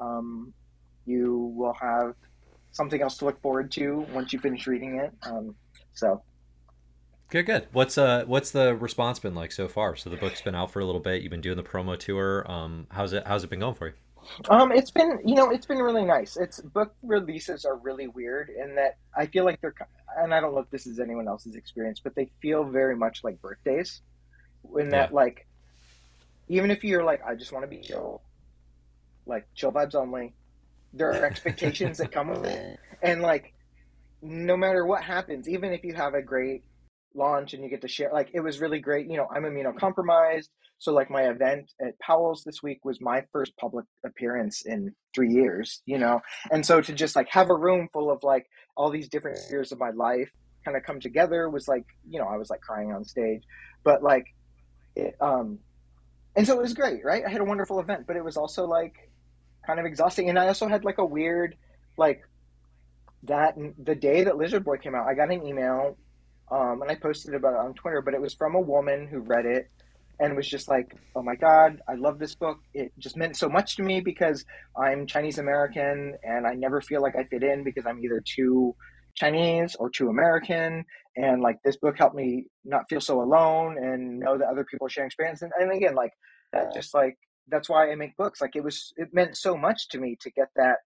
um, 0.00 0.52
you 1.06 1.52
will 1.56 1.74
have 1.80 2.14
something 2.76 3.02
else 3.02 3.16
to 3.18 3.24
look 3.24 3.40
forward 3.40 3.70
to 3.72 4.06
once 4.12 4.32
you 4.32 4.38
finish 4.38 4.66
reading 4.66 4.98
it 4.98 5.12
um, 5.22 5.54
so 5.94 6.22
Good, 7.28 7.46
good. 7.46 7.66
What's 7.72 7.98
uh, 7.98 8.22
what's 8.26 8.52
the 8.52 8.76
response 8.76 9.18
been 9.18 9.34
like 9.34 9.50
so 9.50 9.66
far? 9.66 9.96
So 9.96 10.10
the 10.10 10.16
book's 10.16 10.40
been 10.42 10.54
out 10.54 10.70
for 10.70 10.78
a 10.78 10.84
little 10.84 11.00
bit. 11.00 11.22
You've 11.22 11.30
been 11.30 11.40
doing 11.40 11.56
the 11.56 11.62
promo 11.64 11.98
tour. 11.98 12.48
Um, 12.48 12.86
how's 12.88 13.12
it? 13.12 13.24
How's 13.26 13.42
it 13.42 13.50
been 13.50 13.58
going 13.58 13.74
for 13.74 13.88
you? 13.88 13.94
Um, 14.48 14.72
it's 14.72 14.90
been, 14.90 15.20
you 15.24 15.34
know, 15.34 15.50
it's 15.50 15.66
been 15.66 15.78
really 15.78 16.04
nice. 16.04 16.36
It's 16.36 16.60
book 16.60 16.94
releases 17.02 17.64
are 17.64 17.76
really 17.76 18.08
weird 18.08 18.50
in 18.50 18.74
that 18.76 18.98
I 19.16 19.26
feel 19.26 19.44
like 19.44 19.60
they're, 19.60 19.74
and 20.18 20.34
I 20.34 20.40
don't 20.40 20.54
know 20.54 20.60
if 20.60 20.70
this 20.70 20.86
is 20.86 20.98
anyone 21.00 21.28
else's 21.28 21.54
experience, 21.56 22.00
but 22.02 22.14
they 22.14 22.30
feel 22.40 22.64
very 22.64 22.96
much 22.96 23.24
like 23.24 23.40
birthdays. 23.40 24.02
In 24.78 24.90
that, 24.90 25.10
Yeah. 25.10 25.14
like, 25.14 25.46
even 26.48 26.70
if 26.70 26.84
you're 26.84 27.04
like, 27.04 27.24
I 27.24 27.34
just 27.34 27.52
want 27.52 27.64
to 27.64 27.68
be 27.68 27.80
chill, 27.80 28.22
like 29.26 29.46
chill 29.54 29.72
vibes 29.72 29.94
only, 29.94 30.34
there 30.92 31.10
are 31.10 31.24
expectations 31.30 31.98
that 31.98 32.12
come 32.12 32.28
with 32.28 32.44
it, 32.44 32.78
and 33.02 33.22
like, 33.22 33.54
no 34.22 34.56
matter 34.56 34.84
what 34.84 35.02
happens, 35.02 35.48
even 35.48 35.72
if 35.72 35.84
you 35.84 35.94
have 35.94 36.14
a 36.14 36.22
great 36.22 36.62
launch 37.14 37.54
and 37.54 37.64
you 37.64 37.70
get 37.70 37.80
to 37.82 37.88
share, 37.88 38.10
like, 38.12 38.30
it 38.34 38.40
was 38.40 38.60
really 38.60 38.78
great. 38.78 39.10
You 39.10 39.16
know, 39.16 39.26
I'm 39.34 39.44
immunocompromised. 39.44 40.48
So 40.78 40.92
like 40.92 41.10
my 41.10 41.28
event 41.28 41.72
at 41.80 41.98
Powell's 42.00 42.44
this 42.44 42.62
week 42.62 42.84
was 42.84 43.00
my 43.00 43.24
first 43.32 43.56
public 43.56 43.86
appearance 44.04 44.62
in 44.66 44.94
three 45.14 45.32
years, 45.32 45.82
you 45.86 45.98
know? 45.98 46.20
And 46.50 46.64
so 46.64 46.80
to 46.82 46.92
just 46.92 47.16
like 47.16 47.28
have 47.30 47.48
a 47.48 47.56
room 47.56 47.88
full 47.92 48.10
of 48.10 48.22
like 48.22 48.46
all 48.76 48.90
these 48.90 49.08
different 49.08 49.38
spheres 49.38 49.72
of 49.72 49.78
my 49.78 49.90
life 49.90 50.30
kind 50.64 50.76
of 50.76 50.82
come 50.82 51.00
together 51.00 51.48
was 51.48 51.66
like, 51.66 51.84
you 52.08 52.18
know, 52.18 52.26
I 52.26 52.36
was 52.36 52.50
like 52.50 52.60
crying 52.60 52.92
on 52.92 53.04
stage, 53.04 53.42
but 53.84 54.02
like, 54.02 54.26
it, 54.94 55.14
um, 55.20 55.58
and 56.36 56.46
so 56.46 56.58
it 56.58 56.62
was 56.62 56.74
great, 56.74 57.02
right? 57.04 57.24
I 57.24 57.30
had 57.30 57.40
a 57.40 57.44
wonderful 57.44 57.80
event, 57.80 58.06
but 58.06 58.16
it 58.16 58.24
was 58.24 58.36
also 58.36 58.66
like 58.66 59.10
kind 59.66 59.80
of 59.80 59.86
exhausting. 59.86 60.28
And 60.28 60.38
I 60.38 60.48
also 60.48 60.68
had 60.68 60.84
like 60.84 60.98
a 60.98 61.04
weird, 61.04 61.56
like 61.96 62.22
that 63.24 63.56
the 63.82 63.94
day 63.94 64.24
that 64.24 64.36
Lizard 64.36 64.64
Boy 64.64 64.76
came 64.78 64.94
out, 64.94 65.06
I 65.06 65.14
got 65.14 65.32
an 65.32 65.44
email, 65.46 65.96
um, 66.50 66.82
and 66.82 66.90
I 66.90 66.94
posted 66.94 67.34
about 67.34 67.54
it 67.54 67.60
on 67.60 67.74
Twitter, 67.74 68.00
but 68.02 68.14
it 68.14 68.20
was 68.20 68.34
from 68.34 68.54
a 68.54 68.60
woman 68.60 69.08
who 69.08 69.20
read 69.20 69.46
it 69.46 69.68
and 70.18 70.36
was 70.36 70.48
just 70.48 70.68
like, 70.68 70.94
"Oh 71.14 71.22
my 71.22 71.34
god, 71.34 71.80
I 71.88 71.94
love 71.94 72.18
this 72.18 72.34
book. 72.34 72.58
It 72.72 72.92
just 72.98 73.16
meant 73.16 73.36
so 73.36 73.48
much 73.48 73.76
to 73.76 73.82
me 73.82 74.00
because 74.00 74.44
I'm 74.76 75.06
Chinese 75.06 75.38
American 75.38 76.16
and 76.22 76.46
I 76.46 76.54
never 76.54 76.80
feel 76.80 77.02
like 77.02 77.16
I 77.16 77.24
fit 77.24 77.42
in 77.42 77.64
because 77.64 77.84
I'm 77.86 78.02
either 78.02 78.22
too 78.24 78.74
Chinese 79.14 79.74
or 79.76 79.90
too 79.90 80.08
American. 80.08 80.84
And 81.16 81.42
like 81.42 81.56
this 81.64 81.76
book 81.76 81.96
helped 81.98 82.14
me 82.14 82.46
not 82.64 82.84
feel 82.88 83.00
so 83.00 83.22
alone 83.22 83.76
and 83.78 84.18
know 84.20 84.38
that 84.38 84.48
other 84.48 84.64
people 84.64 84.86
are 84.86 84.90
sharing 84.90 85.08
experience. 85.08 85.42
And, 85.42 85.52
and 85.58 85.72
again, 85.72 85.94
like 85.94 86.12
that, 86.52 86.72
just 86.74 86.94
like 86.94 87.18
that's 87.48 87.68
why 87.68 87.90
I 87.90 87.94
make 87.94 88.16
books. 88.16 88.40
Like 88.40 88.56
it 88.56 88.64
was, 88.64 88.92
it 88.96 89.12
meant 89.12 89.36
so 89.36 89.56
much 89.56 89.88
to 89.90 89.98
me 89.98 90.16
to 90.20 90.30
get 90.30 90.48
that." 90.56 90.78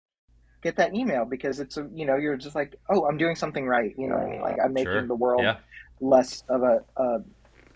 get 0.62 0.76
that 0.76 0.94
email 0.94 1.24
because 1.24 1.58
it's 1.58 1.78
a 1.78 1.88
you 1.94 2.04
know 2.04 2.16
you're 2.16 2.36
just 2.36 2.54
like 2.54 2.76
oh 2.90 3.06
i'm 3.08 3.16
doing 3.16 3.34
something 3.34 3.66
right 3.66 3.94
you 3.96 4.06
know 4.06 4.16
i 4.16 4.26
mean 4.26 4.42
like 4.42 4.58
i'm 4.62 4.74
making 4.74 4.92
Sure. 4.92 5.06
the 5.06 5.14
world 5.14 5.40
Yeah. 5.42 5.56
less 6.02 6.44
of 6.50 6.62
a, 6.62 6.80
a 6.98 7.20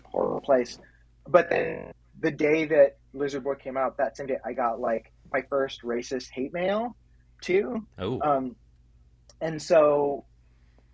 horrible 0.03 0.39
place. 0.41 0.77
But 1.27 1.49
then 1.49 1.93
the 2.19 2.29
day 2.29 2.65
that 2.65 2.97
Lizard 3.13 3.43
Boy 3.43 3.55
came 3.55 3.75
out, 3.75 3.97
that 3.97 4.15
same 4.15 4.27
day, 4.27 4.37
I 4.45 4.53
got 4.53 4.79
like 4.79 5.11
my 5.33 5.41
first 5.49 5.81
racist 5.81 6.29
hate 6.29 6.53
mail 6.53 6.95
too. 7.41 7.85
Oh. 7.97 8.21
Um, 8.21 8.55
and 9.41 9.59
so 9.59 10.25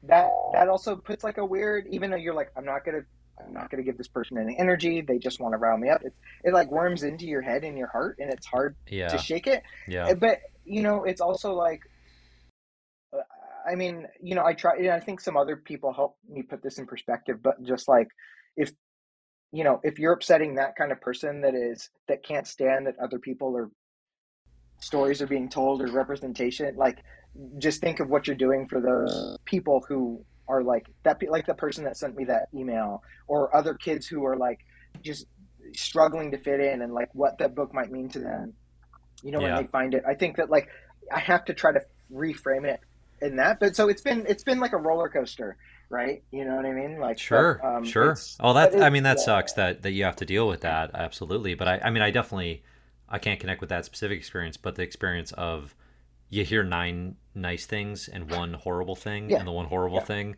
that 0.03 0.29
that 0.53 0.69
also 0.69 0.95
puts 0.95 1.25
like 1.25 1.39
a 1.39 1.45
weird, 1.45 1.87
even 1.89 2.09
though 2.09 2.15
you're 2.15 2.33
like, 2.33 2.51
I'm 2.55 2.63
not 2.63 2.85
gonna, 2.85 3.01
I'm 3.45 3.53
not 3.53 3.69
gonna 3.69 3.83
give 3.83 3.97
this 3.97 4.07
person 4.07 4.37
any 4.37 4.57
energy. 4.57 5.01
They 5.01 5.17
just 5.17 5.39
want 5.39 5.53
to 5.53 5.57
round 5.57 5.81
me 5.81 5.89
up. 5.89 6.01
It 6.03 6.13
it 6.43 6.53
like 6.53 6.71
worms 6.71 7.03
into 7.03 7.25
your 7.25 7.41
head 7.41 7.63
and 7.63 7.77
your 7.77 7.87
heart, 7.87 8.17
and 8.19 8.31
it's 8.31 8.45
hard 8.45 8.75
yeah. 8.87 9.07
to 9.09 9.17
shake 9.17 9.47
it. 9.47 9.63
Yeah. 9.87 10.13
But 10.13 10.39
you 10.65 10.81
know, 10.81 11.03
it's 11.03 11.21
also 11.21 11.53
like, 11.53 11.81
uh, 13.13 13.21
I 13.69 13.75
mean, 13.75 14.07
you 14.21 14.35
know, 14.35 14.45
I 14.45 14.53
try. 14.53 14.77
And 14.77 14.89
I 14.89 14.99
think 14.99 15.21
some 15.21 15.37
other 15.37 15.55
people 15.55 15.93
help 15.93 16.17
me 16.29 16.43
put 16.43 16.61
this 16.61 16.77
in 16.77 16.85
perspective. 16.85 17.41
But 17.41 17.63
just 17.63 17.87
like, 17.87 18.07
if 18.55 18.71
you 19.51 19.63
know, 19.63 19.79
if 19.83 19.99
you're 19.99 20.13
upsetting 20.13 20.55
that 20.55 20.75
kind 20.75 20.91
of 20.91 21.01
person 21.01 21.41
that 21.41 21.55
is 21.55 21.89
that 22.07 22.23
can't 22.23 22.47
stand 22.47 22.87
that 22.87 22.95
other 23.03 23.19
people 23.19 23.55
are 23.57 23.69
stories 24.79 25.21
are 25.21 25.27
being 25.27 25.49
told 25.49 25.81
or 25.81 25.87
representation, 25.87 26.75
like 26.75 26.99
just 27.57 27.81
think 27.81 27.99
of 27.99 28.09
what 28.09 28.27
you're 28.27 28.35
doing 28.35 28.67
for 28.67 28.81
those 28.81 29.37
people 29.45 29.83
who 29.87 30.23
are 30.51 30.63
like 30.63 30.87
that 31.03 31.17
like 31.29 31.45
the 31.45 31.53
person 31.53 31.85
that 31.85 31.95
sent 31.95 32.15
me 32.17 32.25
that 32.25 32.49
email 32.53 33.01
or 33.27 33.55
other 33.55 33.73
kids 33.73 34.05
who 34.05 34.25
are 34.25 34.35
like 34.35 34.59
just 35.01 35.25
struggling 35.73 36.31
to 36.31 36.37
fit 36.37 36.59
in 36.59 36.81
and 36.81 36.93
like 36.93 37.09
what 37.13 37.37
that 37.37 37.55
book 37.55 37.73
might 37.73 37.91
mean 37.91 38.09
to 38.09 38.19
them. 38.19 38.53
You 39.23 39.31
know 39.31 39.39
yeah. 39.39 39.55
when 39.55 39.63
they 39.63 39.71
find 39.71 39.93
it. 39.93 40.03
I 40.07 40.13
think 40.13 40.37
that 40.37 40.49
like 40.49 40.67
i 41.11 41.19
have 41.19 41.45
to 41.45 41.53
try 41.53 41.71
to 41.71 41.81
reframe 42.13 42.65
it 42.65 42.79
in 43.21 43.35
that 43.35 43.59
but 43.59 43.75
so 43.75 43.89
it's 43.89 44.01
been 44.01 44.25
it's 44.27 44.43
been 44.43 44.59
like 44.59 44.73
a 44.73 44.77
roller 44.77 45.09
coaster 45.09 45.57
right? 45.89 46.23
You 46.31 46.45
know 46.45 46.55
what 46.55 46.65
i 46.65 46.71
mean? 46.71 46.99
Like 46.99 47.19
sure 47.19 47.59
but, 47.61 47.67
um, 47.67 47.83
sure. 47.83 48.17
oh 48.39 48.53
that 48.53 48.81
i 48.81 48.89
mean 48.89 49.03
that 49.03 49.17
yeah. 49.17 49.25
sucks 49.25 49.53
that 49.53 49.81
that 49.83 49.91
you 49.91 50.05
have 50.05 50.15
to 50.17 50.25
deal 50.25 50.47
with 50.47 50.61
that 50.61 50.91
absolutely 50.93 51.53
but 51.53 51.67
i 51.67 51.81
i 51.83 51.89
mean 51.89 52.01
i 52.01 52.11
definitely 52.11 52.63
i 53.09 53.19
can't 53.19 53.39
connect 53.39 53.59
with 53.59 53.69
that 53.69 53.83
specific 53.83 54.17
experience 54.17 54.55
but 54.55 54.75
the 54.75 54.83
experience 54.83 55.33
of 55.33 55.75
you 56.31 56.43
hear 56.43 56.63
nine 56.63 57.15
nice 57.35 57.67
things 57.67 58.07
and 58.07 58.31
one 58.31 58.53
horrible 58.53 58.95
thing 58.95 59.29
yeah. 59.29 59.37
and 59.37 59.47
the 59.47 59.51
one 59.51 59.67
horrible 59.67 59.97
yeah. 59.97 60.05
thing 60.05 60.35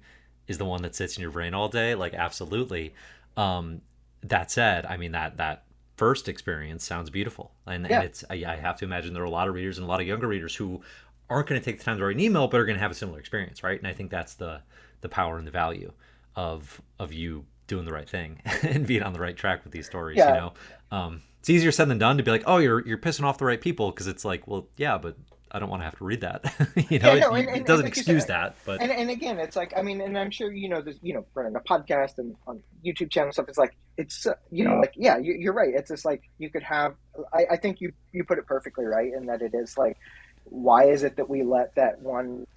is 0.47 0.57
the 0.57 0.65
one 0.65 0.81
that 0.81 0.93
sits 0.93 1.15
in 1.15 1.21
your 1.21 1.31
brain 1.31 1.53
all 1.53 1.69
day 1.69 1.95
like 1.95 2.13
absolutely 2.13 2.93
um 3.37 3.81
that 4.21 4.51
said 4.51 4.85
i 4.85 4.97
mean 4.97 5.13
that 5.13 5.37
that 5.37 5.63
first 5.95 6.27
experience 6.27 6.83
sounds 6.83 7.09
beautiful 7.09 7.51
and, 7.65 7.87
yeah. 7.87 7.97
and 7.97 8.05
it's 8.05 8.23
I, 8.29 8.43
I, 8.47 8.55
have 8.55 8.77
to 8.77 8.85
imagine 8.85 9.13
there 9.13 9.21
are 9.23 9.27
a 9.27 9.31
lot 9.31 9.47
of 9.47 9.53
readers 9.53 9.77
and 9.77 9.85
a 9.85 9.87
lot 9.87 10.01
of 10.01 10.07
younger 10.07 10.27
readers 10.27 10.55
who 10.55 10.81
aren't 11.29 11.47
going 11.47 11.61
to 11.61 11.63
take 11.63 11.77
the 11.77 11.83
time 11.83 11.97
to 11.97 12.03
write 12.03 12.15
an 12.15 12.19
email 12.19 12.47
but 12.47 12.59
are 12.59 12.65
going 12.65 12.75
to 12.75 12.81
have 12.81 12.91
a 12.91 12.95
similar 12.95 13.19
experience 13.19 13.63
right 13.63 13.77
and 13.77 13.87
i 13.87 13.93
think 13.93 14.09
that's 14.09 14.33
the 14.33 14.61
the 15.01 15.09
power 15.09 15.37
and 15.37 15.47
the 15.47 15.51
value 15.51 15.91
of 16.35 16.81
of 16.99 17.13
you 17.13 17.45
doing 17.67 17.85
the 17.85 17.93
right 17.93 18.09
thing 18.09 18.41
and 18.63 18.87
being 18.87 19.03
on 19.03 19.13
the 19.13 19.19
right 19.19 19.37
track 19.37 19.63
with 19.63 19.71
these 19.71 19.85
stories 19.85 20.17
you 20.17 20.23
know 20.25 20.53
um 20.91 21.21
it's 21.39 21.49
easier 21.49 21.71
said 21.71 21.89
than 21.89 21.97
done 21.97 22.17
to 22.17 22.23
be 22.23 22.31
like 22.31 22.43
oh 22.45 22.57
you're 22.57 22.85
you're 22.87 22.97
pissing 22.97 23.23
off 23.23 23.37
the 23.37 23.45
right 23.45 23.61
people 23.61 23.91
because 23.91 24.07
it's 24.07 24.25
like 24.25 24.47
well 24.47 24.67
yeah 24.77 24.97
but 24.97 25.15
I 25.53 25.59
don't 25.59 25.69
want 25.69 25.81
to 25.81 25.85
have 25.85 25.97
to 25.99 26.03
read 26.03 26.21
that. 26.21 26.43
you 26.89 26.97
know, 26.97 27.13
yeah, 27.13 27.19
no, 27.19 27.33
and, 27.33 27.47
it, 27.47 27.55
it 27.57 27.65
doesn't 27.67 27.85
excuse 27.85 28.25
that. 28.25 28.55
But 28.65 28.81
and, 28.81 28.91
and 28.91 29.11
again, 29.11 29.39
it's 29.39 29.55
like 29.55 29.71
I 29.77 29.83
mean, 29.83 30.01
and 30.01 30.17
I'm 30.17 30.31
sure 30.31 30.51
you 30.51 30.67
know 30.67 30.81
this. 30.81 30.97
You 31.03 31.13
know, 31.13 31.25
running 31.35 31.55
a 31.55 31.59
podcast 31.59 32.17
and 32.17 32.35
on 32.47 32.63
YouTube 32.83 33.11
channel 33.11 33.31
stuff. 33.31 33.49
It's 33.49 33.57
like 33.57 33.75
it's 33.97 34.25
uh, 34.25 34.33
you 34.51 34.65
know 34.65 34.77
like 34.77 34.93
yeah, 34.95 35.17
you, 35.19 35.51
are 35.51 35.53
right. 35.53 35.73
It's 35.73 35.91
just 35.91 36.05
like 36.05 36.23
you 36.39 36.49
could 36.49 36.63
have. 36.63 36.95
I, 37.31 37.45
I 37.51 37.57
think 37.57 37.81
you 37.81 37.93
you 38.11 38.23
put 38.23 38.39
it 38.39 38.47
perfectly 38.47 38.85
right 38.85 39.13
in 39.13 39.27
that 39.27 39.43
it 39.43 39.51
is 39.53 39.77
like, 39.77 39.97
why 40.45 40.85
is 40.85 41.03
it 41.03 41.17
that 41.17 41.29
we 41.29 41.43
let 41.43 41.75
that 41.75 42.01
one 42.01 42.47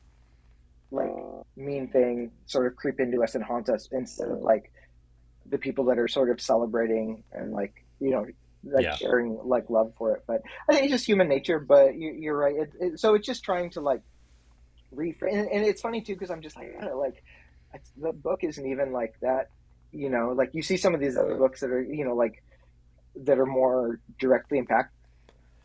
like 0.91 1.13
mean 1.57 1.89
thing 1.89 2.31
sort 2.47 2.67
of 2.67 2.77
creep 2.77 2.99
into 2.99 3.23
us 3.23 3.35
and 3.35 3.45
haunt 3.45 3.69
us 3.69 3.89
instead 3.93 4.29
of 4.29 4.39
like 4.39 4.73
the 5.51 5.59
people 5.59 5.85
that 5.85 5.99
are 5.99 6.09
sort 6.09 6.31
of 6.31 6.41
celebrating 6.41 7.23
and 7.33 7.53
like 7.53 7.85
you 8.01 8.11
know 8.11 8.25
like 8.65 8.85
yeah. 8.85 8.97
sharing 8.97 9.39
like 9.45 9.71
love 9.71 9.93
for 9.97 10.17
it. 10.17 10.25
But 10.27 10.43
I 10.69 10.73
think 10.73 10.85
it's 10.85 10.93
just 10.93 11.07
human 11.07 11.29
nature. 11.29 11.59
But 11.59 11.97
you, 11.97 12.33
are 12.33 12.37
right. 12.37 12.55
It, 12.57 12.73
it, 12.81 13.01
so 13.01 13.15
it's 13.15 13.27
just 13.27 13.45
trying 13.45 13.71
to 13.71 13.81
like 13.81 14.03
reframe, 14.95 15.33
and, 15.33 15.49
and 15.49 15.65
it's 15.65 15.81
funny 15.81 16.01
too 16.01 16.15
because 16.15 16.31
I'm 16.31 16.43
just 16.43 16.57
like 16.57 16.75
like 17.73 17.83
the 17.97 18.13
book 18.13 18.41
isn't 18.43 18.67
even 18.67 18.93
like 18.93 19.15
that. 19.23 19.51
You 19.93 20.11
know, 20.11 20.33
like 20.37 20.51
you 20.53 20.63
see 20.63 20.77
some 20.77 20.95
of 20.95 21.01
these 21.01 21.17
other 21.17 21.37
books 21.37 21.61
that 21.61 21.71
are 21.71 21.83
you 21.83 22.05
know 22.05 22.15
like 22.15 22.43
that 23.25 23.39
are 23.39 23.47
more 23.47 24.01
directly 24.19 24.59
impact, 24.59 24.93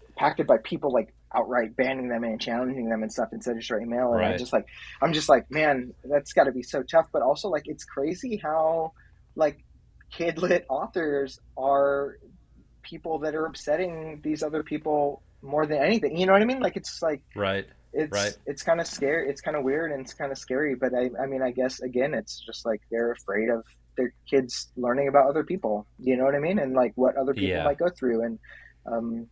impacted 0.09 0.47
by 0.47 0.57
people 0.57 0.93
like 0.93 1.13
outright 1.33 1.75
banning 1.75 2.09
them 2.09 2.23
and 2.23 2.39
challenging 2.39 2.89
them 2.89 3.03
and 3.03 3.11
stuff 3.11 3.29
instead 3.31 3.57
of 3.57 3.69
writing 3.69 3.89
mail. 3.89 4.11
And 4.11 4.21
right. 4.21 4.31
I'm 4.33 4.37
just 4.37 4.53
like, 4.53 4.65
I'm 5.01 5.13
just 5.13 5.29
like, 5.29 5.49
man, 5.49 5.93
that's 6.03 6.33
got 6.33 6.45
to 6.45 6.51
be 6.51 6.63
so 6.63 6.83
tough. 6.83 7.07
But 7.11 7.21
also, 7.21 7.49
like, 7.49 7.63
it's 7.65 7.83
crazy 7.83 8.37
how 8.37 8.93
like 9.35 9.63
kid 10.11 10.37
lit 10.37 10.65
authors 10.69 11.39
are 11.57 12.17
people 12.83 13.19
that 13.19 13.35
are 13.35 13.45
upsetting 13.45 14.19
these 14.23 14.43
other 14.43 14.63
people 14.63 15.21
more 15.41 15.65
than 15.65 15.79
anything. 15.79 16.17
You 16.17 16.25
know 16.25 16.33
what 16.33 16.41
I 16.41 16.45
mean? 16.45 16.59
Like 16.59 16.77
it's 16.77 17.01
like 17.01 17.21
right. 17.35 17.67
It's 17.93 18.11
right. 18.11 18.37
it's 18.45 18.63
kind 18.63 18.79
of 18.79 18.87
scary. 18.87 19.29
It's 19.29 19.41
kind 19.41 19.57
of 19.57 19.63
weird 19.63 19.91
and 19.91 20.01
it's 20.01 20.13
kind 20.13 20.31
of 20.31 20.37
scary. 20.37 20.75
But 20.75 20.93
I 20.93 21.09
I 21.21 21.25
mean 21.25 21.41
I 21.41 21.51
guess 21.51 21.81
again 21.81 22.13
it's 22.13 22.39
just 22.39 22.65
like 22.65 22.81
they're 22.89 23.11
afraid 23.11 23.49
of 23.49 23.65
their 23.97 24.13
kids 24.29 24.69
learning 24.77 25.07
about 25.07 25.27
other 25.27 25.43
people. 25.43 25.85
You 25.99 26.15
know 26.17 26.23
what 26.23 26.35
I 26.35 26.39
mean? 26.39 26.59
And 26.59 26.73
like 26.73 26.93
what 26.95 27.17
other 27.17 27.33
people 27.33 27.49
yeah. 27.49 27.63
might 27.63 27.77
go 27.77 27.89
through 27.89 28.23
and. 28.23 28.39
Um, 28.85 29.27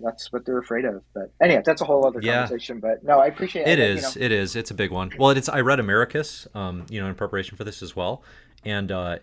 that's 0.00 0.32
what 0.32 0.44
they're 0.44 0.58
afraid 0.58 0.84
of. 0.84 1.02
But 1.14 1.30
anyway, 1.40 1.62
that's 1.64 1.80
a 1.80 1.84
whole 1.84 2.06
other 2.06 2.20
yeah. 2.22 2.40
conversation. 2.40 2.80
But 2.80 3.04
no, 3.04 3.18
I 3.18 3.26
appreciate 3.26 3.66
it. 3.66 3.78
It 3.78 3.78
is. 3.78 4.16
You 4.16 4.20
know. 4.20 4.26
It 4.26 4.32
is. 4.32 4.56
It's 4.56 4.70
a 4.70 4.74
big 4.74 4.90
one. 4.90 5.12
Well, 5.18 5.30
it's. 5.30 5.48
I 5.48 5.60
read 5.60 5.80
Americus, 5.80 6.46
um, 6.54 6.86
you 6.90 7.00
know, 7.00 7.08
in 7.08 7.14
preparation 7.14 7.56
for 7.56 7.64
this 7.64 7.82
as 7.82 7.94
well, 7.94 8.22
and 8.64 8.90
uh, 8.90 9.18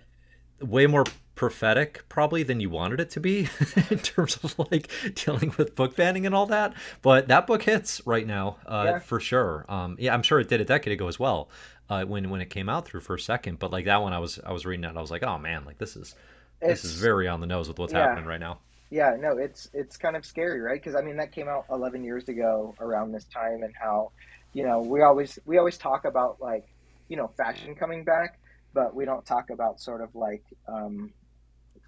way 0.62 0.88
more 0.88 1.06
prophetic 1.42 2.08
probably 2.08 2.44
than 2.44 2.60
you 2.60 2.70
wanted 2.70 3.00
it 3.00 3.10
to 3.10 3.20
be 3.20 3.50
in 3.90 3.98
terms 3.98 4.38
of 4.44 4.60
like 4.60 4.88
dealing 5.16 5.52
with 5.58 5.76
book 5.76 5.96
banning 5.96 6.28
and 6.28 6.36
all 6.36 6.46
that 6.46 6.72
but 7.02 7.28
that 7.30 7.48
book 7.48 7.64
hits 7.64 8.00
right 8.06 8.28
now 8.28 8.58
uh, 8.68 8.84
yeah. 8.86 9.00
for 9.00 9.20
sure 9.20 9.66
um, 9.68 9.96
yeah 9.98 10.14
i'm 10.14 10.22
sure 10.22 10.40
it 10.40 10.48
did 10.48 10.62
a 10.62 10.64
decade 10.64 10.94
ago 10.94 11.08
as 11.08 11.18
well 11.18 11.50
uh, 11.90 12.06
when 12.06 12.30
when 12.30 12.42
it 12.42 12.52
came 12.52 12.70
out 12.70 12.86
through 12.86 13.02
first 13.02 13.26
second 13.26 13.58
but 13.58 13.72
like 13.72 13.86
that 13.86 14.00
one 14.04 14.14
i 14.14 14.20
was 14.20 14.40
i 14.46 14.52
was 14.52 14.68
reading 14.68 14.84
it 14.84 14.90
and 14.90 15.00
i 15.00 15.02
was 15.02 15.10
like 15.10 15.24
oh 15.24 15.40
man 15.40 15.66
like 15.66 15.80
this 15.80 15.96
is 15.96 16.14
it's, 16.62 16.84
this 16.84 16.92
is 16.92 17.02
very 17.02 17.28
on 17.28 17.42
the 17.42 17.48
nose 17.48 17.68
with 17.68 17.80
what's 17.80 17.92
yeah. 17.92 18.02
happening 18.02 18.26
right 18.26 18.40
now 18.40 18.60
yeah 18.92 19.18
no 19.20 19.40
it's 19.40 19.68
it's 19.74 19.98
kind 19.98 20.16
of 20.16 20.24
scary 20.24 20.62
right 20.62 20.80
because 20.80 20.94
i 20.94 21.02
mean 21.02 21.18
that 21.18 21.32
came 21.32 21.48
out 21.48 21.66
11 21.72 22.04
years 22.04 22.30
ago 22.30 22.76
around 22.80 23.12
this 23.12 23.26
time 23.34 23.64
and 23.64 23.74
how 23.74 24.12
you 24.54 24.64
know 24.64 24.80
we 24.80 25.02
always 25.02 25.40
we 25.48 25.58
always 25.58 25.80
talk 25.80 26.06
about 26.06 26.40
like 26.40 26.68
you 27.08 27.18
know 27.18 27.32
fashion 27.36 27.74
coming 27.74 28.04
back 28.04 28.38
but 28.76 28.94
we 28.94 29.06
don't 29.06 29.26
talk 29.26 29.50
about 29.50 29.82
sort 29.82 30.02
of 30.02 30.14
like 30.16 30.44
um, 30.68 31.12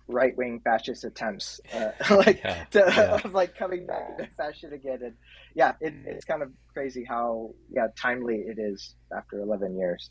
right 0.08 0.36
wing 0.38 0.62
fascist 0.64 1.04
attempts, 1.04 1.60
uh, 1.74 1.92
like 2.16 2.42
yeah, 2.44 2.64
to, 2.72 2.80
yeah. 2.80 3.16
of 3.24 3.34
like 3.34 3.56
coming 3.56 3.86
back 3.86 4.10
into 4.12 4.30
fashion 4.36 4.74
again. 4.74 5.00
And 5.04 5.14
yeah, 5.56 5.74
it, 5.82 5.94
it's 6.06 6.26
kind 6.26 6.42
of 6.42 6.52
crazy 6.74 7.04
how 7.08 7.54
yeah 7.72 7.88
timely 7.98 8.46
it 8.48 8.58
is 8.60 8.96
after 9.16 9.40
eleven 9.40 9.78
years. 9.78 10.10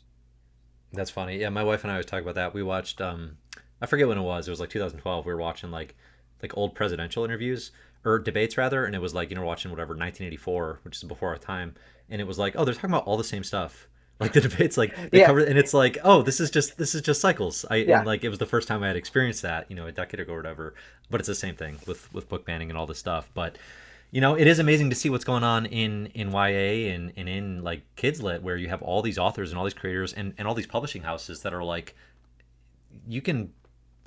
That's 0.91 1.11
funny. 1.11 1.37
Yeah, 1.39 1.49
my 1.49 1.63
wife 1.63 1.83
and 1.83 1.91
I 1.91 1.97
was 1.97 2.05
talking 2.05 2.23
about 2.23 2.35
that. 2.35 2.53
We 2.53 2.63
watched 2.63 3.01
um, 3.01 3.37
I 3.81 3.85
forget 3.85 4.07
when 4.07 4.17
it 4.17 4.21
was. 4.21 4.47
It 4.47 4.51
was 4.51 4.59
like 4.59 4.69
2012. 4.69 5.25
We 5.25 5.33
were 5.33 5.39
watching 5.39 5.71
like 5.71 5.95
like 6.41 6.57
old 6.57 6.75
presidential 6.75 7.25
interviews 7.25 7.71
or 8.05 8.19
debates 8.19 8.57
rather, 8.57 8.85
and 8.85 8.95
it 8.95 9.01
was 9.01 9.13
like 9.13 9.29
you 9.29 9.35
know 9.35 9.43
watching 9.43 9.71
whatever 9.71 9.89
1984, 9.89 10.79
which 10.83 10.97
is 10.97 11.03
before 11.03 11.29
our 11.29 11.37
time, 11.37 11.75
and 12.09 12.21
it 12.21 12.27
was 12.27 12.39
like 12.39 12.55
oh 12.55 12.65
they're 12.65 12.73
talking 12.73 12.91
about 12.91 13.05
all 13.05 13.17
the 13.17 13.23
same 13.23 13.43
stuff 13.43 13.87
like 14.19 14.33
the 14.33 14.41
debates 14.41 14.77
like 14.77 14.95
they 15.11 15.19
yeah. 15.19 15.25
cover 15.25 15.39
and 15.39 15.57
it's 15.57 15.73
like 15.73 15.97
oh 16.03 16.21
this 16.21 16.39
is 16.39 16.49
just 16.49 16.77
this 16.77 16.95
is 16.95 17.01
just 17.01 17.19
cycles 17.19 17.65
i 17.69 17.77
yeah. 17.77 17.97
and 17.97 18.07
like 18.07 18.23
it 18.23 18.29
was 18.29 18.39
the 18.39 18.45
first 18.45 18.67
time 18.67 18.83
i 18.83 18.87
had 18.87 18.95
experienced 18.95 19.41
that 19.41 19.69
you 19.69 19.75
know 19.75 19.87
a 19.87 19.91
decade 19.91 20.19
ago 20.19 20.33
or 20.33 20.37
whatever 20.37 20.73
but 21.09 21.19
it's 21.19 21.27
the 21.27 21.35
same 21.35 21.55
thing 21.55 21.77
with 21.87 22.11
with 22.13 22.29
book 22.29 22.45
banning 22.45 22.69
and 22.69 22.77
all 22.77 22.85
this 22.85 22.99
stuff 22.99 23.29
but 23.33 23.57
you 24.11 24.21
know 24.21 24.35
it 24.35 24.47
is 24.47 24.59
amazing 24.59 24.89
to 24.89 24.95
see 24.95 25.09
what's 25.09 25.25
going 25.25 25.43
on 25.43 25.65
in 25.65 26.07
in 26.07 26.31
ya 26.31 26.41
and, 26.41 27.11
and 27.17 27.27
in 27.27 27.63
like 27.63 27.81
kids 27.95 28.21
lit 28.21 28.43
where 28.43 28.55
you 28.55 28.69
have 28.69 28.81
all 28.81 29.01
these 29.01 29.17
authors 29.17 29.49
and 29.49 29.57
all 29.57 29.65
these 29.65 29.73
creators 29.73 30.13
and, 30.13 30.33
and 30.37 30.47
all 30.47 30.53
these 30.53 30.67
publishing 30.67 31.01
houses 31.01 31.41
that 31.41 31.53
are 31.53 31.63
like 31.63 31.95
you 33.07 33.21
can 33.21 33.51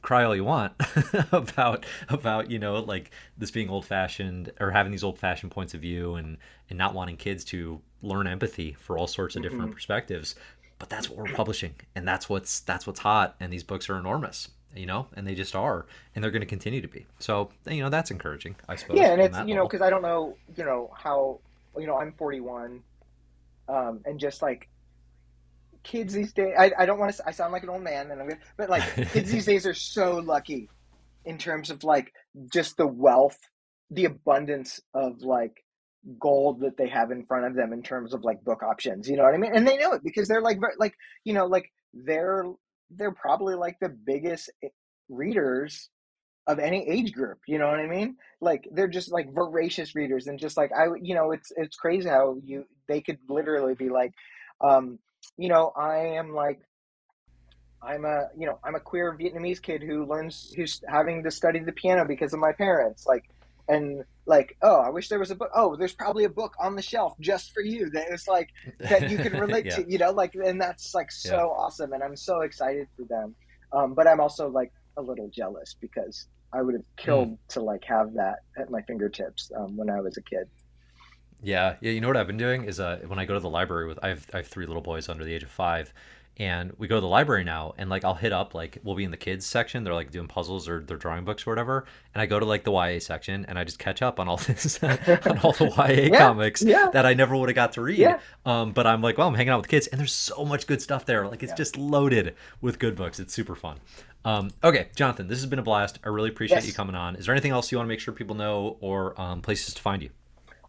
cry 0.07 0.22
all 0.22 0.36
you 0.36 0.44
want 0.44 0.72
about 1.32 1.84
about 2.09 2.48
you 2.48 2.61
know 2.61 2.78
like 2.78 3.11
this 3.36 3.50
being 3.50 3.68
old 3.68 3.84
fashioned 3.84 4.52
or 4.61 4.70
having 4.70 4.92
these 4.92 5.02
old 5.02 5.18
fashioned 5.18 5.50
points 5.50 5.74
of 5.74 5.80
view 5.80 6.14
and 6.14 6.38
and 6.70 6.78
not 6.78 6.94
wanting 6.94 7.16
kids 7.16 7.44
to 7.44 7.80
learn 8.02 8.28
empathy 8.28 8.76
for 8.78 8.96
all 8.96 9.09
sorts 9.09 9.34
of 9.34 9.42
different 9.42 9.64
mm-hmm. 9.64 9.72
perspectives. 9.72 10.36
But 10.78 10.90
that's 10.90 11.11
what 11.11 11.18
we're 11.18 11.34
publishing 11.34 11.74
and 11.96 12.07
that's 12.07 12.28
what's 12.28 12.61
that's 12.61 12.86
what's 12.86 13.00
hot 13.00 13.34
and 13.40 13.52
these 13.52 13.64
books 13.64 13.90
are 13.90 13.98
enormous 13.98 14.48
you 14.76 14.86
know 14.86 15.09
and 15.16 15.26
they 15.26 15.34
just 15.34 15.57
are 15.57 15.86
and 16.14 16.22
they're 16.22 16.30
going 16.30 16.40
to 16.40 16.46
continue 16.46 16.80
to 16.80 16.88
be. 16.88 17.04
So 17.18 17.50
you 17.68 17.82
know 17.82 17.90
that's 17.90 18.12
encouraging 18.12 18.54
i 18.68 18.76
suppose 18.76 18.98
yeah 18.98 19.11
and 19.11 19.20
it's 19.20 19.38
you 19.44 19.57
know 19.57 19.66
because 19.66 19.82
i 19.82 19.90
don't 19.90 20.02
know 20.02 20.36
you 20.57 20.64
know 20.64 20.88
how 20.94 21.40
you 21.76 21.86
know 21.88 21.96
i'm 21.98 22.12
41 22.12 22.80
um 23.68 24.00
and 24.04 24.20
just 24.20 24.40
like 24.40 24.68
kids 25.87 26.12
these 26.12 26.32
days 26.32 26.53
I, 26.59 26.72
I 26.78 26.87
don't 26.87 26.99
want 26.99 27.14
to 27.14 27.22
I 27.26 27.30
sound 27.30 27.53
like 27.53 27.62
an 27.62 27.68
old 27.68 27.82
man 27.82 28.11
and 28.11 28.20
I'm 28.20 28.28
but 28.57 28.68
like 28.68 28.82
kids 29.12 29.30
these 29.30 29.47
days 29.47 29.66
are 29.66 29.74
so 29.74 30.16
lucky 30.16 30.68
in 31.24 31.39
terms 31.39 31.70
of 31.70 31.84
like 31.84 32.12
just 32.53 32.76
the 32.76 32.87
wealth 32.87 33.39
the 33.91 34.07
abundance 34.07 34.80
of 34.95 35.22
like 35.22 35.64
gold 36.18 36.61
that 36.61 36.76
they 36.76 36.89
have 36.89 37.12
in 37.12 37.24
front 37.24 37.47
of 37.47 37.55
them 37.55 37.72
in 37.72 37.82
terms 37.82 38.12
of 38.12 38.24
like 38.24 38.43
book 38.45 38.62
options 38.64 39.09
you 39.09 39.16
know 39.16 39.22
what 39.22 39.34
I 39.34 39.39
mean? 39.39 39.55
And 39.55 39.66
they 39.66 39.76
know 39.76 39.93
it 39.93 40.03
because 40.03 40.26
they're 40.26 40.43
like 40.43 40.59
like 40.78 40.95
you 41.24 41.32
know 41.32 41.47
like 41.47 41.70
they're 41.95 42.45
they're 42.91 43.12
probably 43.12 43.55
like 43.55 43.76
the 43.80 43.89
biggest 43.89 44.51
eh, 44.64 44.68
readers 45.09 45.89
of 46.49 46.59
any 46.59 46.89
age 46.89 47.12
group 47.12 47.39
you 47.47 47.59
know 47.59 47.68
what 47.68 47.80
i 47.80 47.87
mean? 47.87 48.16
Like 48.41 48.68
they're 48.72 48.89
just 48.89 49.12
like 49.12 49.32
voracious 49.32 49.95
readers 49.95 50.26
and 50.26 50.39
just 50.39 50.57
like 50.57 50.70
i 50.76 50.87
you 51.01 51.14
know 51.14 51.30
it's 51.30 51.53
it's 51.57 51.76
crazy 51.76 52.09
how 52.09 52.37
you 52.45 52.64
they 52.89 53.01
could 53.01 53.18
literally 53.28 53.74
be 53.74 53.89
like 53.89 54.12
um 54.61 54.99
you 55.37 55.49
know, 55.49 55.72
I 55.77 55.99
am 56.18 56.35
like, 56.35 56.61
I'm 57.83 58.05
a, 58.05 58.29
you 58.37 58.47
know, 58.47 58.59
I'm 58.64 58.74
a 58.74 58.81
queer 58.81 59.16
Vietnamese 59.18 59.61
kid 59.61 59.83
who 59.83 60.07
learns, 60.07 60.53
who's 60.57 60.83
having 60.89 61.22
to 61.24 61.31
study 61.31 61.61
the 61.61 61.72
piano 61.72 62.05
because 62.05 62.33
of 62.33 62.41
my 62.41 62.53
parents. 62.53 63.07
Like, 63.07 63.24
and 63.68 64.05
like, 64.27 64.57
oh, 64.62 64.77
I 64.77 64.91
wish 64.91 65.09
there 65.09 65.18
was 65.18 65.31
a 65.31 65.35
book. 65.35 65.51
Oh, 65.55 65.77
there's 65.77 65.95
probably 65.95 66.24
a 66.24 66.29
book 66.29 66.55
on 66.61 66.77
the 66.77 66.83
shelf 66.83 67.14
just 67.20 67.53
for 67.53 67.62
you 67.62 67.91
that 67.91 68.11
is 68.11 68.27
like, 68.27 68.51
that 68.81 69.11
you 69.11 69.18
can 69.18 69.33
relate 69.41 69.66
yeah. 69.66 69.77
to, 69.77 69.91
you 69.91 69.99
know, 69.99 70.11
like, 70.11 70.35
and 70.35 70.61
that's 70.61 70.95
like 70.95 71.12
so 71.12 71.37
yeah. 71.37 71.43
awesome. 71.43 71.93
And 71.93 72.03
I'm 72.03 72.16
so 72.16 72.41
excited 72.41 72.89
for 72.97 73.05
them. 73.05 73.35
Um, 73.72 73.95
but 73.95 74.07
I'm 74.07 74.20
also 74.20 74.49
like 74.49 74.72
a 74.97 75.03
little 75.03 75.29
jealous 75.29 75.77
because 75.81 76.27
I 76.53 76.62
would 76.62 76.74
have 76.74 76.85
killed 76.97 77.33
mm. 77.33 77.39
to 77.49 77.61
like 77.61 77.85
have 77.85 78.14
that 78.14 78.37
at 78.59 78.70
my 78.70 78.83
fingertips 78.83 79.51
um, 79.57 79.77
when 79.77 79.91
I 79.91 80.01
was 80.01 80.16
a 80.16 80.22
kid. 80.22 80.49
Yeah, 81.47 81.76
yeah. 81.80 81.92
You 81.92 82.01
know 82.01 82.09
what 82.09 82.16
I've 82.16 82.26
been 82.26 82.36
doing 82.36 82.64
is 82.64 82.80
uh, 82.80 82.99
when 83.07 83.20
I 83.20 83.24
go 83.24 83.34
to 83.34 83.40
the 83.40 83.49
library 83.49 83.86
with 83.86 84.01
I 84.03 84.09
have 84.09 84.26
I 84.34 84.38
have 84.38 84.49
three 84.49 84.66
little 84.66 84.82
boys 84.82 85.09
under 85.09 85.22
the 85.22 85.32
age 85.32 85.44
of 85.44 85.51
five, 85.51 85.92
and 86.38 86.72
we 86.76 86.86
go 86.86 86.97
to 86.97 87.01
the 87.01 87.07
library 87.07 87.44
now 87.44 87.74
and 87.78 87.88
like 87.88 88.05
I'll 88.05 88.14
hit 88.14 88.32
up 88.32 88.55
like 88.55 88.78
we'll 88.82 88.94
be 88.94 89.05
in 89.05 89.11
the 89.11 89.16
kids 89.16 89.47
section 89.47 89.84
they're 89.84 89.94
like 89.94 90.11
doing 90.11 90.28
puzzles 90.28 90.68
or 90.68 90.80
their 90.80 90.97
drawing 90.97 91.24
books 91.24 91.47
or 91.47 91.51
whatever 91.51 91.86
and 92.14 92.20
I 92.20 92.26
go 92.26 92.38
to 92.38 92.44
like 92.44 92.64
the 92.64 92.72
YA 92.72 92.99
section 92.99 93.47
and 93.47 93.59
I 93.59 93.64
just 93.64 93.78
catch 93.78 94.03
up 94.03 94.20
on 94.20 94.28
all 94.28 94.36
this 94.49 94.82
on 94.82 95.38
all 95.38 95.53
the 95.53 95.72
YA 95.76 96.09
yeah, 96.12 96.18
comics 96.18 96.62
yeah. 96.62 96.90
that 96.92 97.07
I 97.07 97.14
never 97.14 97.36
would 97.36 97.49
have 97.49 97.57
got 97.57 97.72
to 97.74 97.82
read 97.82 97.99
yeah. 97.99 98.18
um, 98.44 98.72
but 98.72 98.86
I'm 98.86 99.01
like 99.01 99.16
well 99.16 99.28
I'm 99.28 99.34
hanging 99.34 99.51
out 99.51 99.59
with 99.59 99.68
kids 99.68 99.86
and 99.86 99.99
there's 99.99 100.12
so 100.12 100.44
much 100.44 100.66
good 100.66 100.82
stuff 100.82 101.07
there 101.07 101.26
like 101.26 101.42
it's 101.42 101.55
just 101.55 101.76
loaded 101.76 102.34
with 102.61 102.78
good 102.78 102.97
books 102.97 103.18
it's 103.18 103.32
super 103.32 103.55
fun 103.55 103.78
um, 104.24 104.51
okay 104.62 104.88
Jonathan 104.94 105.28
this 105.28 105.38
has 105.38 105.47
been 105.47 105.59
a 105.59 105.62
blast 105.62 105.99
I 106.05 106.09
really 106.09 106.28
appreciate 106.28 106.57
yes. 106.57 106.66
you 106.66 106.74
coming 106.74 106.97
on 106.97 107.16
is 107.16 107.26
there 107.26 107.34
anything 107.34 107.53
else 107.53 107.72
you 107.72 107.78
want 107.78 107.86
to 107.86 107.88
make 107.88 108.01
sure 108.01 108.12
people 108.12 108.36
know 108.36 108.76
or 108.80 109.18
um, 109.20 109.40
places 109.40 109.72
to 109.74 109.80
find 109.80 110.03
you 110.03 110.11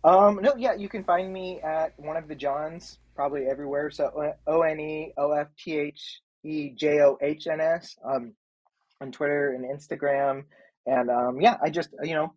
um, 0.08 0.40
no 0.42 0.56
yeah 0.58 0.74
you 0.74 0.90
can 0.90 1.04
find 1.04 1.32
me 1.32 1.60
at 1.62 1.94
one 1.98 2.18
of 2.18 2.28
the 2.28 2.36
Johns 2.36 3.00
probably 3.18 3.48
everywhere. 3.48 3.92
So 3.92 4.34
O 4.46 4.62
N 4.62 4.80
E 4.80 5.12
O 5.18 5.34
F 5.34 5.48
T 5.60 5.78
H 5.78 6.22
E 6.46 6.70
J 6.70 7.02
O 7.02 7.18
H 7.22 7.48
N 7.48 7.60
S 7.60 7.98
um, 8.06 8.34
on 9.02 9.12
Twitter 9.12 9.54
and 9.54 9.66
Instagram. 9.66 10.44
And 10.86 11.10
um, 11.10 11.42
yeah, 11.42 11.58
I 11.62 11.70
just, 11.70 11.90
you 12.04 12.14
know, 12.14 12.34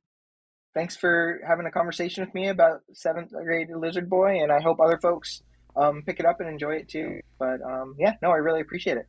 thanks 0.74 0.96
for 0.96 1.40
having 1.46 1.66
a 1.66 1.70
conversation 1.70 2.24
with 2.24 2.34
me 2.34 2.48
about 2.48 2.80
seventh 2.92 3.30
grade 3.30 3.68
Lizard 3.70 4.10
Boy. 4.10 4.42
And 4.42 4.50
I 4.50 4.60
hope 4.60 4.80
other 4.80 4.98
folks 4.98 5.42
um, 5.76 6.02
pick 6.04 6.18
it 6.18 6.26
up 6.26 6.40
and 6.40 6.48
enjoy 6.48 6.76
it 6.76 6.88
too. 6.88 7.20
But 7.38 7.62
um, 7.62 7.94
yeah, 7.98 8.14
no, 8.22 8.30
I 8.30 8.36
really 8.36 8.60
appreciate 8.60 8.96
it. 8.96 9.06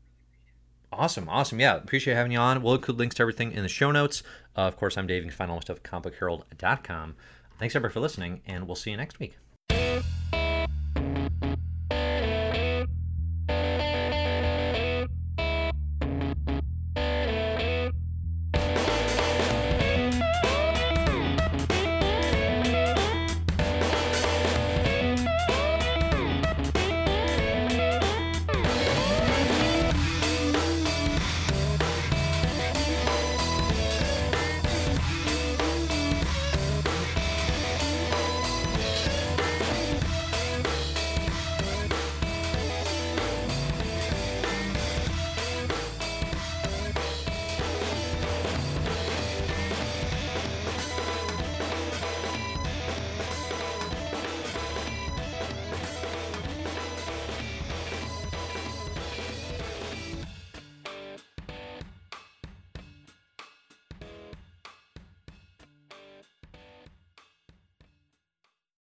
Awesome, 0.94 1.30
awesome. 1.30 1.58
Yeah, 1.62 1.78
appreciate 1.78 2.16
having 2.16 2.34
you 2.34 2.38
on. 2.38 2.62
We'll 2.62 2.76
include 2.76 3.00
links 3.00 3.16
to 3.16 3.24
everything 3.24 3.54
in 3.54 3.64
the 3.64 3.70
show 3.70 3.92
notes. 3.92 4.24
Uh, 4.58 4.62
of 4.64 4.76
course, 4.76 4.98
I'm 4.98 5.08
Dave. 5.08 5.24
You 5.24 5.30
can 5.30 5.38
find 5.38 5.50
all 5.50 5.56
my 5.56 5.62
stuff 5.62 5.78
at 5.78 5.84
comicbookherald.com. 5.84 7.16
Thanks, 7.62 7.76
everybody, 7.76 7.94
for 7.94 8.00
listening, 8.00 8.42
and 8.48 8.66
we'll 8.66 8.76
see 8.76 8.90
you 8.90 8.98
next 8.98 9.20
week. 9.20 9.38